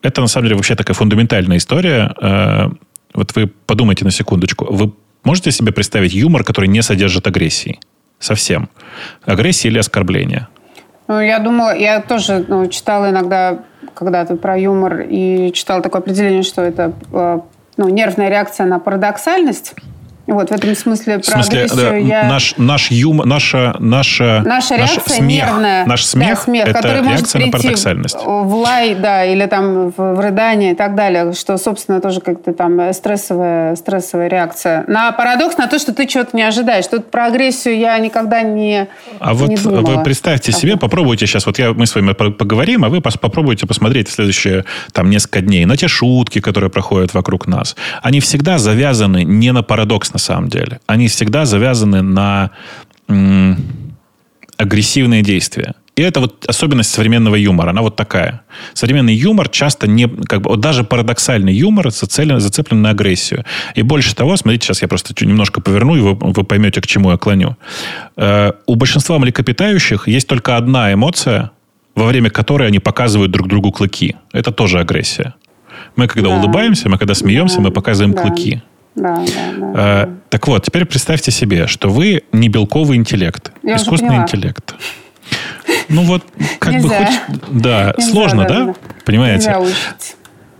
это 0.01 0.21
на 0.21 0.27
самом 0.27 0.45
деле 0.45 0.55
вообще 0.55 0.75
такая 0.75 0.95
фундаментальная 0.95 1.57
история. 1.57 2.13
Э, 2.21 2.69
вот 3.13 3.35
вы 3.35 3.47
подумайте 3.47 4.05
на 4.05 4.11
секундочку. 4.11 4.73
Вы 4.73 4.93
Можете 5.23 5.51
себе 5.51 5.71
представить 5.71 6.13
юмор, 6.13 6.43
который 6.43 6.67
не 6.67 6.81
содержит 6.81 7.27
агрессии? 7.27 7.79
Совсем. 8.19 8.69
Агрессии 9.25 9.67
или 9.67 9.79
оскорбления? 9.79 10.47
Ну, 11.07 11.19
я 11.19 11.39
думала, 11.39 11.75
я 11.75 12.01
тоже 12.01 12.45
ну, 12.47 12.67
читала 12.67 13.09
иногда 13.09 13.63
когда-то 13.93 14.35
про 14.35 14.57
юмор 14.57 15.01
и 15.01 15.51
читала 15.53 15.81
такое 15.81 16.01
определение, 16.01 16.43
что 16.43 16.61
это 16.61 16.93
э, 17.11 17.39
ну, 17.77 17.89
нервная 17.89 18.29
реакция 18.29 18.65
на 18.65 18.79
парадоксальность. 18.79 19.73
Вот 20.27 20.49
в 20.49 20.51
этом 20.51 20.75
смысле 20.75 21.19
про 21.19 21.41
в 21.41 21.43
смысле, 21.45 21.67
да, 21.75 21.95
я... 21.95 22.23
наш, 22.23 22.55
наш 22.57 22.91
юмор, 22.91 23.25
наша, 23.25 23.75
наша, 23.79 24.43
наша 24.45 24.75
реакция 24.75 25.01
наш 25.01 25.17
смех, 25.17 25.45
нервная. 25.47 25.85
Наш 25.85 26.05
смех, 26.05 26.29
да, 26.29 26.35
смех 26.43 26.67
это 26.67 26.73
который 26.73 27.01
реакция 27.01 27.39
может 27.39 27.53
на 27.53 27.59
парадоксальность. 27.59 28.17
В 28.23 28.53
лай, 28.55 28.95
да, 28.95 29.25
или 29.25 29.45
там 29.47 29.89
в, 29.89 29.97
в 29.97 30.19
рыдание 30.19 30.73
и 30.73 30.75
так 30.75 30.95
далее, 30.95 31.33
что, 31.33 31.57
собственно, 31.57 31.99
тоже 32.01 32.21
как-то 32.21 32.53
там 32.53 32.93
стрессовая, 32.93 33.75
стрессовая 33.75 34.27
реакция. 34.27 34.85
На 34.87 35.11
парадокс, 35.11 35.57
на 35.57 35.67
то, 35.67 35.79
что 35.79 35.93
ты 35.93 36.05
чего-то 36.05 36.35
не 36.37 36.43
ожидаешь. 36.43 36.87
Тут 36.87 37.09
про 37.09 37.25
агрессию 37.25 37.77
я 37.77 37.97
никогда 37.97 38.41
не 38.41 38.87
А 39.19 39.33
не 39.33 39.37
вот 39.37 39.63
думала. 39.63 39.97
вы 39.97 40.03
представьте 40.03 40.51
себе, 40.51 40.77
попробуйте 40.77 41.25
сейчас, 41.25 41.45
вот 41.45 41.57
я, 41.59 41.73
мы 41.73 41.85
с 41.85 41.95
вами 41.95 42.13
поговорим, 42.13 42.85
а 42.85 42.89
вы 42.89 43.01
попробуйте 43.01 43.65
посмотреть 43.65 44.07
в 44.07 44.11
следующие 44.11 44.65
там 44.93 45.09
несколько 45.09 45.41
дней 45.41 45.65
на 45.65 45.77
те 45.77 45.87
шутки, 45.87 46.39
которые 46.39 46.69
проходят 46.69 47.13
вокруг 47.13 47.47
нас. 47.47 47.75
Они 48.01 48.19
всегда 48.19 48.57
завязаны 48.57 49.23
не 49.23 49.51
на 49.51 49.63
парадокс, 49.63 50.10
на 50.13 50.19
самом 50.19 50.49
деле. 50.49 50.79
Они 50.87 51.07
всегда 51.07 51.45
завязаны 51.45 52.01
на 52.01 52.51
агрессивные 54.57 55.21
действия. 55.21 55.75
И 55.97 56.01
это 56.03 56.21
вот 56.21 56.45
особенность 56.47 56.89
современного 56.89 57.35
юмора. 57.35 57.71
Она 57.71 57.81
вот 57.81 57.95
такая. 57.95 58.41
Современный 58.73 59.13
юмор 59.13 59.49
часто 59.49 59.87
не... 59.87 60.07
Как 60.07 60.41
бы, 60.41 60.51
вот 60.51 60.59
даже 60.61 60.83
парадоксальный 60.83 61.53
юмор 61.53 61.91
зацелен, 61.91 62.39
зацеплен 62.39 62.81
на 62.81 62.91
агрессию. 62.91 63.43
И 63.75 63.81
больше 63.81 64.15
того, 64.15 64.37
смотрите, 64.37 64.65
сейчас 64.65 64.81
я 64.81 64.87
просто 64.87 65.13
немножко 65.25 65.59
поверну, 65.61 65.95
и 65.97 65.99
вы, 65.99 66.13
вы 66.13 66.43
поймете, 66.43 66.81
к 66.81 66.87
чему 66.87 67.11
я 67.11 67.17
клоню. 67.17 67.57
Э, 68.15 68.53
у 68.67 68.75
большинства 68.75 69.19
млекопитающих 69.19 70.07
есть 70.07 70.27
только 70.27 70.55
одна 70.55 70.93
эмоция, 70.93 71.51
во 71.93 72.05
время 72.05 72.29
которой 72.29 72.67
они 72.69 72.79
показывают 72.79 73.31
друг 73.31 73.49
другу 73.49 73.71
клыки. 73.71 74.15
Это 74.31 74.51
тоже 74.51 74.79
агрессия. 74.79 75.35
Мы 75.97 76.07
когда 76.07 76.29
да. 76.29 76.37
улыбаемся, 76.37 76.89
мы 76.89 76.97
когда 76.97 77.13
смеемся, 77.15 77.57
да. 77.57 77.63
мы 77.63 77.71
показываем 77.71 78.13
да. 78.13 78.21
клыки. 78.21 78.61
Да, 78.95 79.15
да, 79.15 79.53
да, 79.57 79.73
а, 79.75 80.17
Так 80.29 80.47
вот, 80.47 80.65
теперь 80.65 80.85
представьте 80.85 81.31
себе, 81.31 81.67
что 81.67 81.89
вы 81.89 82.23
не 82.31 82.49
белковый 82.49 82.97
интеллект, 82.97 83.51
Я 83.63 83.77
искусственный 83.77 84.17
интеллект. 84.17 84.75
Ну 85.87 86.03
вот, 86.03 86.23
как 86.59 86.73
Нельзя. 86.73 86.87
бы 86.87 86.95
хоть... 86.95 87.61
Да, 87.61 87.93
Нельзя, 87.97 88.11
сложно, 88.11 88.45
да? 88.47 88.65
да? 88.65 88.75
Понимаете? 89.05 89.55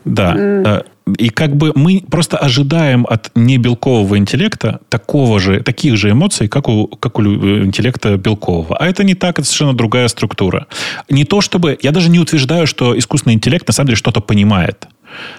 Да. 0.06 0.34
Mm. 0.34 0.86
И 1.18 1.30
как 1.30 1.56
бы 1.56 1.72
мы 1.76 2.04
просто 2.10 2.38
ожидаем 2.38 3.06
от 3.10 3.32
небелкового 3.36 4.18
интеллекта 4.18 4.82
такого 4.90 5.40
же, 5.40 5.62
таких 5.62 5.98
же 5.98 6.12
эмоций, 6.12 6.48
как 6.48 6.70
у, 6.70 6.88
как 6.88 7.20
у 7.20 7.24
интеллекта 7.24 8.18
белкового. 8.18 8.78
А 8.78 8.88
это 8.88 9.04
не 9.04 9.16
так, 9.16 9.40
это 9.40 9.48
совершенно 9.48 9.74
другая 9.74 10.08
структура. 10.08 10.68
Не 11.10 11.26
то 11.26 11.42
чтобы... 11.42 11.78
Я 11.82 11.92
даже 11.92 12.10
не 12.10 12.20
утверждаю, 12.20 12.68
что 12.68 12.98
искусственный 12.98 13.34
интеллект 13.34 13.68
на 13.68 13.74
самом 13.74 13.88
деле 13.88 13.98
что-то 13.98 14.22
понимает. 14.22 14.88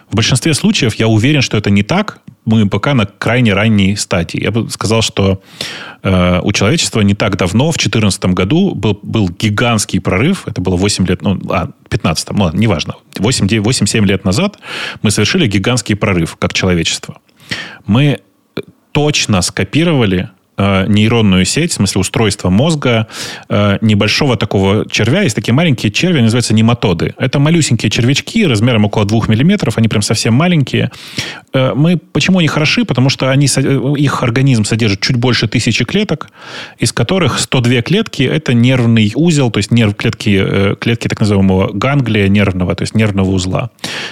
В 0.09 0.15
большинстве 0.15 0.55
случаев 0.55 0.95
я 0.97 1.09
уверен, 1.09 1.43
что 1.43 1.57
это 1.57 1.71
не 1.71 1.83
так. 1.83 2.21
Мы 2.45 2.69
пока 2.69 2.95
на 2.95 3.07
крайне 3.07 3.55
ранней 3.55 3.97
стадии. 3.97 4.43
Я 4.43 4.51
бы 4.51 4.69
сказал, 4.69 5.03
что 5.03 5.43
э, 6.03 6.41
у 6.43 6.53
человечества 6.53 7.01
не 7.03 7.15
так 7.15 7.37
давно, 7.37 7.71
в 7.71 7.77
2014 7.77 8.25
году, 8.27 8.75
был, 8.75 8.99
был 9.03 9.29
гигантский 9.29 10.01
прорыв. 10.01 10.49
Это 10.49 10.61
было 10.61 10.77
8 10.77 11.07
лет, 11.07 11.23
ну, 11.23 11.41
а, 11.51 11.71
15, 11.89 12.31
ну, 12.33 12.45
ладно, 12.45 12.59
неважно. 12.59 12.95
8-7 13.15 14.05
лет 14.07 14.25
назад 14.25 14.59
мы 15.03 15.11
совершили 15.11 15.47
гигантский 15.47 15.95
прорыв 15.95 16.37
как 16.37 16.53
человечество. 16.53 17.19
Мы 17.87 18.21
точно 18.93 19.41
скопировали 19.43 20.31
нейронную 20.59 21.45
сеть, 21.45 21.73
в 21.73 21.75
смысле 21.75 22.01
устройство 22.03 22.51
мозга 22.51 23.07
э, 23.49 23.79
небольшого 23.81 24.37
такого 24.37 24.89
червя. 24.89 25.23
Есть 25.23 25.35
такие 25.35 25.55
маленькие 25.55 25.91
черви, 25.91 26.17
они 26.17 26.25
называются 26.25 26.55
нематоды. 26.55 27.15
Это 27.19 27.39
малюсенькие 27.39 27.91
червячки 27.91 28.47
размером 28.47 28.85
около 28.85 29.05
2 29.05 29.27
миллиметров, 29.29 29.79
они 29.79 29.89
прям 29.89 30.03
совсем 30.03 30.35
маленькие. 30.35 30.91
Э, 31.53 31.73
мы, 31.75 31.97
почему 31.97 32.39
они 32.39 32.49
хороши? 32.49 32.85
Потому 32.85 33.09
что 33.09 33.31
они, 33.31 33.47
их 33.47 34.23
организм 34.23 34.65
содержит 34.65 35.01
чуть 35.01 35.17
больше 35.17 35.49
тысячи 35.49 35.85
клеток, 35.85 36.29
из 36.79 36.93
которых 36.93 37.39
102 37.39 37.83
клетки– 37.83 38.23
это 38.33 38.55
нервный 38.55 39.13
узел, 39.15 39.51
то 39.51 39.59
есть 39.59 39.71
нерв, 39.71 39.95
клетки, 39.95 40.41
э, 40.43 40.77
клетки 40.79 41.09
так 41.09 41.21
называемого 41.21 41.71
ганглия 41.73 42.29
нервного, 42.29 42.75
то 42.75 42.83
есть 42.83 42.95
нервного 42.95 43.31
узла. 43.31 43.71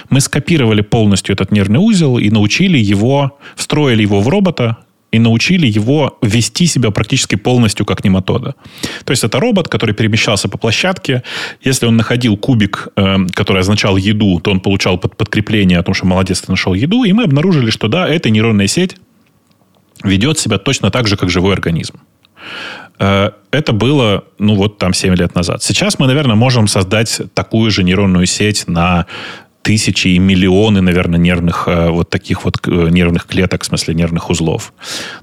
Мы 0.09 0.21
скопировали 0.21 0.81
полностью 0.81 1.33
этот 1.33 1.51
нервный 1.51 1.79
узел 1.79 2.17
и 2.17 2.29
научили 2.29 2.77
его, 2.77 3.37
встроили 3.55 4.01
его 4.01 4.21
в 4.21 4.27
робота, 4.27 4.77
и 5.11 5.19
научили 5.19 5.67
его 5.67 6.17
вести 6.21 6.65
себя 6.67 6.91
практически 6.91 7.35
полностью 7.35 7.85
как 7.85 8.03
нематода. 8.03 8.55
То 9.03 9.11
есть 9.11 9.23
это 9.23 9.39
робот, 9.39 9.67
который 9.67 9.93
перемещался 9.93 10.47
по 10.47 10.57
площадке. 10.57 11.23
Если 11.61 11.85
он 11.85 11.97
находил 11.97 12.37
кубик, 12.37 12.87
э, 12.95 13.17
который 13.33 13.59
означал 13.59 13.97
еду, 13.97 14.39
то 14.39 14.51
он 14.51 14.61
получал 14.61 14.97
под 14.97 15.17
подкрепление 15.17 15.79
о 15.79 15.83
том, 15.83 15.93
что 15.93 16.05
молодец, 16.05 16.41
ты 16.41 16.51
нашел 16.51 16.73
еду. 16.73 17.03
И 17.03 17.11
мы 17.13 17.23
обнаружили, 17.23 17.71
что 17.71 17.87
да, 17.87 18.07
эта 18.07 18.29
нейронная 18.29 18.67
сеть 18.67 18.95
ведет 20.03 20.39
себя 20.39 20.57
точно 20.57 20.89
так 20.89 21.07
же, 21.07 21.17
как 21.17 21.29
живой 21.29 21.53
организм. 21.53 21.99
Э, 22.99 23.31
это 23.51 23.73
было, 23.73 24.23
ну, 24.39 24.55
вот 24.55 24.77
там 24.77 24.93
7 24.93 25.15
лет 25.15 25.35
назад. 25.35 25.61
Сейчас 25.61 25.99
мы, 25.99 26.07
наверное, 26.07 26.35
можем 26.35 26.67
создать 26.67 27.21
такую 27.33 27.69
же 27.69 27.83
нейронную 27.83 28.25
сеть 28.25 28.63
на 28.67 29.07
тысячи 29.61 30.09
и 30.09 30.19
миллионы, 30.19 30.81
наверное, 30.81 31.19
нервных 31.19 31.67
э, 31.67 31.89
вот 31.89 32.09
таких 32.09 32.45
вот 32.45 32.57
э, 32.67 32.89
нервных 32.89 33.25
клеток, 33.27 33.63
в 33.63 33.65
смысле 33.65 33.93
нервных 33.93 34.29
узлов. 34.29 34.73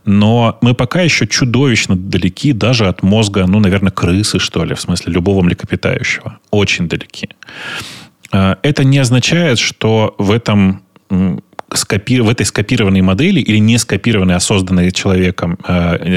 Но 0.05 0.59
мы 0.61 0.75
пока 0.75 1.03
еще 1.03 1.27
чудовищно 1.27 1.97
далеки 1.97 2.53
даже 2.53 2.87
от 2.87 3.03
мозга, 3.03 3.47
ну, 3.47 3.61
наверное, 3.61 3.91
крысы, 3.91 4.39
что 4.39 4.65
ли, 4.65 4.75
в 4.75 4.81
смысле 4.81 5.13
любого 5.13 5.43
млекопитающего. 5.43 6.39
Очень 6.51 6.89
далеки. 6.89 7.29
Э, 8.33 8.57
это 8.63 8.85
не 8.85 8.99
означает, 8.99 9.59
что 9.59 10.15
в 10.19 10.31
этом 10.31 10.83
скопи... 11.75 12.21
в 12.21 12.29
этой 12.29 12.47
скопированной 12.47 13.01
модели 13.01 13.41
или 13.41 13.59
не 13.59 13.79
скопированной, 13.79 14.37
а 14.37 14.41
созданной 14.41 14.93
человеком 14.93 15.59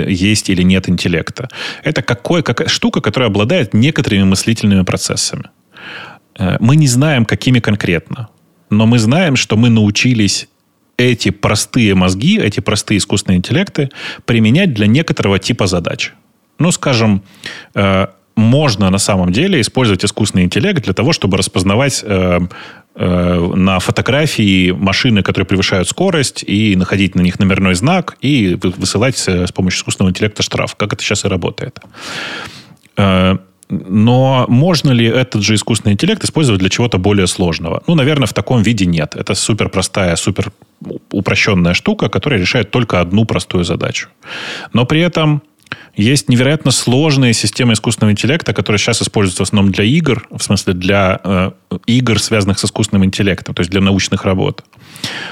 есть 0.07 0.49
или 0.49 0.63
нет 0.63 0.89
интеллекта. 0.89 1.49
Это 1.83 2.01
какой, 2.01 2.43
какая 2.43 2.67
штука, 2.67 3.01
которая 3.01 3.29
обладает 3.29 3.73
некоторыми 3.73 4.23
мыслительными 4.23 4.83
процессами. 4.83 5.45
Э, 6.41 6.57
мы 6.59 6.75
не 6.75 6.87
знаем, 6.87 7.25
какими 7.25 7.59
конкретно, 7.59 8.29
но 8.69 8.85
мы 8.85 8.99
знаем, 8.99 9.35
что 9.35 9.57
мы 9.57 9.69
научились 9.69 10.47
эти 10.97 11.29
простые 11.31 11.95
мозги, 11.95 12.39
эти 12.39 12.59
простые 12.59 12.97
искусственные 12.97 13.37
интеллекты 13.37 13.89
применять 14.25 14.73
для 14.73 14.87
некоторого 14.87 15.39
типа 15.39 15.67
задач. 15.67 16.13
Ну, 16.59 16.71
скажем, 16.71 17.23
э, 17.75 18.07
можно 18.35 18.89
на 18.89 18.97
самом 18.97 19.31
деле 19.31 19.61
использовать 19.61 20.05
искусственный 20.05 20.45
интеллект 20.45 20.83
для 20.83 20.93
того, 20.93 21.13
чтобы 21.13 21.37
распознавать 21.37 22.03
э, 22.03 22.39
на 22.95 23.79
фотографии 23.79 24.71
машины, 24.71 25.23
которые 25.23 25.45
превышают 25.45 25.87
скорость, 25.87 26.43
и 26.45 26.75
находить 26.75 27.15
на 27.15 27.21
них 27.21 27.39
номерной 27.39 27.75
знак, 27.75 28.17
и 28.21 28.57
высылать 28.61 29.17
с 29.17 29.51
помощью 29.51 29.79
искусственного 29.79 30.11
интеллекта 30.11 30.43
штраф, 30.43 30.75
как 30.75 30.93
это 30.93 31.03
сейчас 31.03 31.23
и 31.25 31.29
работает. 31.29 31.79
Но 33.71 34.45
можно 34.49 34.91
ли 34.91 35.05
этот 35.05 35.43
же 35.43 35.55
искусственный 35.55 35.93
интеллект 35.93 36.23
использовать 36.23 36.59
для 36.59 36.69
чего-то 36.69 36.97
более 36.97 37.25
сложного? 37.25 37.81
Ну, 37.87 37.95
наверное, 37.95 38.27
в 38.27 38.33
таком 38.33 38.61
виде 38.61 38.85
нет. 38.85 39.15
Это 39.15 39.33
супер 39.33 39.69
простая, 39.69 40.15
супер 40.17 40.51
упрощенная 41.11 41.73
штука, 41.73 42.09
которая 42.09 42.39
решает 42.39 42.71
только 42.71 42.99
одну 42.99 43.23
простую 43.25 43.63
задачу. 43.63 44.09
Но 44.73 44.85
при 44.85 45.01
этом 45.01 45.41
есть 45.95 46.29
невероятно 46.29 46.71
сложные 46.71 47.33
системы 47.33 47.73
искусственного 47.73 48.11
интеллекта, 48.11 48.53
которые 48.53 48.79
сейчас 48.79 49.01
используются 49.01 49.43
в 49.43 49.47
основном 49.47 49.71
для 49.71 49.83
игр, 49.83 50.27
в 50.29 50.41
смысле 50.41 50.73
для 50.73 51.19
э, 51.23 51.51
игр, 51.85 52.19
связанных 52.19 52.59
с 52.59 52.65
искусственным 52.65 53.05
интеллектом, 53.05 53.55
то 53.55 53.61
есть 53.61 53.71
для 53.71 53.81
научных 53.81 54.25
работ, 54.25 54.63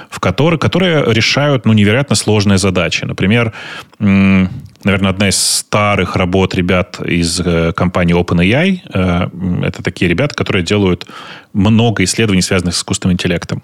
в 0.10 0.20
которые, 0.20 0.60
которые 0.60 1.14
решают 1.14 1.66
ну, 1.66 1.74
невероятно 1.74 2.16
сложные 2.16 2.58
задачи. 2.58 3.06
Например, 3.06 3.54
наверное, 4.00 5.10
одна 5.10 5.30
из 5.30 5.38
старых 5.38 6.16
работ 6.16 6.56
ребят 6.56 7.00
из 7.02 7.40
э, 7.40 7.74
компании 7.74 8.16
OpenAI, 8.16 8.80
э, 8.94 9.66
это 9.66 9.84
такие 9.84 10.10
ребята, 10.10 10.36
которые 10.36 10.64
делают 10.64 11.06
много 11.54 12.04
исследований, 12.04 12.42
связанных 12.42 12.76
с 12.76 12.80
искусственным 12.80 13.14
интеллектом. 13.14 13.62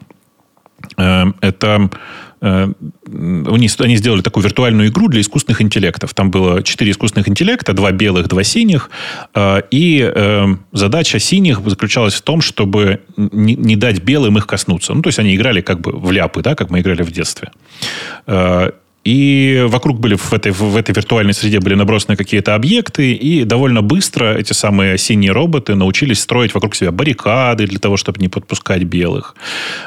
Э, 0.97 1.25
это 1.41 1.89
они, 2.41 3.69
они 3.79 3.97
сделали 3.97 4.21
такую 4.21 4.43
виртуальную 4.43 4.89
игру 4.89 5.07
для 5.07 5.21
искусственных 5.21 5.61
интеллектов. 5.61 6.13
Там 6.13 6.31
было 6.31 6.63
четыре 6.63 6.91
искусственных 6.91 7.29
интеллекта, 7.29 7.73
два 7.73 7.91
белых, 7.91 8.27
два 8.27 8.43
синих. 8.43 8.89
Э, 9.33 9.61
и 9.71 9.99
э, 10.01 10.45
задача 10.71 11.19
синих 11.19 11.61
заключалась 11.65 12.13
в 12.13 12.21
том, 12.21 12.41
чтобы 12.41 13.01
не 13.17 13.75
дать 13.75 14.01
белым 14.01 14.37
их 14.37 14.47
коснуться. 14.47 14.93
Ну, 14.93 15.01
то 15.01 15.09
есть 15.09 15.19
они 15.19 15.35
играли 15.35 15.61
как 15.61 15.81
бы 15.81 15.91
в 15.91 16.11
ляпы, 16.11 16.41
да, 16.41 16.55
как 16.55 16.69
мы 16.69 16.79
играли 16.79 17.03
в 17.03 17.11
детстве. 17.11 17.51
И 19.05 19.63
вокруг 19.67 19.99
были 19.99 20.15
в 20.15 20.33
этой, 20.33 20.51
в 20.51 20.75
этой 20.75 20.93
виртуальной 20.95 21.33
среде 21.33 21.59
были 21.59 21.75
набросаны 21.75 22.17
какие-то 22.17 22.55
объекты, 22.55 23.13
и 23.13 23.43
довольно 23.43 23.83
быстро 23.83 24.33
эти 24.35 24.53
самые 24.53 24.97
синие 24.97 25.31
роботы 25.31 25.75
научились 25.75 26.19
строить 26.21 26.55
вокруг 26.55 26.73
себя 26.75 26.91
баррикады 26.91 27.67
для 27.67 27.77
того, 27.77 27.97
чтобы 27.97 28.19
не 28.19 28.29
подпускать 28.29 28.83
белых. 28.83 29.35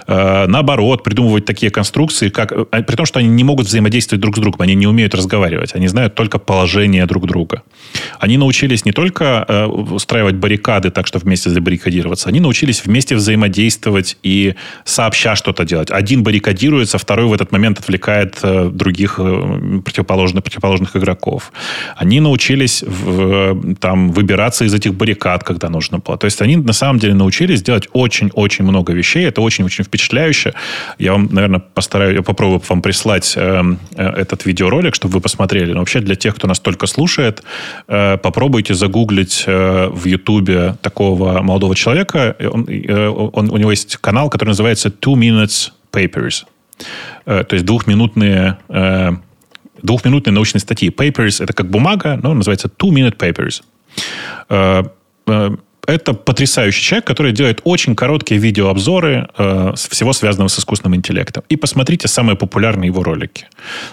Э, 0.06 0.46
наоборот, 0.46 1.02
придумывать 1.02 1.44
такие 1.44 1.70
конструкции, 1.72 2.28
как, 2.28 2.52
э, 2.52 2.64
при 2.64 2.94
том, 2.94 3.06
что 3.06 3.18
они 3.18 3.28
не 3.28 3.42
могут 3.42 3.66
взаимодействовать 3.66 4.20
друг 4.20 4.36
с 4.36 4.40
другом, 4.40 4.62
они 4.62 4.76
не 4.76 4.86
умеют 4.86 5.16
разговаривать, 5.16 5.74
они 5.74 5.88
знают 5.88 6.14
только 6.14 6.38
положение 6.38 7.04
друг 7.06 7.26
друга. 7.26 7.64
Они 8.20 8.38
научились 8.38 8.84
не 8.84 8.92
только 8.92 9.44
э, 9.48 9.64
устраивать 9.66 10.36
баррикады 10.36 10.90
так, 10.90 11.08
чтобы 11.08 11.24
вместе 11.24 11.50
забаррикадироваться, 11.50 12.28
они 12.28 12.38
научились 12.38 12.84
вместе 12.84 13.16
взаимодействовать 13.16 14.16
и 14.22 14.54
сообща 14.84 15.34
что-то 15.34 15.64
делать. 15.64 15.90
Один 15.90 16.22
баррикадируется, 16.22 16.98
второй 16.98 17.26
в 17.26 17.32
этот 17.32 17.50
момент 17.50 17.80
отвлекает 17.80 18.38
других 18.42 19.07
других 19.08 19.18
э, 19.18 19.80
противоположных, 19.80 20.44
противоположных 20.44 20.96
игроков. 20.96 21.52
Они 21.96 22.20
научились 22.20 22.82
в, 22.82 23.74
там, 23.80 24.12
выбираться 24.12 24.64
из 24.64 24.74
этих 24.74 24.94
баррикад, 24.94 25.44
когда 25.44 25.68
нужно 25.68 25.98
было. 25.98 26.18
То 26.18 26.26
есть 26.26 26.42
они 26.42 26.56
на 26.56 26.72
самом 26.72 26.98
деле 26.98 27.14
научились 27.14 27.62
делать 27.62 27.88
очень-очень 27.92 28.64
много 28.64 28.92
вещей. 28.92 29.26
Это 29.26 29.40
очень-очень 29.40 29.84
впечатляюще. 29.84 30.52
Я 30.98 31.12
вам, 31.12 31.28
наверное, 31.32 31.60
постараюсь, 31.74 32.16
я 32.16 32.22
попробую 32.22 32.60
вам 32.68 32.82
прислать 32.82 33.34
э, 33.36 33.62
э, 33.96 34.22
этот 34.22 34.46
видеоролик, 34.46 34.94
чтобы 34.94 35.14
вы 35.14 35.20
посмотрели. 35.20 35.72
Но 35.72 35.78
вообще 35.78 36.00
для 36.00 36.14
тех, 36.14 36.34
кто 36.34 36.48
нас 36.48 36.60
только 36.60 36.86
слушает, 36.86 37.42
э, 37.88 38.16
попробуйте 38.16 38.74
загуглить 38.74 39.44
э, 39.46 39.88
в 39.92 40.06
Ютубе 40.06 40.74
такого 40.82 41.42
молодого 41.42 41.74
человека. 41.74 42.36
Он, 42.52 42.64
э, 42.68 43.08
он, 43.08 43.50
у 43.50 43.56
него 43.56 43.70
есть 43.70 43.96
канал, 43.96 44.30
который 44.30 44.48
называется 44.50 44.88
Two 44.88 45.14
Minutes 45.14 45.72
Papers. 45.92 46.44
Э, 47.26 47.44
то 47.44 47.54
есть 47.54 47.64
двухминутные 47.64 48.58
э, 48.68 49.10
двухминутные 49.82 50.32
научные 50.32 50.60
статьи. 50.60 50.88
Papers— 50.88 51.42
это 51.44 51.52
как 51.52 51.70
бумага, 51.70 52.18
но 52.22 52.34
называется 52.34 52.68
two-minute 52.68 53.16
papers. 53.16 53.62
Э, 54.48 54.82
это 55.86 56.12
потрясающий 56.12 56.82
человек, 56.82 57.06
который 57.06 57.32
делает 57.32 57.60
очень 57.64 57.94
короткие 57.94 58.38
видеообзоры 58.40 59.28
всего 59.76 60.12
связанного 60.12 60.48
с 60.48 60.58
искусственным 60.58 60.96
интеллектом. 60.96 61.44
И 61.48 61.56
посмотрите 61.56 62.08
самые 62.08 62.36
популярные 62.36 62.88
его 62.88 63.02
ролики. 63.02 63.46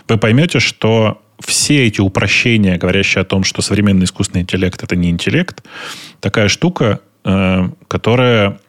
Вы 0.09 0.17
поймете, 0.17 0.59
что 0.59 1.21
все 1.39 1.87
эти 1.87 2.01
упрощения, 2.01 2.77
говорящие 2.77 3.21
о 3.21 3.25
том, 3.25 3.45
что 3.45 3.61
современный 3.61 4.05
искусственный 4.05 4.41
интеллект 4.41 4.83
это 4.83 4.97
не 4.97 5.09
интеллект, 5.09 5.63
такая 6.19 6.49
штука, 6.49 6.99
которая 7.87 8.59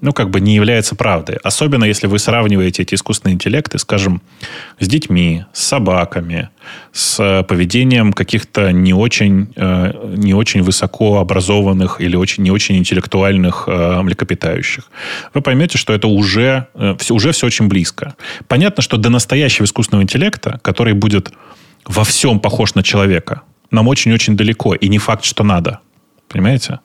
ну, 0.00 0.12
как 0.12 0.30
бы 0.30 0.40
не 0.40 0.54
является 0.54 0.94
правдой. 0.94 1.36
Особенно, 1.42 1.84
если 1.84 2.06
вы 2.06 2.18
сравниваете 2.18 2.82
эти 2.82 2.94
искусственные 2.94 3.34
интеллекты, 3.34 3.78
скажем, 3.78 4.22
с 4.78 4.86
детьми, 4.86 5.44
с 5.52 5.64
собаками, 5.64 6.50
с 6.92 7.44
поведением 7.48 8.12
каких-то 8.12 8.70
не 8.70 8.94
очень, 8.94 9.48
э, 9.56 10.14
не 10.16 10.34
очень 10.34 10.62
высоко 10.62 11.18
образованных 11.18 12.00
или 12.00 12.14
очень, 12.14 12.44
не 12.44 12.50
очень 12.50 12.76
интеллектуальных 12.76 13.64
э, 13.66 14.02
млекопитающих. 14.02 14.90
Вы 15.34 15.40
поймете, 15.40 15.78
что 15.78 15.92
это 15.92 16.06
уже, 16.06 16.68
э, 16.74 16.94
уже 17.10 17.32
все 17.32 17.46
очень 17.46 17.66
близко. 17.66 18.14
Понятно, 18.46 18.82
что 18.82 18.98
до 18.98 19.10
настоящего 19.10 19.64
искусственного 19.64 20.04
интеллекта, 20.04 20.60
который 20.62 20.92
будет 20.92 21.32
во 21.84 22.04
всем 22.04 22.38
похож 22.38 22.74
на 22.74 22.82
человека, 22.82 23.42
нам 23.70 23.88
очень-очень 23.88 24.36
далеко. 24.36 24.74
И 24.74 24.88
не 24.88 24.98
факт, 24.98 25.24
что 25.24 25.42
надо. 25.42 25.80
Понимаете? 26.28 26.80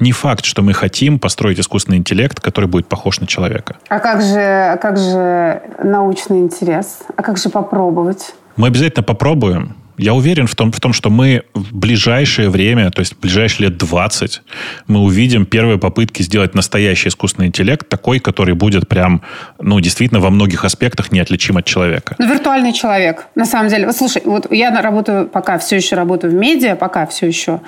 Не 0.00 0.12
факт, 0.12 0.44
что 0.44 0.62
мы 0.62 0.72
хотим 0.72 1.18
построить 1.18 1.58
искусственный 1.58 1.98
интеллект, 1.98 2.40
который 2.40 2.66
будет 2.66 2.86
похож 2.86 3.20
на 3.20 3.26
человека. 3.26 3.76
А 3.88 3.98
как 3.98 4.22
же, 4.22 4.40
а 4.40 4.76
как 4.76 4.96
же 4.96 5.62
научный 5.82 6.40
интерес? 6.40 7.00
А 7.16 7.22
как 7.22 7.38
же 7.38 7.48
попробовать? 7.48 8.34
Мы 8.56 8.68
обязательно 8.68 9.02
попробуем. 9.02 9.76
Я 9.98 10.14
уверен 10.14 10.46
в 10.46 10.54
том, 10.54 10.70
в 10.70 10.80
том, 10.80 10.92
что 10.92 11.10
мы 11.10 11.42
в 11.54 11.74
ближайшее 11.74 12.48
время, 12.48 12.90
то 12.90 13.00
есть 13.00 13.14
в 13.14 13.20
ближайшие 13.20 13.68
лет 13.68 13.76
20, 13.76 14.42
мы 14.86 15.00
увидим 15.00 15.44
первые 15.44 15.78
попытки 15.78 16.22
сделать 16.22 16.54
настоящий 16.54 17.08
искусственный 17.08 17.48
интеллект, 17.48 17.88
такой, 17.88 18.20
который 18.20 18.54
будет 18.54 18.88
прям, 18.88 19.22
ну, 19.58 19.80
действительно 19.80 20.20
во 20.20 20.30
многих 20.30 20.64
аспектах 20.64 21.10
неотличим 21.10 21.56
от 21.56 21.64
человека. 21.64 22.14
Ну, 22.18 22.28
виртуальный 22.32 22.72
человек, 22.72 23.26
на 23.34 23.44
самом 23.44 23.68
деле. 23.68 23.86
Вот 23.86 23.96
слушай, 23.96 24.22
вот 24.24 24.50
я 24.52 24.70
работаю, 24.80 25.26
пока 25.26 25.58
все 25.58 25.76
еще 25.76 25.96
работаю 25.96 26.32
в 26.32 26.36
медиа, 26.36 26.76
пока 26.76 27.06
все 27.06 27.26
еще. 27.26 27.60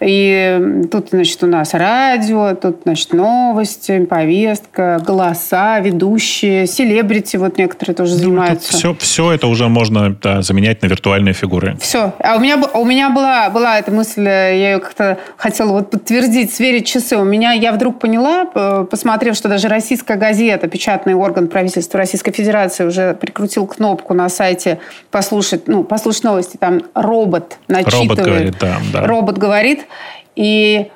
И 0.00 0.86
тут, 0.90 1.10
значит, 1.10 1.42
у 1.44 1.46
нас 1.46 1.72
радио, 1.72 2.54
тут, 2.54 2.80
значит, 2.84 3.12
новости, 3.12 4.04
повестка, 4.04 5.00
голоса, 5.06 5.78
ведущие, 5.78 6.66
селебрити, 6.66 7.36
вот 7.36 7.58
некоторые 7.58 7.94
тоже 7.94 8.14
ну, 8.14 8.18
занимаются. 8.18 8.76
Все, 8.76 8.94
все 8.98 9.32
это 9.32 9.46
уже 9.46 9.68
можно 9.68 10.16
да, 10.20 10.42
заменять 10.42 10.82
на 10.82 10.86
виртуальные 10.86 11.34
фигуры. 11.34 11.75
Все. 11.80 12.12
А 12.20 12.36
у 12.36 12.40
меня, 12.40 12.56
у 12.74 12.84
меня 12.84 13.10
была, 13.10 13.50
была 13.50 13.78
эта 13.78 13.90
мысль, 13.90 14.26
э, 14.26 14.58
я 14.58 14.72
ее 14.72 14.78
как-то 14.78 15.18
хотела 15.36 15.72
вот 15.72 15.90
подтвердить, 15.90 16.54
сверить 16.54 16.86
часы. 16.86 17.16
У 17.16 17.24
меня, 17.24 17.52
я 17.52 17.72
вдруг 17.72 17.98
поняла, 17.98 18.44
посмотрев, 18.84 19.36
что 19.36 19.48
даже 19.48 19.68
российская 19.68 20.16
газета, 20.16 20.68
печатный 20.68 21.14
орган 21.14 21.48
правительства 21.48 21.98
Российской 21.98 22.32
Федерации 22.32 22.84
уже 22.84 23.14
прикрутил 23.14 23.66
кнопку 23.66 24.14
на 24.14 24.28
сайте 24.28 24.78
послушать, 25.10 25.68
ну, 25.68 25.84
послушать 25.84 26.24
новости, 26.24 26.56
там 26.56 26.82
робот 26.94 27.58
начитывает. 27.68 28.10
Робот 28.10 28.24
говорит, 28.24 28.56
да, 28.60 28.76
да. 28.92 29.06
Робот 29.06 29.38
говорит. 29.38 29.86
И 30.34 30.90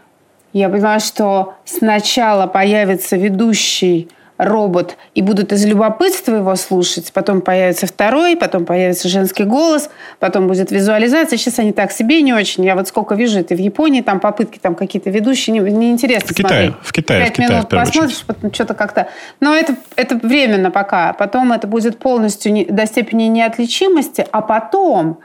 я 0.53 0.69
понимаю, 0.69 1.01
что 1.01 1.55
сначала 1.65 2.47
появится 2.47 3.17
ведущий 3.17 4.09
робот, 4.45 4.97
и 5.15 5.23
будут 5.23 5.53
из 5.53 5.65
любопытства 5.67 6.37
его 6.37 6.57
слушать, 6.57 7.13
потом 7.13 7.41
появится 7.41 7.87
второй, 7.87 8.37
потом 8.37 8.65
появится 8.65 9.09
женский 9.09 9.45
голос, 9.45 9.91
потом 10.19 10.49
будет 10.49 10.71
визуализация. 10.71 11.37
Сейчас 11.37 11.59
они 11.59 11.73
так 11.73 11.93
себе 11.93 12.23
не 12.23 12.33
очень. 12.33 12.65
Я 12.65 12.75
вот 12.75 12.89
сколько 12.89 13.15
вижу, 13.15 13.39
это 13.39 13.55
в 13.55 13.59
Японии, 13.59 14.01
там 14.01 14.19
попытки, 14.21 14.59
там 14.59 14.75
какие-то 14.75 15.11
ведущие, 15.11 15.59
неинтересно 15.59 16.29
не 16.29 16.33
в 16.33 16.37
Китае, 16.37 16.75
В 16.83 16.93
Китае, 16.93 17.21
Пять 17.21 17.31
в 17.31 17.33
Китае, 17.33 17.51
минут 17.51 17.69
посмотришь, 17.69 18.25
потом 18.27 18.53
что-то 18.53 18.75
как-то... 18.75 19.09
Но 19.41 19.55
это, 19.55 19.77
это 19.97 20.17
временно 20.17 20.71
пока. 20.71 21.13
Потом 21.13 21.53
это 21.53 21.67
будет 21.67 21.99
полностью 21.99 22.53
не, 22.53 22.65
до 22.65 22.87
степени 22.87 23.25
неотличимости, 23.25 24.27
а 24.31 24.41
потом 24.41 25.19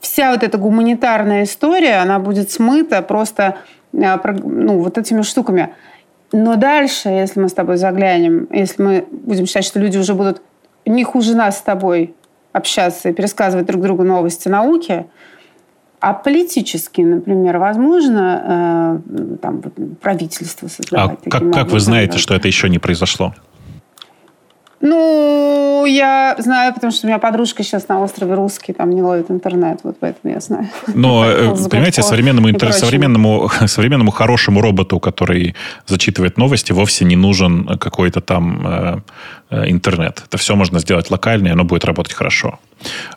вся 0.00 0.32
вот 0.32 0.42
эта 0.42 0.58
гуманитарная 0.58 1.44
история, 1.44 1.96
она 1.96 2.18
будет 2.18 2.50
смыта 2.50 3.02
просто 3.02 3.56
э, 3.92 4.18
ну, 4.44 4.78
вот 4.78 4.98
этими 4.98 5.22
штуками. 5.22 5.74
Но 6.32 6.56
дальше, 6.56 7.08
если 7.10 7.40
мы 7.40 7.48
с 7.48 7.52
тобой 7.52 7.76
заглянем, 7.76 8.48
если 8.50 8.82
мы 8.82 9.06
будем 9.10 9.46
считать, 9.46 9.64
что 9.64 9.78
люди 9.78 9.98
уже 9.98 10.14
будут 10.14 10.40
не 10.86 11.04
хуже 11.04 11.34
нас 11.36 11.58
с 11.58 11.62
тобой 11.62 12.14
общаться 12.52 13.10
и 13.10 13.12
пересказывать 13.12 13.66
друг 13.66 13.82
другу 13.82 14.02
новости 14.02 14.48
науки, 14.48 15.06
а 16.00 16.14
политически, 16.14 17.00
например, 17.00 17.58
возможно 17.58 19.00
э, 19.06 19.36
там, 19.40 19.62
правительство 20.00 20.66
создавать. 20.66 21.18
А 21.26 21.30
как, 21.30 21.52
как 21.52 21.70
вы 21.70 21.78
знаете, 21.78 22.18
что 22.18 22.34
это 22.34 22.48
еще 22.48 22.68
не 22.68 22.78
произошло? 22.78 23.34
Ну, 24.82 25.84
я 25.86 26.34
знаю, 26.38 26.74
потому 26.74 26.92
что 26.92 27.06
у 27.06 27.08
меня 27.08 27.20
подружка 27.20 27.62
сейчас 27.62 27.86
на 27.88 28.00
острове 28.00 28.34
Русский, 28.34 28.72
там 28.72 28.90
не 28.90 29.00
ловит 29.00 29.30
интернет, 29.30 29.78
вот 29.84 29.96
поэтому 30.00 30.34
я 30.34 30.40
знаю. 30.40 30.68
Но, 30.88 31.24
э, 31.30 31.68
понимаете, 31.70 32.02
современному, 32.02 32.50
интер... 32.50 32.72
современному, 32.72 33.48
современному 33.66 34.10
хорошему 34.10 34.60
роботу, 34.60 34.98
который 34.98 35.54
зачитывает 35.86 36.36
новости, 36.36 36.72
вовсе 36.72 37.04
не 37.04 37.14
нужен 37.14 37.78
какой-то 37.78 38.20
там 38.20 38.66
э, 38.66 38.96
э, 39.50 39.70
интернет. 39.70 40.24
Это 40.26 40.36
все 40.36 40.56
можно 40.56 40.80
сделать 40.80 41.10
локально, 41.12 41.48
и 41.48 41.50
оно 41.52 41.62
будет 41.62 41.84
работать 41.84 42.14
хорошо. 42.14 42.58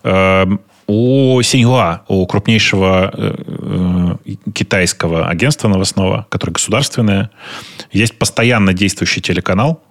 Э, 0.03 0.45
у 0.87 1.41
Синьюа, 1.41 2.03
у 2.07 2.27
крупнейшего 2.27 3.09
э, 3.11 3.35
э, 4.25 4.51
китайского 4.53 5.27
агентства 5.29 5.67
новостного, 5.67 6.27
которое 6.29 6.53
государственное, 6.53 7.31
есть 7.91 8.19
постоянно 8.19 8.71
действующий 8.71 9.21
телеканал, 9.21 9.81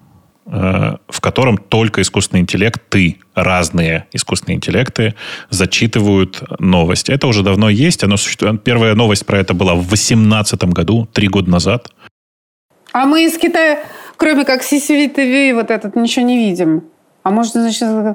в 0.46 1.20
котором 1.20 1.56
только 1.56 2.02
искусственный 2.02 2.42
интеллект, 2.42 2.80
ты, 2.90 3.18
разные 3.34 4.06
искусственные 4.12 4.56
интеллекты 4.56 5.14
зачитывают 5.48 6.42
новости. 6.60 7.10
Это 7.12 7.26
уже 7.26 7.42
давно 7.42 7.70
есть. 7.70 8.04
Оно 8.04 8.16
существует. 8.18 8.62
Первая 8.62 8.94
новость 8.94 9.24
про 9.24 9.38
это 9.38 9.54
была 9.54 9.74
в 9.74 9.86
2018 9.86 10.64
году, 10.64 11.08
три 11.12 11.28
года 11.28 11.50
назад. 11.50 11.90
А 12.92 13.06
мы 13.06 13.24
из 13.24 13.38
Китая, 13.38 13.80
кроме 14.16 14.44
как 14.44 14.62
CCTV 14.62 15.14
TV, 15.14 15.54
вот 15.54 15.70
этот, 15.70 15.96
ничего 15.96 16.26
не 16.26 16.36
видим. 16.36 16.84
А 17.24 17.30
может, 17.30 17.54
значит, 17.54 17.82
э, 17.82 18.14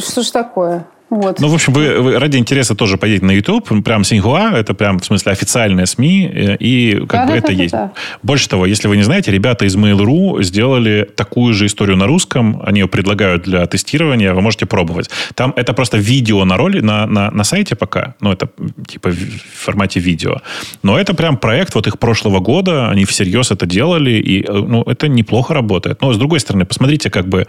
что 0.00 0.22
ж 0.22 0.30
такое? 0.30 0.86
Вот. 1.10 1.38
Ну, 1.38 1.48
в 1.48 1.54
общем, 1.54 1.72
вы, 1.72 2.00
вы 2.00 2.18
ради 2.18 2.38
интереса 2.38 2.74
тоже 2.74 2.96
пойдите 2.96 3.24
на 3.24 3.30
YouTube, 3.30 3.84
прям 3.84 4.04
Синьхуа, 4.04 4.52
это 4.54 4.74
прям, 4.74 4.98
в 4.98 5.04
смысле, 5.04 5.32
официальные 5.32 5.86
СМИ, 5.86 6.30
э, 6.32 6.56
и 6.56 7.04
как 7.06 7.08
да, 7.08 7.26
бы 7.26 7.32
да, 7.32 7.36
это 7.38 7.46
да, 7.48 7.52
есть. 7.52 7.72
Да. 7.72 7.92
Больше 8.22 8.48
того, 8.48 8.66
если 8.66 8.88
вы 8.88 8.96
не 8.96 9.02
знаете, 9.02 9.30
ребята 9.30 9.64
из 9.64 9.76
Mail.ru 9.76 10.42
сделали 10.42 11.08
такую 11.14 11.54
же 11.54 11.66
историю 11.66 11.96
на 11.96 12.06
русском, 12.06 12.62
они 12.64 12.80
ее 12.80 12.88
предлагают 12.88 13.42
для 13.44 13.66
тестирования, 13.66 14.32
вы 14.32 14.40
можете 14.40 14.66
пробовать. 14.66 15.10
Там 15.34 15.52
это 15.56 15.72
просто 15.74 15.98
видео 15.98 16.44
на 16.44 16.56
роли, 16.56 16.80
на, 16.80 17.06
на, 17.06 17.30
на 17.30 17.44
сайте 17.44 17.76
пока, 17.76 18.14
ну, 18.20 18.32
это 18.32 18.48
типа 18.88 19.10
в 19.10 19.64
формате 19.64 20.00
видео. 20.00 20.38
Но 20.82 20.98
это 20.98 21.14
прям 21.14 21.36
проект 21.36 21.74
вот 21.74 21.86
их 21.86 21.98
прошлого 21.98 22.40
года, 22.40 22.88
они 22.88 23.04
всерьез 23.04 23.50
это 23.50 23.66
делали, 23.66 24.12
и, 24.12 24.42
э, 24.42 24.52
ну, 24.52 24.82
это 24.82 25.08
неплохо 25.08 25.54
работает. 25.54 26.00
Но, 26.00 26.12
с 26.12 26.18
другой 26.18 26.40
стороны, 26.40 26.64
посмотрите, 26.64 27.10
как 27.10 27.28
бы, 27.28 27.46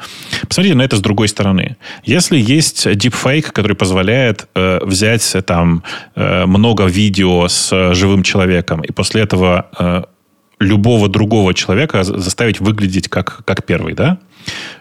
посмотрите 0.48 0.76
на 0.76 0.84
это 0.84 0.98
с 0.98 1.02
другой 1.02 1.30
стороны. 1.30 1.78
Если 2.04 2.38
есть 2.38 2.86
deepfake, 2.86 3.45
который 3.52 3.76
позволяет 3.76 4.48
э, 4.56 4.80
взять 4.84 5.36
э, 5.36 5.42
там 5.42 5.84
э, 6.16 6.46
много 6.46 6.86
видео 6.86 7.48
с 7.48 7.72
э, 7.72 7.94
живым 7.94 8.24
человеком 8.24 8.82
и 8.82 8.92
после 8.92 9.22
этого 9.22 9.68
э, 9.78 10.04
любого 10.60 11.08
другого 11.10 11.54
человека 11.54 12.04
заставить 12.04 12.60
выглядеть 12.60 13.08
как, 13.08 13.44
как 13.46 13.66
первый, 13.66 13.94
да? 13.94 14.18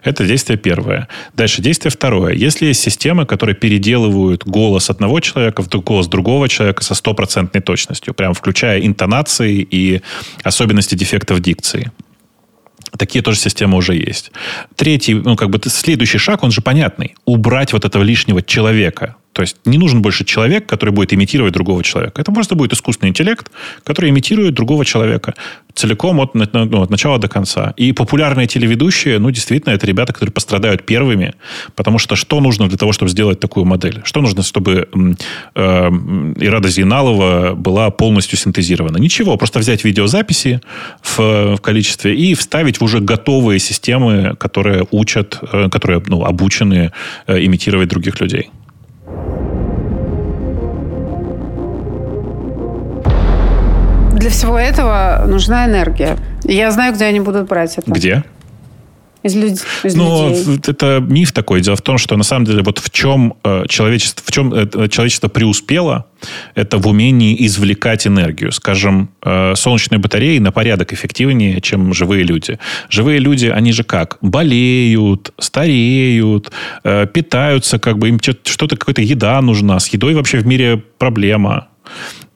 Это 0.02 0.26
действие 0.26 0.58
первое. 0.58 1.08
Дальше 1.34 1.62
действие 1.62 1.90
второе. 1.90 2.34
Если 2.34 2.66
есть 2.66 2.82
системы, 2.82 3.24
которые 3.24 3.56
переделывают 3.56 4.44
голос 4.44 4.90
одного 4.90 5.20
человека 5.20 5.62
в 5.62 5.68
голос 5.68 6.06
другого 6.06 6.48
человека 6.48 6.84
со 6.84 6.94
стопроцентной 6.94 7.62
точностью, 7.62 8.14
прям 8.14 8.34
включая 8.34 8.80
интонации 8.80 9.66
и 9.70 10.02
особенности 10.42 10.94
дефектов 10.94 11.40
дикции, 11.40 11.90
Такие 12.98 13.22
тоже 13.22 13.38
системы 13.38 13.76
уже 13.76 13.94
есть. 13.94 14.30
Третий, 14.76 15.14
ну, 15.14 15.36
как 15.36 15.50
бы 15.50 15.60
следующий 15.64 16.18
шаг, 16.18 16.42
он 16.42 16.50
же 16.50 16.60
понятный. 16.60 17.14
Убрать 17.24 17.72
вот 17.72 17.84
этого 17.84 18.02
лишнего 18.02 18.42
человека. 18.42 19.16
То 19.34 19.42
есть 19.42 19.56
не 19.64 19.78
нужен 19.78 20.00
больше 20.00 20.24
человек, 20.24 20.66
который 20.66 20.90
будет 20.90 21.12
имитировать 21.12 21.52
другого 21.52 21.82
человека. 21.82 22.20
Это 22.20 22.32
просто 22.32 22.54
будет 22.54 22.72
искусственный 22.72 23.10
интеллект, 23.10 23.50
который 23.82 24.10
имитирует 24.10 24.54
другого 24.54 24.84
человека 24.84 25.34
целиком 25.74 26.20
от, 26.20 26.34
ну, 26.34 26.82
от 26.82 26.90
начала 26.90 27.18
до 27.18 27.28
конца. 27.28 27.74
И 27.76 27.92
популярные 27.92 28.46
телеведущие, 28.46 29.18
ну, 29.18 29.30
действительно, 29.30 29.74
это 29.74 29.86
ребята, 29.86 30.12
которые 30.12 30.32
пострадают 30.32 30.86
первыми, 30.86 31.34
потому 31.74 31.98
что 31.98 32.14
что 32.14 32.40
нужно 32.40 32.68
для 32.68 32.78
того, 32.78 32.92
чтобы 32.92 33.10
сделать 33.10 33.40
такую 33.40 33.66
модель? 33.66 34.02
Что 34.04 34.20
нужно, 34.20 34.44
чтобы 34.44 34.88
э, 35.54 35.90
Ирада 36.40 36.68
Зейналова 36.68 37.54
была 37.56 37.90
полностью 37.90 38.38
синтезирована? 38.38 38.98
Ничего, 38.98 39.36
просто 39.36 39.58
взять 39.58 39.84
видеозаписи 39.84 40.60
в, 41.02 41.56
в 41.56 41.60
количестве 41.60 42.14
и 42.14 42.34
вставить 42.34 42.80
в 42.80 42.84
уже 42.84 43.00
готовые 43.00 43.58
системы, 43.58 44.36
которые 44.38 44.86
учат, 44.92 45.40
э, 45.52 45.68
которые 45.70 46.00
ну, 46.06 46.24
обучены 46.24 46.92
э, 47.26 47.44
имитировать 47.44 47.88
других 47.88 48.20
людей. 48.20 48.50
Для 54.24 54.30
всего 54.30 54.58
этого 54.58 55.26
нужна 55.28 55.66
энергия. 55.66 56.16
Я 56.44 56.70
знаю, 56.70 56.94
где 56.94 57.04
они 57.04 57.20
будут 57.20 57.46
брать 57.46 57.76
это. 57.76 57.90
Где? 57.90 58.24
из, 59.22 59.34
люд... 59.34 59.52
из 59.82 59.94
Но 59.94 60.28
людей. 60.28 60.60
это 60.66 61.04
миф 61.06 61.32
такой. 61.32 61.60
Дело 61.60 61.76
в 61.76 61.82
том, 61.82 61.98
что 61.98 62.16
на 62.16 62.24
самом 62.24 62.46
деле 62.46 62.62
вот 62.62 62.78
в 62.78 62.90
чем 62.90 63.34
э, 63.44 63.64
человечество, 63.68 64.22
в 64.26 64.32
чем 64.32 64.52
э, 64.54 64.88
человечество 64.88 65.28
преуспело, 65.28 66.06
это 66.54 66.78
в 66.78 66.86
умении 66.86 67.36
извлекать 67.46 68.06
энергию. 68.06 68.50
Скажем, 68.52 69.10
э, 69.22 69.54
солнечные 69.56 69.98
батареи 69.98 70.38
на 70.38 70.52
порядок 70.52 70.94
эффективнее, 70.94 71.60
чем 71.60 71.92
живые 71.92 72.24
люди. 72.24 72.58
Живые 72.88 73.18
люди, 73.18 73.46
они 73.46 73.72
же 73.72 73.84
как? 73.84 74.16
Болеют, 74.22 75.32
стареют, 75.38 76.50
питаются, 76.82 77.78
как 77.78 77.98
бы 77.98 78.08
им 78.08 78.20
что-то, 78.22 78.76
какая-то 78.76 79.02
еда 79.02 79.40
нужна. 79.42 79.80
С 79.80 79.88
едой 79.88 80.14
вообще 80.14 80.38
в 80.38 80.46
мире 80.46 80.82
проблема. 80.98 81.68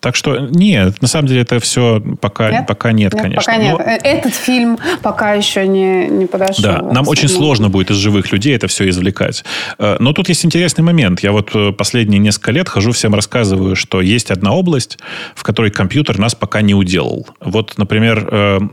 Так 0.01 0.14
что 0.14 0.38
нет, 0.38 1.03
на 1.03 1.09
самом 1.09 1.28
деле 1.28 1.42
это 1.42 1.59
все 1.59 2.01
пока 2.20 2.51
нет, 2.51 2.66
пока 2.66 2.92
нет, 2.92 3.12
нет 3.12 3.22
конечно. 3.22 3.53
Пока 3.53 3.57
нет. 3.57 3.78
Но... 3.78 3.84
Э, 3.84 3.99
этот 4.03 4.34
фильм 4.34 4.78
пока 5.03 5.34
еще 5.34 5.66
не, 5.66 6.07
не 6.07 6.26
подошел. 6.26 6.62
Да, 6.62 6.82
нам 6.82 7.09
очень 7.09 7.28
сложно 7.28 7.68
будет 7.68 7.90
из 7.90 7.96
живых 7.96 8.30
людей 8.32 8.55
это 8.55 8.68
все 8.68 8.88
извлекать. 8.88 9.44
Э, 9.78 9.96
но 9.99 10.12
тут 10.12 10.28
есть 10.28 10.44
интересный 10.44 10.84
момент. 10.84 11.20
Я 11.20 11.32
вот 11.32 11.51
э, 11.55 11.72
последние 11.72 12.20
несколько 12.20 12.53
лет 12.53 12.68
хожу, 12.68 12.92
всем 12.92 13.14
рассказываю, 13.14 13.74
что 13.74 14.01
есть 14.01 14.30
одна 14.30 14.53
область, 14.53 14.99
в 15.34 15.42
которой 15.42 15.70
компьютер 15.70 16.18
нас 16.18 16.34
пока 16.34 16.61
не 16.61 16.74
уделал. 16.74 17.26
Вот, 17.40 17.76
например, 17.76 18.68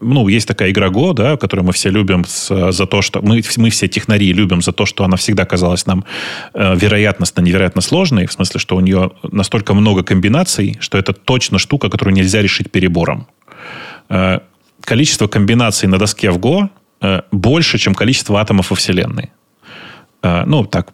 ну, 0.00 0.28
есть 0.28 0.48
такая 0.48 0.70
игра 0.70 0.88
Go, 0.88 1.14
да, 1.14 1.36
которую 1.36 1.66
мы 1.66 1.72
все 1.72 1.90
любим 1.90 2.24
за 2.26 2.86
то, 2.86 3.02
что... 3.02 3.20
Мы, 3.20 3.42
мы 3.56 3.70
все 3.70 3.88
технари 3.88 4.32
любим 4.32 4.62
за 4.62 4.72
то, 4.72 4.86
что 4.86 5.04
она 5.04 5.16
всегда 5.16 5.44
казалась 5.44 5.86
нам 5.86 6.04
вероятностно 6.54 7.40
невероятно 7.40 7.80
сложной, 7.80 8.26
в 8.26 8.32
смысле, 8.32 8.60
что 8.60 8.76
у 8.76 8.80
нее 8.80 9.10
настолько 9.22 9.74
много 9.74 10.02
комбинаций, 10.02 10.71
что 10.80 10.98
это 10.98 11.12
точно 11.12 11.58
штука, 11.58 11.88
которую 11.88 12.14
нельзя 12.14 12.42
решить 12.42 12.70
перебором. 12.70 13.26
Э, 14.08 14.40
количество 14.80 15.26
комбинаций 15.26 15.88
на 15.88 15.98
доске 15.98 16.30
в 16.30 16.38
Go 16.38 16.68
э, 17.00 17.22
больше, 17.32 17.78
чем 17.78 17.94
количество 17.94 18.40
атомов 18.40 18.70
во 18.70 18.76
Вселенной. 18.76 19.30
Э, 20.22 20.44
ну, 20.46 20.64
так, 20.64 20.92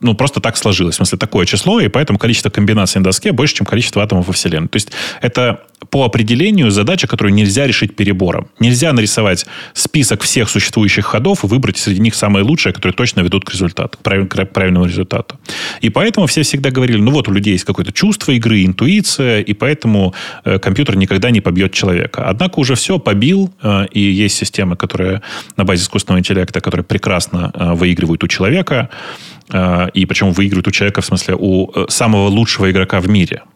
ну, 0.00 0.14
просто 0.14 0.40
так 0.40 0.56
сложилось. 0.56 0.94
В 0.94 0.96
смысле, 0.96 1.18
такое 1.18 1.46
число, 1.46 1.80
и 1.80 1.88
поэтому 1.88 2.18
количество 2.18 2.50
комбинаций 2.50 3.00
на 3.00 3.04
доске 3.04 3.32
больше, 3.32 3.54
чем 3.54 3.66
количество 3.66 4.02
атомов 4.02 4.26
во 4.26 4.32
Вселенной. 4.32 4.68
То 4.68 4.76
есть, 4.76 4.92
это 5.22 5.60
по 5.90 6.04
определению 6.04 6.70
задача, 6.70 7.06
которую 7.06 7.34
нельзя 7.34 7.66
решить 7.66 7.96
перебором. 7.96 8.48
Нельзя 8.58 8.92
нарисовать 8.92 9.46
список 9.74 10.22
всех 10.22 10.48
существующих 10.48 11.04
ходов 11.04 11.44
и 11.44 11.46
выбрать 11.46 11.76
среди 11.76 12.00
них 12.00 12.14
самые 12.14 12.44
лучшие, 12.44 12.72
которые 12.72 12.94
точно 12.94 13.20
ведут 13.20 13.44
к 13.44 13.52
результату, 13.52 13.98
к 13.98 14.02
правильному 14.02 14.86
результату. 14.86 15.38
И 15.82 15.90
поэтому 15.90 16.26
все 16.26 16.42
всегда 16.42 16.70
говорили, 16.70 16.98
ну 16.98 17.10
вот 17.10 17.28
у 17.28 17.32
людей 17.32 17.52
есть 17.52 17.64
какое-то 17.64 17.92
чувство 17.92 18.32
игры, 18.32 18.64
интуиция, 18.64 19.40
и 19.40 19.52
поэтому 19.52 20.14
э, 20.44 20.58
компьютер 20.58 20.96
никогда 20.96 21.30
не 21.30 21.40
побьет 21.40 21.72
человека. 21.72 22.24
Однако 22.26 22.60
уже 22.60 22.74
все 22.74 22.98
побил, 22.98 23.52
э, 23.62 23.86
и 23.92 24.00
есть 24.00 24.36
системы, 24.36 24.76
которые 24.76 25.22
на 25.56 25.64
базе 25.64 25.82
искусственного 25.82 26.20
интеллекта, 26.20 26.60
которые 26.60 26.84
прекрасно 26.84 27.52
э, 27.54 27.74
выигрывают 27.74 28.24
у 28.24 28.28
человека, 28.28 28.88
и 29.94 30.06
причем 30.06 30.32
выигрывают 30.32 30.66
у 30.66 30.72
человека, 30.72 31.02
в 31.02 31.06
смысле, 31.06 31.36
у 31.38 31.70
самого 31.88 32.26
лучшего 32.26 32.68
игрока 32.68 33.00
в 33.00 33.08
мире– 33.08 33.42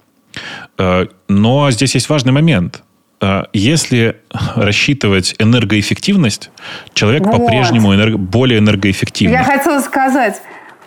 но 1.29 1.71
здесь 1.71 1.95
есть 1.95 2.09
важный 2.09 2.33
момент. 2.33 2.83
Э, 3.21 3.45
если 3.53 4.17
рассчитывать 4.57 5.35
энергоэффективность, 5.39 6.51
человек 6.95 7.25
вот. 7.25 7.37
по-прежнему 7.37 7.95
энерго, 7.95 8.17
более 8.17 8.59
энергоэффективный. 8.59 9.37
Я 9.37 9.45
хотела 9.45 9.81
сказать, 9.81 10.41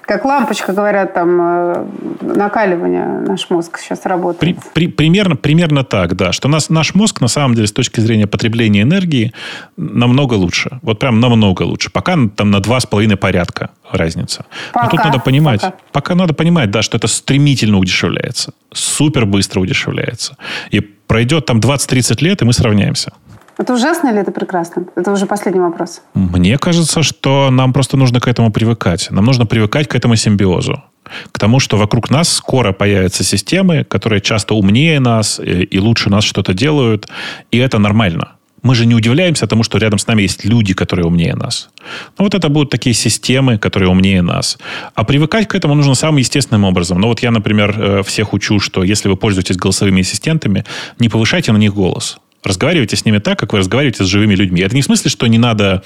как 0.06 0.26
лампочка, 0.26 0.74
говорят, 0.74 1.14
там 1.14 1.40
э, 1.42 1.86
накаливание 2.22 3.06
наш 3.06 3.50
мозг 3.50 3.80
сейчас 3.80 4.06
работает. 4.06 4.40
При, 4.40 4.58
при, 4.74 4.88
примерно, 4.88 5.36
примерно 5.36 5.84
так, 5.84 6.16
да. 6.16 6.32
Что 6.32 6.48
нас, 6.48 6.70
наш 6.70 6.96
мозг, 6.96 7.22
на 7.22 7.28
самом 7.28 7.56
деле, 7.56 7.68
с 7.68 7.72
точки 7.72 8.00
зрения 8.00 8.28
потребления 8.28 8.82
энергии, 8.82 9.34
намного 9.78 10.34
лучше. 10.34 10.80
Вот 10.82 11.00
прям 11.00 11.20
намного 11.20 11.64
лучше. 11.64 11.90
Пока 11.90 12.18
там 12.36 12.52
на 12.52 12.60
два 12.60 12.80
с 12.80 12.86
половиной 12.86 13.18
порядка 13.18 13.70
разница. 13.92 14.46
Пока, 14.74 14.86
Но 14.86 14.92
тут 14.92 15.06
надо 15.06 15.20
понимать, 15.20 15.62
пока. 15.62 15.78
пока 15.92 16.16
надо 16.16 16.34
понимать, 16.34 16.72
да, 16.72 16.82
что 16.82 16.98
это 16.98 17.08
стремительно 17.08 17.78
удешевляется. 17.78 18.54
Супер 18.74 19.26
быстро 19.26 19.62
удешевляется. 19.62 20.38
И 20.72 20.80
пройдет 20.82 21.46
там 21.46 21.60
20-30 21.60 22.24
лет, 22.24 22.42
и 22.42 22.46
мы 22.46 22.54
сравняемся. 22.54 23.14
Это 23.58 23.74
ужасно 23.74 24.10
или 24.10 24.20
это 24.20 24.32
прекрасно? 24.32 24.86
Это 24.96 25.12
уже 25.12 25.26
последний 25.26 25.62
вопрос. 25.62 26.02
Мне 26.14 26.58
кажется, 26.58 27.04
что 27.04 27.50
нам 27.52 27.74
просто 27.74 27.98
нужно 27.98 28.20
к 28.20 28.28
этому 28.28 28.52
привыкать. 28.52 29.12
Нам 29.12 29.26
нужно 29.26 29.46
привыкать 29.46 29.88
к 29.88 29.96
этому 29.96 30.16
симбиозу. 30.16 30.84
К 31.32 31.40
тому, 31.40 31.60
что 31.60 31.78
вокруг 31.78 32.10
нас 32.10 32.30
скоро 32.30 32.72
появятся 32.72 33.24
системы, 33.24 33.84
которые 33.84 34.22
часто 34.22 34.56
умнее 34.56 35.00
нас 35.00 35.40
и 35.44 35.80
лучше 35.80 36.10
нас 36.10 36.24
что-то 36.24 36.54
делают, 36.54 37.08
и 37.52 37.58
это 37.58 37.78
нормально. 37.78 38.36
Мы 38.64 38.76
же 38.76 38.86
не 38.86 38.96
удивляемся 38.96 39.46
тому, 39.46 39.64
что 39.64 39.78
рядом 39.78 40.00
с 40.00 40.08
нами 40.08 40.22
есть 40.22 40.46
люди, 40.46 40.74
которые 40.74 41.06
умнее 41.06 41.36
нас. 41.36 41.70
Ну, 42.18 42.24
вот 42.24 42.34
это 42.34 42.48
будут 42.48 42.70
такие 42.70 42.96
системы, 42.96 43.58
которые 43.58 43.90
умнее 43.90 44.22
нас. 44.22 44.58
А 44.96 45.04
привыкать 45.04 45.50
к 45.50 45.56
этому 45.56 45.76
нужно 45.76 45.96
самым 45.96 46.18
естественным 46.18 46.64
образом. 46.64 47.02
Ну, 47.02 47.08
вот 47.08 47.20
я, 47.20 47.32
например, 47.32 47.76
э, 47.78 48.04
всех 48.04 48.34
учу, 48.34 48.60
что 48.60 48.84
если 48.84 49.10
вы 49.10 49.18
пользуетесь 49.18 49.58
голосовыми 49.58 50.00
ассистентами, 50.02 50.64
не 50.98 51.10
повышайте 51.10 51.52
на 51.52 51.58
них 51.58 51.74
голос. 51.74 52.20
Разговаривайте 52.44 52.96
с 52.96 53.06
ними 53.06 53.20
так, 53.20 53.40
как 53.40 53.54
вы 53.54 53.60
разговариваете 53.60 54.04
с 54.04 54.08
живыми 54.08 54.36
людьми. 54.36 54.62
Это 54.62 54.76
не 54.76 54.82
в 54.82 54.86
смысле, 54.86 55.10
что 55.10 55.28
не 55.28 55.38
надо 55.38 55.84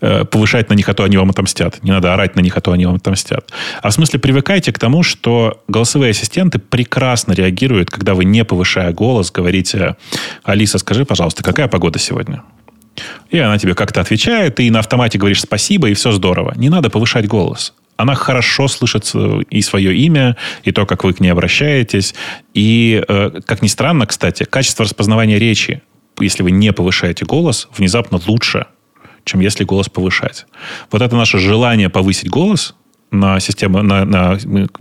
э, 0.00 0.24
повышать 0.24 0.70
на 0.70 0.74
них, 0.74 0.88
а 0.88 0.94
то 0.94 1.02
они 1.02 1.16
вам 1.16 1.30
отомстят. 1.30 1.82
Не 1.82 1.90
надо 1.90 2.14
орать 2.14 2.36
на 2.36 2.40
них, 2.40 2.56
а 2.56 2.60
то 2.60 2.72
они 2.72 2.86
вам 2.86 2.96
отомстят. 2.96 3.50
А 3.82 3.90
в 3.90 3.92
смысле 3.92 4.20
привыкайте 4.20 4.72
к 4.72 4.78
тому, 4.78 5.02
что 5.02 5.62
голосовые 5.66 6.10
ассистенты 6.10 6.58
прекрасно 6.58 7.32
реагируют, 7.32 7.90
когда 7.90 8.14
вы, 8.14 8.24
не 8.24 8.44
повышая 8.44 8.92
голос, 8.92 9.32
говорите, 9.32 9.96
Алиса, 10.44 10.78
скажи, 10.78 11.04
пожалуйста, 11.04 11.42
какая 11.42 11.68
погода 11.68 11.98
сегодня? 11.98 12.42
И 13.30 13.38
она 13.38 13.58
тебе 13.58 13.74
как-то 13.74 14.00
отвечает, 14.00 14.54
ты 14.54 14.70
на 14.70 14.78
автомате 14.78 15.18
говоришь 15.18 15.42
спасибо, 15.42 15.90
и 15.90 15.94
все 15.94 16.12
здорово. 16.12 16.54
Не 16.56 16.68
надо 16.68 16.88
повышать 16.88 17.26
голос 17.26 17.74
она 17.96 18.14
хорошо 18.14 18.68
слышит 18.68 19.10
и 19.50 19.62
свое 19.62 19.96
имя, 19.96 20.36
и 20.64 20.72
то, 20.72 20.86
как 20.86 21.04
вы 21.04 21.14
к 21.14 21.20
ней 21.20 21.30
обращаетесь. 21.30 22.14
И, 22.54 23.02
э, 23.08 23.40
как 23.46 23.62
ни 23.62 23.68
странно, 23.68 24.06
кстати, 24.06 24.44
качество 24.44 24.84
распознавания 24.84 25.38
речи 25.38 25.82
если 26.20 26.42
вы 26.42 26.50
не 26.50 26.72
повышаете 26.72 27.24
голос, 27.24 27.68
внезапно 27.76 28.20
лучше, 28.26 28.66
чем 29.24 29.40
если 29.40 29.64
голос 29.64 29.88
повышать. 29.88 30.46
Вот 30.90 31.02
это 31.02 31.16
наше 31.16 31.38
желание 31.38 31.88
повысить 31.88 32.30
голос 32.30 32.74
на 33.10 33.40
систему, 33.40 33.82
на, 33.82 34.04
на 34.04 34.38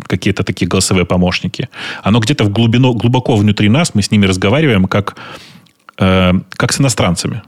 какие-то 0.07 0.43
такие 0.43 0.67
голосовые 0.67 1.05
помощники, 1.05 1.69
оно 2.03 2.19
где-то 2.19 2.43
в 2.43 2.49
глубину, 2.49 2.93
глубоко 2.93 3.36
внутри 3.36 3.69
нас, 3.69 3.93
мы 3.95 4.01
с 4.01 4.11
ними 4.11 4.25
разговариваем 4.25 4.86
как, 4.86 5.15
э, 5.97 6.33
как 6.49 6.73
с 6.73 6.79
иностранцами. 6.79 7.41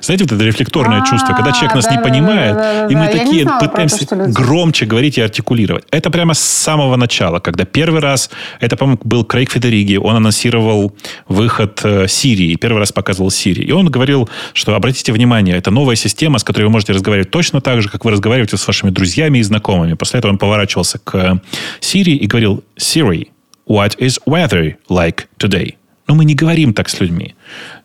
Знаете, 0.00 0.24
вот 0.24 0.32
это 0.32 0.44
рефлекторное 0.44 1.02
а, 1.02 1.06
чувство, 1.06 1.34
когда 1.34 1.52
человек 1.52 1.74
нас 1.74 1.90
не 1.90 1.98
понимает, 1.98 2.90
и 2.90 2.94
мы 2.94 3.08
такие 3.08 3.46
пытаемся 3.60 4.06
громче 4.16 4.86
говорить 4.86 5.18
и 5.18 5.20
артикулировать. 5.20 5.84
Это 5.90 6.10
прямо 6.10 6.34
с 6.34 6.40
самого 6.40 6.96
начала, 6.96 7.38
когда 7.38 7.64
первый 7.64 8.00
раз, 8.00 8.30
это, 8.60 8.76
по-моему, 8.76 9.00
был 9.04 9.24
Крейг 9.24 9.50
Федериги, 9.50 9.96
он 9.96 10.16
анонсировал 10.16 10.94
выход 11.28 11.80
э, 11.84 12.08
Сирии, 12.08 12.56
первый 12.56 12.78
раз 12.78 12.92
показывал 12.92 13.30
Сирии. 13.30 13.64
И 13.64 13.72
он 13.72 13.86
говорил, 13.86 14.28
что 14.52 14.74
обратите 14.74 15.12
внимание, 15.12 15.56
это 15.56 15.70
новая 15.70 15.96
система, 15.96 16.38
с 16.38 16.44
которой 16.44 16.64
вы 16.64 16.70
можете 16.70 16.92
разговаривать 16.92 17.30
точно 17.30 17.60
так 17.60 17.82
же, 17.82 17.88
как 17.88 18.04
вы 18.04 18.10
разговариваете 18.10 18.56
с 18.56 18.66
вашими 18.66 18.90
друзьями 18.90 19.38
и 19.38 19.42
знакомыми. 19.42 19.94
После 19.94 20.18
этого 20.18 20.32
он 20.32 20.38
поворачивался 20.38 20.98
к 20.98 21.40
Сирии 21.80 22.16
и 22.16 22.26
говорил, 22.26 22.64
Siri, 22.76 23.28
what 23.68 23.96
is 23.98 24.18
weather 24.26 24.76
like 24.88 25.26
today? 25.38 25.74
Но 26.08 26.14
мы 26.14 26.24
не 26.24 26.34
говорим 26.34 26.72
так 26.72 26.88
с 26.88 27.00
людьми. 27.00 27.34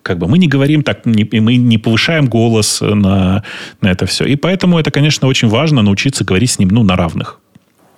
Как 0.04 0.18
бы 0.18 0.28
мы 0.28 0.38
не 0.38 0.48
говорим 0.48 0.84
так, 0.84 1.06
не, 1.06 1.28
мы 1.40 1.56
не 1.56 1.78
повышаем 1.78 2.28
голос 2.28 2.82
на, 2.82 3.44
на 3.82 3.88
это 3.88 4.06
все. 4.06 4.26
И 4.26 4.36
поэтому 4.36 4.78
это, 4.78 4.92
конечно, 4.92 5.28
очень 5.28 5.48
важно 5.48 5.82
научиться 5.82 6.24
говорить 6.24 6.52
с 6.52 6.60
ним 6.60 6.70
ну, 6.70 6.84
на 6.84 6.96
равных. 6.96 7.40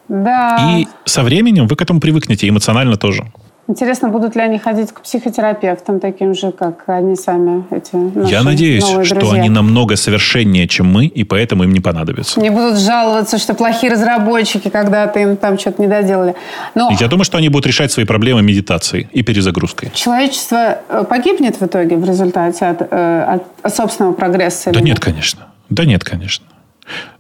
Да. 0.08 0.78
И 0.80 0.88
со 1.06 1.24
временем 1.24 1.68
вы 1.68 1.76
к 1.76 1.82
этому 1.82 2.00
привыкнете, 2.00 2.48
эмоционально 2.48 2.96
тоже. 2.96 3.26
Интересно, 3.68 4.10
будут 4.10 4.36
ли 4.36 4.42
они 4.42 4.60
ходить 4.60 4.92
к 4.92 5.02
психотерапевтам 5.02 6.02
таким 6.02 6.34
же, 6.34 6.52
как 6.52 6.84
они 6.88 7.16
сами, 7.16 7.64
эти 7.72 8.30
Я 8.30 8.44
надеюсь, 8.44 8.84
что 8.84 9.32
они 9.32 9.48
намного 9.48 9.96
совершеннее, 9.96 10.68
чем 10.68 10.92
мы, 10.92 11.06
и 11.06 11.24
поэтому 11.24 11.64
им 11.64 11.72
не 11.72 11.80
понадобится. 11.80 12.42
Не 12.42 12.50
будут 12.50 12.78
жаловаться, 12.78 13.38
что 13.38 13.54
плохие 13.54 13.94
разработчики 13.94 14.70
когда-то 14.70 15.20
им 15.20 15.38
там 15.38 15.58
что-то 15.58 15.82
не 15.82 15.88
доделали. 15.88 16.36
Но... 16.76 16.92
Я 17.00 17.08
думаю, 17.08 17.24
что 17.24 17.38
они 17.38 17.48
будут 17.48 17.68
решать 17.68 17.92
свои 17.92 18.06
проблемы 18.06 18.42
медитацией 18.42 19.08
и 19.14 19.24
перезагрузкой. 19.24 19.92
Человечество 19.94 20.80
э, 20.90 21.06
погибнет 21.08 21.62
в 21.62 21.66
итоге 21.66 21.96
в 21.96 22.04
результате 22.04 22.66
от, 22.66 22.82
э, 22.92 23.40
от 23.64 23.74
собственного 23.74 24.12
прогресса? 24.14 24.72
Да 24.72 24.82
нет, 24.82 25.00
конечно. 25.00 25.48
Да 25.70 25.86
нет, 25.86 26.04
конечно. 26.04 26.46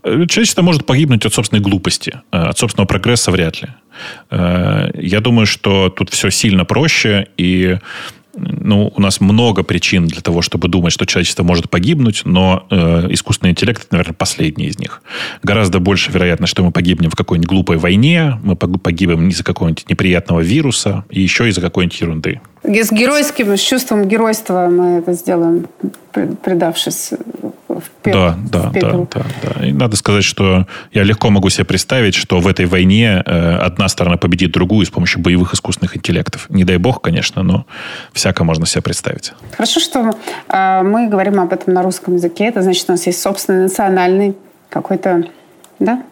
Э, 0.03 0.25
человечество 0.27 0.61
может 0.61 0.85
погибнуть 0.85 1.25
от 1.25 1.33
собственной 1.33 1.61
глупости, 1.61 2.21
э, 2.31 2.37
от 2.37 2.57
собственного 2.57 2.87
прогресса 2.87 3.31
вряд 3.31 3.61
ли. 3.61 3.69
Э, 4.29 4.89
я 4.95 5.19
думаю, 5.19 5.45
что 5.45 5.89
тут 5.89 6.09
все 6.09 6.29
сильно 6.29 6.65
проще, 6.65 7.27
и 7.37 7.77
ну, 8.35 8.91
у 8.95 9.01
нас 9.01 9.21
много 9.21 9.63
причин 9.63 10.07
для 10.07 10.21
того, 10.21 10.41
чтобы 10.41 10.67
думать, 10.67 10.91
что 10.91 11.05
человечество 11.05 11.43
может 11.43 11.69
погибнуть, 11.69 12.23
но 12.25 12.65
э, 12.69 13.07
искусственный 13.11 13.51
интеллект 13.51 13.83
это, 13.83 13.93
наверное, 13.93 14.15
последний 14.15 14.65
из 14.65 14.79
них. 14.79 15.01
Гораздо 15.43 15.79
больше 15.79 16.11
вероятно, 16.11 16.47
что 16.47 16.63
мы 16.63 16.71
погибнем 16.71 17.11
в 17.11 17.15
какой-нибудь 17.15 17.49
глупой 17.49 17.77
войне, 17.77 18.39
мы 18.43 18.55
погибнем 18.55 19.29
из-за 19.29 19.43
какого-нибудь 19.43 19.89
неприятного 19.89 20.39
вируса 20.39 21.05
и 21.09 21.21
еще 21.21 21.47
из-за 21.49 21.61
какой-нибудь 21.61 22.01
ерунды. 22.01 22.41
С 22.63 22.91
геройским, 22.91 23.57
с 23.57 23.59
чувством 23.59 24.07
геройства 24.07 24.67
мы 24.71 24.99
это 24.99 25.13
сделаем, 25.13 25.67
предавшись 26.11 27.11
в 27.67 27.83
пепел. 28.01 28.19
Да, 28.19 28.37
да, 28.51 28.69
в 28.69 28.73
пепел. 28.73 29.07
да, 29.13 29.21
да, 29.41 29.49
да. 29.55 29.65
И 29.65 29.73
надо 29.73 29.95
сказать, 29.97 30.23
что 30.23 30.67
я 30.91 31.03
легко 31.03 31.29
могу 31.29 31.49
себе 31.49 31.65
представить, 31.65 32.15
что 32.15 32.39
в 32.39 32.47
этой 32.47 32.65
войне 32.65 33.21
э, 33.25 33.55
одна 33.57 33.89
сторона 33.89 34.17
победит 34.17 34.51
другую 34.51 34.85
с 34.85 34.89
помощью 34.89 35.21
боевых 35.21 35.53
искусственных 35.53 35.97
интеллектов. 35.97 36.49
Не 36.49 36.63
дай 36.63 36.77
бог, 36.77 37.01
конечно, 37.01 37.43
но 37.43 37.65
всяко 38.13 38.43
можно 38.43 38.65
себе 38.65 38.81
представить. 38.81 39.33
Хорошо, 39.51 39.79
что 39.79 40.15
э, 40.47 40.81
мы 40.83 41.09
говорим 41.09 41.39
об 41.39 41.51
этом 41.51 41.73
на 41.73 41.83
русском 41.83 42.15
языке. 42.15 42.45
Это 42.45 42.61
значит, 42.61 42.85
у 42.87 42.93
нас 42.93 43.05
есть 43.07 43.21
собственный 43.21 43.63
национальный 43.63 44.35
какой-то 44.69 45.25
да? 45.79 46.03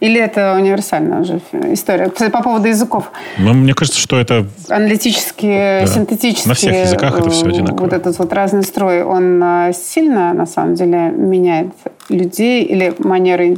Или 0.00 0.20
это 0.20 0.54
универсальная 0.56 1.20
уже 1.20 1.40
история? 1.72 2.08
По 2.30 2.42
поводу 2.42 2.68
языков. 2.68 3.10
Ну, 3.38 3.54
мне 3.54 3.74
кажется, 3.74 4.00
что 4.00 4.18
это... 4.18 4.46
Аналитические, 4.68 5.80
да. 5.80 5.86
синтетические... 5.86 6.48
На 6.48 6.54
всех 6.54 6.74
языках 6.74 7.18
это 7.18 7.30
все 7.30 7.46
одинаково. 7.46 7.84
Вот 7.84 7.92
этот 7.92 8.18
вот 8.18 8.32
разный 8.32 8.62
строй, 8.62 9.02
он 9.02 9.40
а, 9.42 9.72
сильно, 9.72 10.32
на 10.34 10.46
самом 10.46 10.74
деле, 10.74 11.10
меняет 11.10 11.72
людей 12.08 12.64
или 12.64 12.94
манеры 12.98 13.56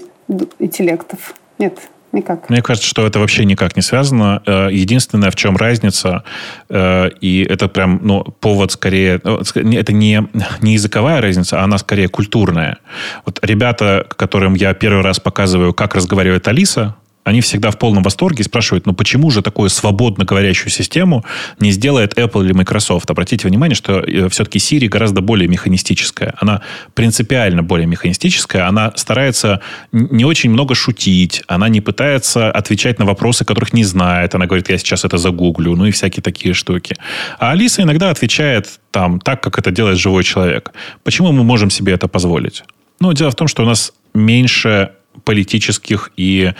интеллектов? 0.59 1.35
Нет, 1.59 1.79
Никак. 2.17 2.49
Мне 2.49 2.63
кажется, 2.63 2.89
что 2.89 3.07
это 3.07 3.19
вообще 3.19 3.45
никак 3.45 3.77
не 3.77 3.83
связано. 3.83 4.43
Э, 4.47 4.69
единственное, 4.73 5.31
в 5.31 5.37
чем 5.37 5.57
разница, 5.57 6.25
э, 6.71 7.11
и 7.21 7.43
это 7.43 7.69
прям 7.69 8.01
ну, 8.03 8.25
повод 8.41 8.73
скорее... 8.73 9.21
Ну, 9.23 9.41
это 9.55 9.93
не, 9.93 10.27
не 10.63 10.73
языковая 10.73 11.21
разница, 11.21 11.61
а 11.61 11.65
она 11.65 11.77
скорее 11.77 12.09
культурная. 12.09 12.79
Вот 13.27 13.39
ребята, 13.43 14.07
которым 14.17 14.55
я 14.55 14.73
первый 14.73 15.03
раз 15.03 15.21
показываю, 15.21 15.75
как 15.75 15.95
разговаривает 15.95 16.49
Алиса, 16.49 16.95
они 17.27 17.41
всегда 17.41 17.73
в 17.73 17.79
полном 17.79 18.05
восторге 18.05 18.43
и 18.43 18.45
спрашивают, 18.45 18.87
ну 18.87 18.93
почему 18.93 19.33
же 19.33 19.43
такую 19.43 19.69
свободно 19.69 20.25
говорящую 20.25 20.71
систему 20.71 21.25
не 21.59 21.73
сделает 21.73 22.17
Apple 22.17 22.45
или 22.45 22.53
Microsoft? 22.53 23.11
Обратите 23.11 23.49
внимание, 23.49 23.75
что 23.75 23.99
э, 23.99 24.29
все-таки 24.29 24.61
Siri 24.61 24.87
гораздо 24.87 25.23
более 25.23 25.49
механистическая. 25.49 26.35
Она 26.41 26.63
принципиально 26.95 27.65
более 27.65 27.89
механистическая. 27.89 28.69
Она 28.69 28.93
старается 28.95 29.61
не 29.91 30.25
очень 30.25 30.51
много 30.51 30.77
шутить. 30.77 31.43
Она 31.49 31.69
не 31.69 31.81
пытается 31.81 32.53
отвечать 32.53 33.01
на 33.01 33.05
вопросы, 33.05 33.45
которых 33.45 33.73
не 33.73 33.83
знает. 33.83 34.37
Она 34.37 34.47
говорит, 34.47 34.69
я 34.69 34.79
сейчас 34.79 35.05
это 35.05 35.19
загуглю. 35.19 35.75
Ну 35.75 35.87
и 35.87 35.91
всякие 35.91 36.23
такие 36.23 36.55
штуки. 36.55 36.95
А 37.41 37.51
Алиса 37.51 37.83
иногда 37.83 38.11
отвечает 38.11 38.79
там 38.93 39.19
так, 39.19 39.43
как 39.43 39.59
это 39.59 39.73
делает 39.73 39.99
живой 39.99 40.23
человек. 40.23 40.71
Почему 41.03 41.33
мы 41.33 41.43
можем 41.43 41.71
себе 41.71 41.93
это 41.93 42.07
позволить? 42.07 42.63
Ну, 43.01 43.13
дело 43.13 43.33
в 43.33 43.35
том, 43.35 43.49
что 43.49 43.65
у 43.65 43.67
нас 43.67 43.93
меньше 44.15 44.93
политических 45.25 46.11
и 46.17 46.53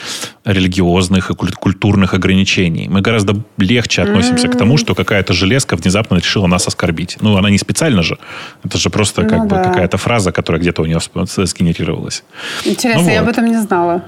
религиозных 0.45 1.31
и 1.31 1.35
культурных 1.35 2.15
ограничений. 2.15 2.89
Мы 2.89 3.01
гораздо 3.01 3.43
легче 3.59 4.03
относимся 4.03 4.47
mm-hmm. 4.47 4.53
к 4.53 4.59
тому, 4.59 4.79
что 4.79 4.95
какая-то 4.95 5.33
железка 5.33 5.77
внезапно 5.77 6.17
решила 6.17 6.47
нас 6.47 6.67
оскорбить. 6.67 7.17
Ну, 7.21 7.37
она 7.37 7.51
не 7.51 7.59
специально 7.59 8.03
же. 8.03 8.19
Это 8.65 8.79
же 8.79 8.91
просто 8.91 9.23
ну, 9.23 9.29
как 9.29 9.49
да. 9.49 9.57
бы 9.57 9.65
какая-то 9.65 9.97
фраза, 9.97 10.33
которая 10.33 10.61
где-то 10.61 10.83
у 10.83 10.87
нее 10.87 11.01
сгенерировалась. 11.27 12.25
Интересно, 12.65 13.03
ну, 13.03 13.09
вот. 13.09 13.13
я 13.13 13.21
об 13.21 13.29
этом 13.29 13.47
не 13.47 13.59
знала. 13.59 14.05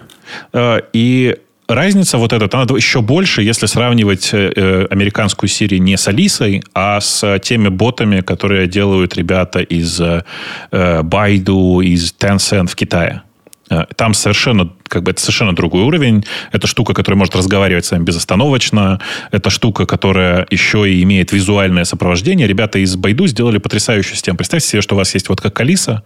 Э, 0.53 0.81
и 0.93 1.37
разница 1.69 2.19
вот 2.19 2.33
эта, 2.33 2.49
она 2.57 2.67
еще 2.77 3.01
больше, 3.01 3.43
если 3.43 3.67
сравнивать 3.67 4.31
э, 4.33 4.53
э, 4.55 4.87
американскую 4.91 5.49
Siri 5.49 5.79
не 5.79 5.97
с 5.97 6.09
Алисой, 6.09 6.63
а 6.75 7.01
с 7.01 7.39
теми 7.41 7.69
ботами, 7.69 8.21
которые 8.21 8.67
делают 8.67 9.17
ребята 9.17 9.61
из 9.61 10.01
э, 10.01 10.23
Baidu, 10.73 11.85
из 11.85 12.15
Tencent 12.19 12.69
в 12.69 12.75
Китае. 12.75 13.23
Э, 13.71 13.85
там 13.97 14.15
совершенно 14.15 14.73
как 14.89 15.03
бы 15.03 15.11
это 15.11 15.21
совершенно 15.21 15.55
другой 15.55 15.83
уровень. 15.83 16.25
Это 16.53 16.67
штука, 16.67 16.95
которая 16.95 17.19
может 17.19 17.37
разговаривать 17.37 17.85
с 17.85 17.91
вами 17.91 18.05
безостановочно. 18.05 19.01
Это 19.31 19.51
штука, 19.51 19.87
которая 19.87 20.47
еще 20.51 20.91
и 20.91 21.03
имеет 21.03 21.33
визуальное 21.33 21.85
сопровождение. 21.85 22.47
Ребята 22.47 22.79
из 22.79 22.97
Байду 22.97 23.27
сделали 23.27 23.59
потрясающую 23.59 24.15
систему. 24.15 24.39
Представьте 24.39 24.69
себе, 24.69 24.83
что 24.83 24.95
у 24.95 24.99
вас 24.99 25.15
есть 25.15 25.29
вот 25.29 25.41
как 25.41 25.59
Алиса, 25.61 26.03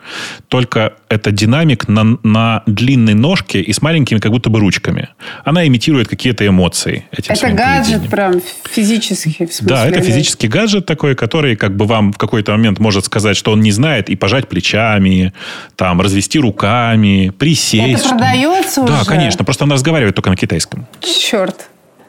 только 0.49 0.95
это 1.09 1.31
динамик 1.31 1.89
на, 1.89 2.19
на 2.23 2.63
длинной 2.67 3.15
ножке 3.15 3.61
и 3.61 3.73
с 3.73 3.83
маленькими 3.83 4.19
как 4.19 4.33
будто 4.33 4.51
бы 4.51 4.61
ручками. 4.61 5.09
Она 5.45 5.67
имитирует 5.67 6.09
какие-то 6.09 6.47
эмоции. 6.47 7.07
Этим 7.13 7.35
это 7.35 7.51
гаджет 7.51 8.09
прям 8.09 8.41
физический, 8.71 9.47
в 9.47 9.53
смысле? 9.53 9.67
Да, 9.67 9.87
это 9.87 10.01
физический 10.01 10.49
гаджет 10.49 10.87
такой, 10.87 11.15
который 11.15 11.57
как 11.57 11.77
бы 11.77 11.87
вам 11.87 12.13
в 12.13 12.19
какой-то 12.19 12.53
момент 12.53 12.79
может 12.79 13.05
сказать, 13.05 13.37
что 13.37 13.53
он 13.53 13.61
не 13.61 13.73
знает, 13.73 14.09
и 14.09 14.17
пожать 14.17 14.49
плечами, 14.49 15.33
там, 15.77 16.01
развести 16.01 16.39
руками, 16.39 17.33
присесть. 17.39 18.05
Это 18.05 18.09
продается 18.11 18.72
да, 18.81 18.85
уже? 18.85 19.05
Да, 19.05 19.05
конечно. 19.05 19.45
Просто 19.45 19.65
он 19.65 19.73
разговаривает 19.73 20.15
только 20.15 20.31
на 20.31 20.37
китайском. 20.37 20.87
Черт. 21.01 21.69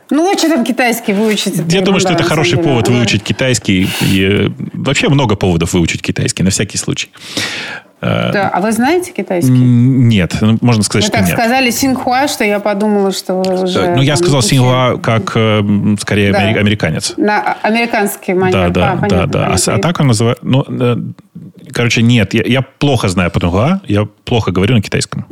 Ну, 0.10 0.38
что 0.38 0.50
там 0.50 0.64
китайский 0.64 1.14
выучить? 1.14 1.56
Я 1.70 1.82
думаю, 1.82 2.00
что 2.00 2.14
это 2.14 2.24
хороший 2.24 2.60
повод 2.60 2.88
выучить 2.88 3.24
китайский. 3.24 3.90
И 4.02 4.24
э, 4.24 4.50
вообще 4.74 5.10
много 5.10 5.36
поводов 5.36 5.74
выучить 5.74 6.02
китайский, 6.02 6.44
на 6.44 6.52
всякий 6.52 6.78
случай. 6.78 7.10
Да, 8.04 8.50
а 8.54 8.60
вы 8.60 8.74
знаете 8.74 9.14
китайский? 9.14 9.52
Нет, 9.52 10.36
ну, 10.42 10.58
можно 10.60 10.84
сказать, 10.84 11.06
вы 11.06 11.08
что 11.08 11.18
так 11.20 11.28
нет. 11.28 11.38
сказали 11.40 11.70
синхуа, 11.70 12.28
что 12.28 12.44
я 12.44 12.60
подумала, 12.60 13.14
что 13.14 13.36
вы 13.36 13.64
уже... 13.64 13.96
Ну, 13.96 14.02
я 14.02 14.18
сказал 14.18 14.42
синхуа 14.42 14.98
как, 15.02 15.32
э, 15.36 15.62
скорее, 16.02 16.34
да. 16.34 16.40
американец. 16.40 17.14
На 17.16 17.58
американский 17.62 18.34
манер. 18.34 18.52
Да, 18.52 18.70
да, 18.70 19.00
а, 19.02 19.08
да. 19.08 19.26
да. 19.26 19.46
А, 19.48 19.74
а 19.74 19.78
так 19.80 20.02
он 20.02 20.08
называет... 20.08 20.40
Ну, 20.42 20.66
э, 20.68 20.98
короче, 21.72 22.02
нет, 22.02 22.34
я, 22.34 22.44
я 22.46 22.62
плохо 22.62 23.08
знаю 23.08 23.32
по 23.32 23.80
я 23.88 24.06
плохо 24.26 24.52
говорю 24.52 24.76
на 24.76 24.82
китайском. 24.82 25.26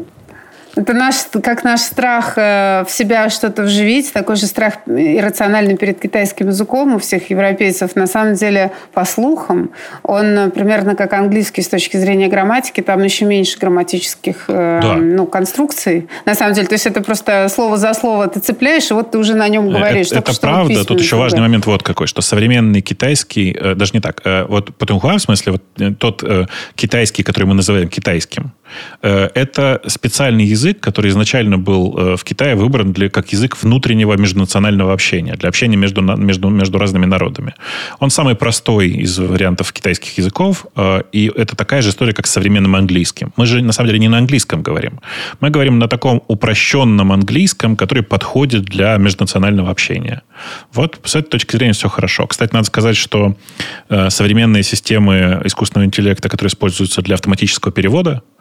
Это 0.75 0.93
наш, 0.93 1.15
как 1.43 1.63
наш 1.63 1.81
страх 1.81 2.33
э, 2.37 2.85
в 2.87 2.91
себя 2.91 3.29
что-то 3.29 3.63
вживить, 3.63 4.13
такой 4.13 4.37
же 4.37 4.45
страх 4.45 4.75
иррациональный 4.87 5.75
перед 5.75 5.99
китайским 5.99 6.47
языком 6.47 6.95
у 6.95 6.99
всех 6.99 7.29
европейцев. 7.29 7.95
На 7.95 8.07
самом 8.07 8.35
деле, 8.35 8.71
по 8.93 9.03
слухам, 9.03 9.71
он 10.03 10.51
примерно 10.51 10.95
как 10.95 11.13
английский 11.13 11.61
с 11.61 11.67
точки 11.67 11.97
зрения 11.97 12.29
грамматики, 12.29 12.81
там 12.81 13.03
еще 13.03 13.25
меньше 13.25 13.59
грамматических 13.59 14.45
э, 14.47 14.79
да. 14.81 14.95
ну, 14.95 15.25
конструкций. 15.25 16.07
На 16.25 16.35
самом 16.35 16.53
деле, 16.53 16.67
то 16.67 16.75
есть 16.75 16.85
это 16.85 17.01
просто 17.01 17.49
слово 17.49 17.75
за 17.75 17.93
слово 17.93 18.27
ты 18.27 18.39
цепляешь, 18.39 18.89
и 18.91 18.93
вот 18.93 19.11
ты 19.11 19.17
уже 19.17 19.35
на 19.35 19.47
нем 19.49 19.67
э, 19.69 19.73
говоришь. 19.73 20.07
Это, 20.07 20.31
это 20.31 20.39
правда. 20.39 20.85
Тут 20.85 21.01
еще 21.01 21.17
важный 21.17 21.41
момент 21.41 21.65
вот 21.65 21.83
какой, 21.83 22.07
что 22.07 22.21
современный 22.21 22.81
китайский, 22.81 23.57
даже 23.75 23.91
не 23.93 23.99
так, 23.99 24.21
вот 24.47 24.73
Патунхуа, 24.77 25.17
в 25.17 25.19
смысле, 25.19 25.53
вот 25.53 25.97
тот 25.99 26.23
китайский, 26.75 27.23
который 27.23 27.45
мы 27.45 27.55
называем 27.55 27.89
китайским, 27.89 28.53
это 29.01 29.81
специальный 29.87 30.45
язык, 30.45 30.79
который 30.79 31.11
изначально 31.11 31.57
был 31.57 31.97
э, 31.97 32.15
в 32.17 32.23
Китае 32.23 32.55
выбран 32.55 32.93
для, 32.93 33.09
как 33.09 33.31
язык 33.31 33.57
внутреннего 33.61 34.17
межнационального 34.17 34.93
общения, 34.93 35.35
для 35.35 35.49
общения 35.49 35.77
между, 35.77 36.01
между, 36.01 36.49
между 36.49 36.77
разными 36.77 37.05
народами. 37.05 37.53
Он 37.99 38.09
самый 38.09 38.35
простой 38.35 38.89
из 38.89 39.17
вариантов 39.19 39.71
китайских 39.73 40.17
языков, 40.17 40.65
э, 40.75 41.03
и 41.11 41.31
это 41.35 41.55
такая 41.55 41.81
же 41.81 41.89
история, 41.89 42.13
как 42.13 42.27
с 42.27 42.31
современным 42.31 42.75
английским. 42.75 43.33
Мы 43.37 43.45
же, 43.45 43.61
на 43.61 43.71
самом 43.71 43.87
деле, 43.87 43.99
не 43.99 44.09
на 44.09 44.17
английском 44.17 44.61
говорим. 44.61 44.99
Мы 45.39 45.49
говорим 45.49 45.79
на 45.79 45.87
таком 45.87 46.23
упрощенном 46.27 47.11
английском, 47.11 47.75
который 47.75 48.03
подходит 48.03 48.63
для 48.63 48.97
межнационального 48.97 49.69
общения. 49.69 50.21
Вот 50.73 50.99
с 51.03 51.15
этой 51.15 51.29
точки 51.29 51.55
зрения 51.55 51.73
все 51.73 51.89
хорошо. 51.89 52.27
Кстати, 52.27 52.53
надо 52.53 52.65
сказать, 52.65 52.97
что 52.97 53.35
э, 53.89 54.09
современные 54.09 54.63
системы 54.63 55.41
искусственного 55.45 55.85
интеллекта, 55.85 56.29
которые 56.29 56.49
используются 56.49 57.01
для 57.01 57.15
автоматического 57.15 57.71
перевода, 57.71 58.23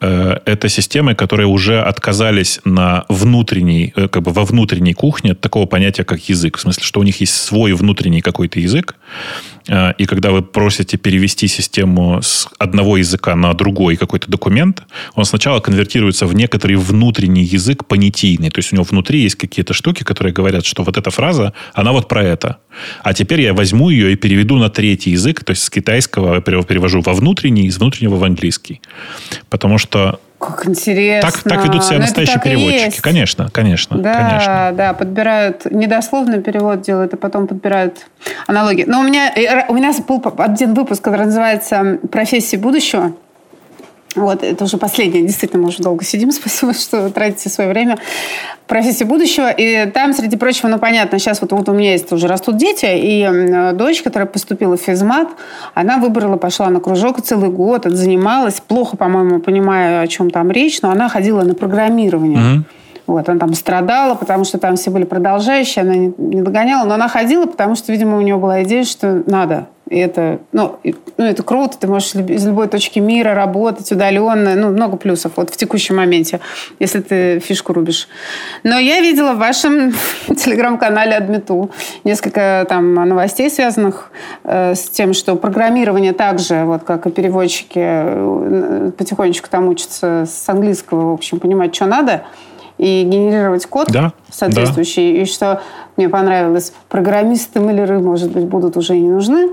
это 0.00 0.68
системы, 0.68 1.14
которые 1.14 1.46
уже 1.46 1.80
отказались 1.80 2.60
на 2.64 3.04
внутренней, 3.08 3.92
э, 3.96 4.08
как 4.08 4.22
бы 4.22 4.32
во 4.32 4.44
внутренней 4.44 4.94
кухне 4.94 5.32
от 5.32 5.40
такого 5.40 5.66
понятия, 5.66 6.04
как 6.04 6.20
язык. 6.28 6.58
В 6.58 6.60
смысле, 6.60 6.82
что 6.84 7.00
у 7.00 7.02
них 7.02 7.20
есть 7.20 7.34
свой 7.34 7.72
внутренний 7.72 8.20
какой-то 8.20 8.60
язык, 8.60 8.96
Э, 9.68 9.92
и 9.98 10.06
когда 10.06 10.30
вы 10.30 10.42
просите 10.42 10.96
перевести 10.96 11.48
систему 11.48 12.20
с 12.22 12.48
одного 12.58 12.96
языка 12.96 13.34
на 13.36 13.52
другой 13.54 13.96
какой-то 13.96 14.30
документ, 14.30 14.82
он 15.14 15.24
сначала 15.24 15.60
конвертируется 15.60 16.26
в 16.26 16.34
некоторый 16.34 16.76
внутренний 16.76 17.44
язык 17.44 17.86
понятийный. 17.86 18.50
То 18.50 18.58
есть 18.58 18.72
у 18.72 18.76
него 18.76 18.84
внутри 18.84 19.20
есть 19.20 19.36
какие-то 19.36 19.74
штуки, 19.74 20.04
которые 20.04 20.32
говорят, 20.32 20.64
что 20.64 20.82
вот 20.82 20.96
эта 20.96 21.10
фраза, 21.10 21.52
она 21.74 21.92
вот 21.92 22.08
про 22.08 22.22
это. 22.22 22.58
А 23.02 23.14
теперь 23.14 23.40
я 23.40 23.54
возьму 23.54 23.90
ее 23.90 24.12
и 24.12 24.16
переведу 24.16 24.58
на 24.58 24.68
третий 24.68 25.10
язык, 25.10 25.44
то 25.44 25.50
есть 25.50 25.62
с 25.62 25.70
китайского 25.70 26.40
перевожу 26.40 27.00
во 27.00 27.14
внутренний, 27.14 27.66
из 27.66 27.78
внутреннего 27.78 28.16
в 28.16 28.24
английский. 28.24 28.80
Потому 29.48 29.78
что 29.78 29.85
как 30.38 30.66
интересно. 30.68 31.30
Так, 31.30 31.42
так 31.42 31.64
ведут 31.64 31.84
себя 31.84 31.96
Но 31.96 32.02
настоящие 32.02 32.40
переводчики. 32.40 33.00
Конечно, 33.00 33.48
конечно. 33.50 33.98
Да, 33.98 34.14
конечно. 34.14 34.72
да, 34.74 34.92
подбирают 34.92 35.64
недословный 35.70 36.42
перевод 36.42 36.82
делают, 36.82 37.14
а 37.14 37.16
потом 37.16 37.46
подбирают 37.46 38.06
аналогии. 38.46 38.84
Но 38.86 39.00
у 39.00 39.02
меня, 39.02 39.32
э, 39.34 39.66
у 39.68 39.74
меня 39.74 39.92
был 40.06 40.22
один 40.38 40.74
выпуск, 40.74 41.02
который 41.02 41.26
называется 41.26 41.98
«Профессии 42.10 42.56
будущего». 42.56 43.12
Вот, 44.16 44.42
это 44.42 44.64
уже 44.64 44.78
последнее. 44.78 45.22
Действительно, 45.22 45.62
мы 45.62 45.68
уже 45.68 45.82
долго 45.82 46.04
сидим. 46.04 46.30
Спасибо, 46.32 46.72
что 46.72 47.10
тратите 47.10 47.48
свое 47.48 47.70
время. 47.70 47.98
Профессия 48.66 49.04
будущего. 49.04 49.50
И 49.50 49.88
там, 49.90 50.12
среди 50.12 50.36
прочего, 50.36 50.68
ну, 50.68 50.78
понятно, 50.78 51.18
сейчас 51.18 51.40
вот, 51.40 51.52
вот 51.52 51.68
у 51.68 51.72
меня 51.72 51.92
есть 51.92 52.10
уже 52.12 52.26
растут 52.26 52.56
дети, 52.56 52.86
и 52.88 53.72
дочь, 53.74 54.02
которая 54.02 54.26
поступила 54.26 54.76
в 54.76 54.80
физмат, 54.80 55.28
она 55.74 55.98
выбрала, 55.98 56.36
пошла 56.36 56.68
на 56.70 56.80
кружок 56.80 57.22
целый 57.22 57.50
год, 57.50 57.84
занималась, 57.84 58.60
плохо, 58.60 58.96
по-моему, 58.96 59.38
понимая, 59.40 60.00
о 60.00 60.06
чем 60.08 60.30
там 60.30 60.50
речь, 60.50 60.82
но 60.82 60.90
она 60.90 61.08
ходила 61.08 61.42
на 61.42 61.54
программирование. 61.54 62.38
Mm-hmm. 62.38 62.62
Вот, 63.06 63.28
она 63.28 63.38
там 63.38 63.54
страдала, 63.54 64.16
потому 64.16 64.44
что 64.44 64.58
там 64.58 64.74
все 64.74 64.90
были 64.90 65.04
продолжающие, 65.04 65.82
она 65.82 65.94
не, 65.94 66.12
не 66.18 66.42
догоняла, 66.42 66.88
но 66.88 66.94
она 66.94 67.08
ходила, 67.08 67.46
потому 67.46 67.76
что, 67.76 67.92
видимо, 67.92 68.16
у 68.16 68.20
нее 68.20 68.36
была 68.36 68.64
идея, 68.64 68.82
что 68.82 69.22
надо. 69.26 69.68
И 69.88 69.98
это, 69.98 70.40
ну, 70.52 70.78
и, 70.82 70.96
ну, 71.16 71.24
это 71.24 71.42
круто, 71.42 71.78
ты 71.78 71.86
можешь 71.86 72.14
из 72.14 72.44
любой 72.44 72.66
точки 72.66 72.98
мира 72.98 73.34
работать 73.34 73.90
удаленно, 73.92 74.54
ну, 74.56 74.70
много 74.70 74.96
плюсов 74.96 75.32
вот 75.36 75.50
в 75.50 75.56
текущем 75.56 75.96
моменте, 75.96 76.40
если 76.80 77.00
ты 77.00 77.38
фишку 77.38 77.72
рубишь. 77.72 78.08
Но 78.64 78.78
я 78.78 79.00
видела 79.00 79.34
в 79.34 79.38
вашем 79.38 79.92
телеграм-канале 80.26 81.14
Адмиту 81.14 81.70
несколько 82.02 82.66
там 82.68 82.94
новостей, 82.94 83.48
связанных 83.48 84.10
э, 84.42 84.74
с 84.74 84.90
тем, 84.90 85.14
что 85.14 85.36
программирование 85.36 86.12
также, 86.12 86.64
вот 86.64 86.82
как 86.82 87.06
и 87.06 87.10
переводчики, 87.10 87.78
э, 87.78 88.90
потихонечку 88.96 89.48
там 89.48 89.68
учатся 89.68 90.24
с 90.26 90.48
английского, 90.48 91.10
в 91.10 91.14
общем, 91.14 91.38
понимать, 91.38 91.74
что 91.74 91.86
надо– 91.86 92.24
и 92.78 93.04
генерировать 93.04 93.66
код 93.66 93.88
да, 93.90 94.12
соответствующий. 94.30 95.14
Да. 95.14 95.22
И 95.22 95.24
что 95.24 95.62
мне 95.96 96.08
понравилось, 96.08 96.72
программисты-маляры, 96.88 98.00
может 98.00 98.30
быть, 98.30 98.44
будут 98.44 98.76
уже 98.76 98.96
не 98.96 99.08
нужны. 99.08 99.50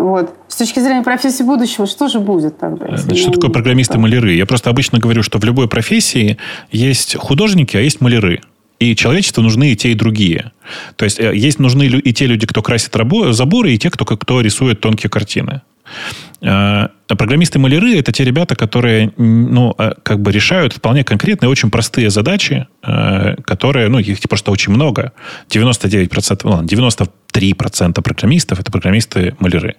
Вот. 0.00 0.34
С 0.48 0.56
точки 0.56 0.80
зрения 0.80 1.02
профессии 1.02 1.42
будущего, 1.42 1.86
что 1.86 2.08
же 2.08 2.20
будет 2.20 2.58
тогда? 2.58 2.96
Значит, 2.96 3.22
что 3.22 3.32
такое 3.32 3.50
программисты-маляры? 3.50 4.32
Я 4.32 4.46
просто 4.46 4.70
обычно 4.70 4.98
говорю, 4.98 5.22
что 5.22 5.38
в 5.38 5.44
любой 5.44 5.68
профессии 5.68 6.38
есть 6.72 7.16
художники, 7.16 7.76
а 7.76 7.80
есть 7.80 8.00
маляры. 8.00 8.40
И 8.78 8.96
человечеству 8.96 9.42
нужны 9.42 9.72
и 9.72 9.76
те, 9.76 9.90
и 9.90 9.94
другие. 9.94 10.52
То 10.96 11.04
есть 11.04 11.20
э, 11.20 11.36
есть 11.36 11.58
нужны 11.58 11.82
и 11.82 12.12
те 12.14 12.24
люди, 12.24 12.46
кто 12.46 12.62
красит 12.62 12.96
заборы, 13.32 13.72
и 13.72 13.78
те, 13.78 13.90
кто, 13.90 14.06
кто 14.06 14.40
рисует 14.40 14.80
тонкие 14.80 15.10
картины. 15.10 15.60
Э, 16.40 16.88
программисты-маляры– 17.06 17.98
это 17.98 18.10
те 18.10 18.24
ребята, 18.24 18.56
которые 18.56 19.12
ну, 19.18 19.74
э, 19.76 19.92
как 20.02 20.20
бы 20.20 20.32
решают 20.32 20.72
вполне 20.72 21.04
конкретные, 21.04 21.50
очень 21.50 21.70
простые 21.70 22.08
задачи, 22.08 22.66
э, 22.82 23.36
которые, 23.44 23.88
ну, 23.88 23.98
их 23.98 24.18
просто 24.30 24.50
очень 24.50 24.72
много. 24.72 25.12
99%, 25.50 26.40
ну, 26.44 26.62
93% 26.62 28.00
программистов– 28.00 28.60
это 28.60 28.72
программисты-маляры. 28.72 29.76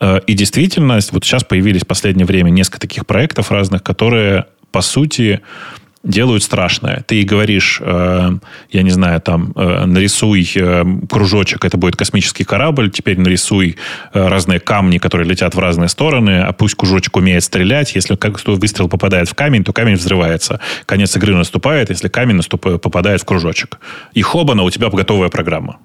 И 0.00 0.34
действительно, 0.34 0.98
вот 1.12 1.24
сейчас 1.24 1.44
появились 1.44 1.82
в 1.82 1.86
последнее 1.86 2.26
время 2.26 2.50
несколько 2.50 2.80
таких 2.80 3.06
проектов 3.06 3.50
разных, 3.50 3.82
которые, 3.82 4.46
по 4.70 4.80
сути, 4.80 5.40
делают 6.04 6.42
страшное. 6.42 7.04
Ты 7.06 7.22
говоришь, 7.22 7.80
э, 7.82 8.30
я 8.70 8.82
не 8.82 8.90
знаю, 8.90 9.20
там, 9.20 9.52
э, 9.54 9.84
нарисуй 9.84 10.48
э, 10.54 10.84
кружочек, 11.08 11.64
это 11.64 11.76
будет 11.76 11.96
космический 11.96 12.44
корабль, 12.44 12.90
теперь 12.90 13.18
нарисуй 13.18 13.76
э, 14.14 14.28
разные 14.28 14.60
камни, 14.60 14.98
которые 14.98 15.28
летят 15.28 15.54
в 15.54 15.58
разные 15.58 15.88
стороны, 15.88 16.40
а 16.40 16.52
пусть 16.52 16.76
кружочек 16.76 17.16
умеет 17.16 17.44
стрелять. 17.44 17.94
Если 17.94 18.14
как 18.14 18.44
выстрел 18.46 18.88
попадает 18.88 19.28
в 19.28 19.34
камень, 19.34 19.64
то 19.64 19.72
камень 19.72 19.96
взрывается. 19.96 20.60
Конец 20.86 21.16
игры 21.16 21.34
наступает, 21.34 21.90
если 21.90 22.08
камень 22.08 22.36
наступает, 22.36 22.80
попадает 22.80 23.20
в 23.20 23.24
кружочек. 23.24 23.78
И 24.14 24.22
хобана, 24.22 24.62
у 24.62 24.70
тебя 24.70 24.88
готовая 24.90 25.28
программа 25.28 25.78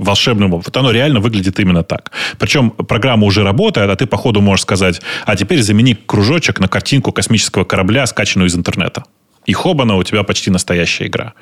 волшебным 0.00 0.52
образом. 0.52 0.72
Вот 0.74 0.76
оно 0.76 0.90
реально 0.90 1.20
выглядит 1.20 1.60
именно 1.60 1.82
так. 1.82 2.10
Причем 2.38 2.70
программа 2.70 3.26
уже 3.26 3.42
работает, 3.42 3.90
а 3.90 3.96
ты 3.96 4.06
по 4.06 4.16
ходу 4.16 4.40
можешь 4.40 4.62
сказать, 4.62 5.00
а 5.26 5.36
теперь 5.36 5.62
замени 5.62 5.94
кружочек 5.94 6.60
на 6.60 6.68
картинку 6.68 7.12
космического 7.12 7.64
корабля, 7.64 8.06
скачанную 8.06 8.48
из 8.48 8.56
интернета. 8.56 9.04
И 9.46 9.52
хобана 9.52 9.96
у 9.96 10.02
тебя 10.02 10.22
почти 10.22 10.50
настоящая 10.50 11.06
игра. 11.06 11.32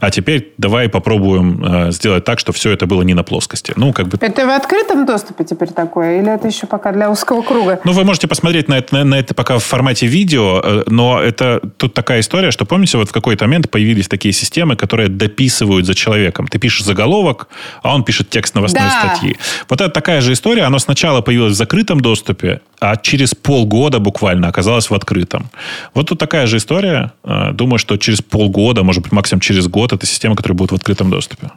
А 0.00 0.10
теперь 0.10 0.52
давай 0.58 0.88
попробуем 0.88 1.64
э, 1.64 1.92
сделать 1.92 2.24
так, 2.24 2.40
что 2.40 2.52
все 2.52 2.72
это 2.72 2.86
было 2.86 3.02
не 3.02 3.14
на 3.14 3.22
плоскости. 3.22 3.72
Ну, 3.76 3.92
как 3.92 4.08
бы... 4.08 4.18
Это 4.20 4.46
в 4.46 4.50
открытом 4.50 5.06
доступе 5.06 5.44
теперь 5.44 5.68
такое? 5.68 6.20
Или 6.20 6.34
это 6.34 6.48
еще 6.48 6.66
пока 6.66 6.92
для 6.92 7.10
узкого 7.10 7.42
круга? 7.42 7.80
Ну, 7.84 7.92
вы 7.92 8.04
можете 8.04 8.26
посмотреть 8.26 8.68
на 8.68 8.78
это, 8.78 8.96
на, 8.96 9.04
на 9.04 9.14
это 9.14 9.34
пока 9.34 9.58
в 9.58 9.64
формате 9.64 10.06
видео, 10.06 10.60
э, 10.62 10.84
но 10.88 11.20
это 11.20 11.60
тут 11.76 11.94
такая 11.94 12.20
история, 12.20 12.50
что, 12.50 12.64
помните, 12.64 12.98
вот 12.98 13.08
в 13.08 13.12
какой-то 13.12 13.44
момент 13.44 13.70
появились 13.70 14.08
такие 14.08 14.32
системы, 14.32 14.74
которые 14.74 15.08
дописывают 15.08 15.86
за 15.86 15.94
человеком. 15.94 16.48
Ты 16.48 16.58
пишешь 16.58 16.84
заголовок, 16.84 17.48
а 17.82 17.94
он 17.94 18.04
пишет 18.04 18.30
текст 18.30 18.54
новостной 18.56 18.82
да. 18.82 19.14
статьи. 19.14 19.36
Вот 19.68 19.80
это 19.80 19.90
такая 19.90 20.20
же 20.20 20.32
история. 20.32 20.64
Она 20.64 20.80
сначала 20.80 21.20
появилась 21.20 21.52
в 21.52 21.56
закрытом 21.56 22.00
доступе, 22.00 22.60
а 22.84 22.96
через 22.96 23.34
полгода 23.34 23.98
буквально 23.98 24.48
оказалась 24.48 24.90
в 24.90 24.94
открытом. 24.94 25.50
Вот 25.94 26.08
тут 26.08 26.18
такая 26.18 26.46
же 26.46 26.56
история. 26.56 27.12
Э, 27.24 27.52
думаю, 27.52 27.78
что 27.78 27.96
через 27.96 28.20
полгода, 28.20 28.82
может 28.82 29.02
быть, 29.02 29.12
максимум 29.12 29.40
через 29.40 29.66
год, 29.68 29.92
это 29.92 30.06
система, 30.06 30.36
которая 30.36 30.56
будет 30.56 30.72
в 30.72 30.74
открытом 30.74 31.10
доступе. 31.10 31.50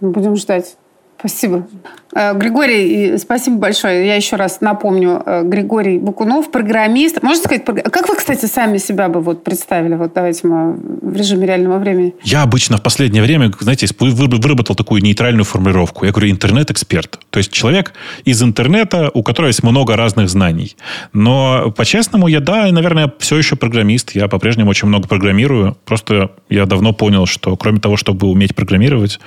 Будем 0.00 0.36
ждать. 0.36 0.76
Спасибо. 1.18 1.66
Э, 2.14 2.34
Григорий, 2.34 3.16
спасибо 3.18 3.56
большое. 3.56 4.06
Я 4.06 4.16
еще 4.16 4.36
раз 4.36 4.60
напомню, 4.60 5.22
э, 5.24 5.42
Григорий 5.44 5.98
Букунов, 5.98 6.50
программист. 6.50 7.22
Можно 7.22 7.42
сказать, 7.42 7.64
как 7.64 8.08
вы, 8.08 8.16
кстати, 8.16 8.46
сами 8.46 8.78
себя 8.78 9.08
бы 9.08 9.20
вот 9.20 9.44
представили? 9.44 9.94
Вот 9.94 10.12
давайте 10.14 10.46
мы 10.46 10.74
в 10.74 11.16
режиме 11.16 11.46
реального 11.46 11.78
времени. 11.78 12.14
Я 12.22 12.42
обычно 12.42 12.76
в 12.76 12.82
последнее 12.82 13.22
время, 13.22 13.50
знаете, 13.60 13.86
выработал 13.98 14.74
такую 14.74 15.02
нейтральную 15.02 15.44
формулировку. 15.44 16.04
Я 16.04 16.12
говорю 16.12 16.30
интернет-эксперт. 16.30 17.18
То 17.30 17.38
есть 17.38 17.52
человек 17.52 17.94
из 18.24 18.42
интернета, 18.42 19.10
у 19.14 19.22
которого 19.22 19.48
есть 19.48 19.62
много 19.62 19.96
разных 19.96 20.28
знаний. 20.28 20.76
Но 21.12 21.72
по-честному 21.76 22.28
я, 22.28 22.40
да, 22.40 22.70
наверное, 22.70 23.10
все 23.18 23.38
еще 23.38 23.56
программист. 23.56 24.14
Я 24.14 24.28
по-прежнему 24.28 24.70
очень 24.70 24.88
много 24.88 25.08
программирую. 25.08 25.76
Просто 25.84 26.32
я 26.50 26.66
давно 26.66 26.92
понял, 26.92 27.26
что 27.26 27.56
кроме 27.56 27.80
того, 27.80 27.96
чтобы 27.96 28.26
уметь 28.26 28.54
программировать, 28.54 29.18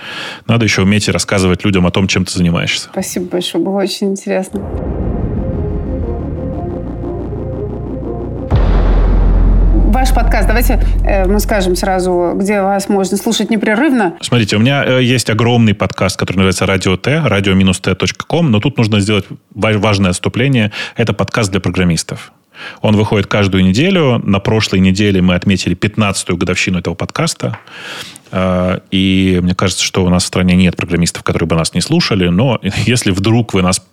надо 0.47 0.65
еще 0.65 0.83
уметь 0.83 1.09
рассказывать 1.09 1.65
людям 1.65 1.87
о 1.87 1.91
том, 1.91 2.07
чем 2.07 2.25
ты 2.25 2.33
занимаешься 2.33 2.74
занимаешься. 2.75 2.89
Спасибо 2.91 3.29
большое, 3.31 3.63
было 3.63 3.77
очень 3.77 4.11
интересно. 4.11 4.61
ваш 9.87 10.13
подкаст. 10.13 10.45
Давайте 10.45 10.77
э, 11.05 11.25
мы 11.25 11.39
скажем 11.39 11.77
сразу, 11.77 12.33
где 12.35 12.61
вас 12.61 12.89
можно 12.89 13.15
слушать 13.15 13.49
непрерывно. 13.49 14.17
Смотрите, 14.19 14.57
у 14.57 14.59
меня 14.59 14.83
э, 14.83 15.01
есть 15.01 15.29
огромный 15.29 15.73
подкаст, 15.73 16.19
который 16.19 16.39
называется 16.39 16.65
«Радио 16.65 16.97
Т», 16.97 17.23
radio-t.com, 17.25 18.51
но 18.51 18.59
тут 18.59 18.77
нужно 18.77 18.99
сделать 18.99 19.23
важное 19.53 20.09
отступление. 20.09 20.73
Это 20.97 21.13
подкаст 21.13 21.49
для 21.49 21.61
программистов. 21.61 22.33
Он 22.81 22.95
выходит 22.95 23.27
каждую 23.27 23.63
неделю. 23.63 24.21
На 24.23 24.39
прошлой 24.39 24.79
неделе 24.79 25.21
мы 25.21 25.35
отметили 25.35 25.75
15-ю 25.75 26.37
годовщину 26.37 26.79
этого 26.79 26.95
подкаста. 26.95 27.59
А, 28.31 28.81
и 28.91 29.39
мне 29.41 29.55
кажется, 29.55 29.83
что 29.83 30.03
у 30.03 30.09
нас 30.09 30.23
в 30.23 30.27
стране 30.27 30.55
нет 30.55 30.75
программистов, 30.75 31.23
которые 31.23 31.47
бы 31.47 31.55
нас 31.55 31.73
не 31.73 31.81
слушали. 31.81 32.27
Но 32.27 32.59
если 32.85 33.11
вдруг 33.11 33.53
вы 33.53 33.61
нас 33.61 33.85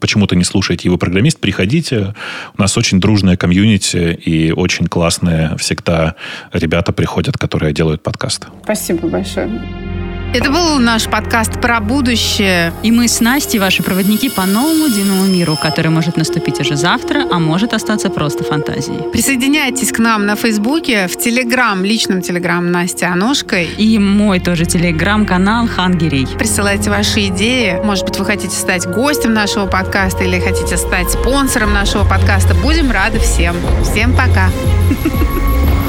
почему-то 0.00 0.36
не 0.36 0.44
слушаете, 0.44 0.88
и 0.88 0.90
вы 0.90 0.98
программист, 0.98 1.40
приходите. 1.40 2.14
У 2.56 2.60
нас 2.60 2.76
очень 2.76 3.00
дружная 3.00 3.36
комьюнити 3.36 4.12
и 4.12 4.52
очень 4.52 4.86
классные 4.86 5.56
всегда 5.58 6.14
ребята 6.52 6.92
приходят, 6.92 7.38
которые 7.38 7.72
делают 7.72 8.02
подкасты. 8.02 8.48
Спасибо 8.62 9.08
большое. 9.08 10.05
Это 10.36 10.50
был 10.50 10.78
наш 10.78 11.06
подкаст 11.06 11.62
про 11.62 11.80
будущее. 11.80 12.70
И 12.82 12.92
мы 12.92 13.08
с 13.08 13.20
Настей 13.20 13.58
ваши 13.58 13.82
проводники 13.82 14.28
по 14.28 14.44
новому 14.44 14.86
дивному 14.86 15.24
миру, 15.24 15.56
который 15.56 15.90
может 15.90 16.18
наступить 16.18 16.60
уже 16.60 16.76
завтра, 16.76 17.24
а 17.30 17.38
может 17.38 17.72
остаться 17.72 18.10
просто 18.10 18.44
фантазией. 18.44 19.10
Присоединяйтесь 19.10 19.92
к 19.92 19.98
нам 19.98 20.26
на 20.26 20.36
Фейсбуке, 20.36 21.06
в 21.06 21.16
Телеграм, 21.16 21.82
личном 21.82 22.20
Телеграм 22.20 22.70
Настя 22.70 23.12
Аношкой. 23.12 23.64
И 23.78 23.98
мой 23.98 24.38
тоже 24.38 24.66
Телеграм-канал 24.66 25.68
Хангерей. 25.68 26.26
Присылайте 26.38 26.90
ваши 26.90 27.28
идеи. 27.28 27.80
Может 27.82 28.04
быть, 28.04 28.18
вы 28.18 28.26
хотите 28.26 28.54
стать 28.54 28.86
гостем 28.86 29.32
нашего 29.32 29.64
подкаста 29.64 30.24
или 30.24 30.38
хотите 30.38 30.76
стать 30.76 31.10
спонсором 31.10 31.72
нашего 31.72 32.06
подкаста. 32.06 32.54
Будем 32.56 32.90
рады 32.90 33.18
всем. 33.20 33.56
Всем 33.90 34.14
пока. 34.14 34.50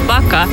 Пока. 0.08 0.46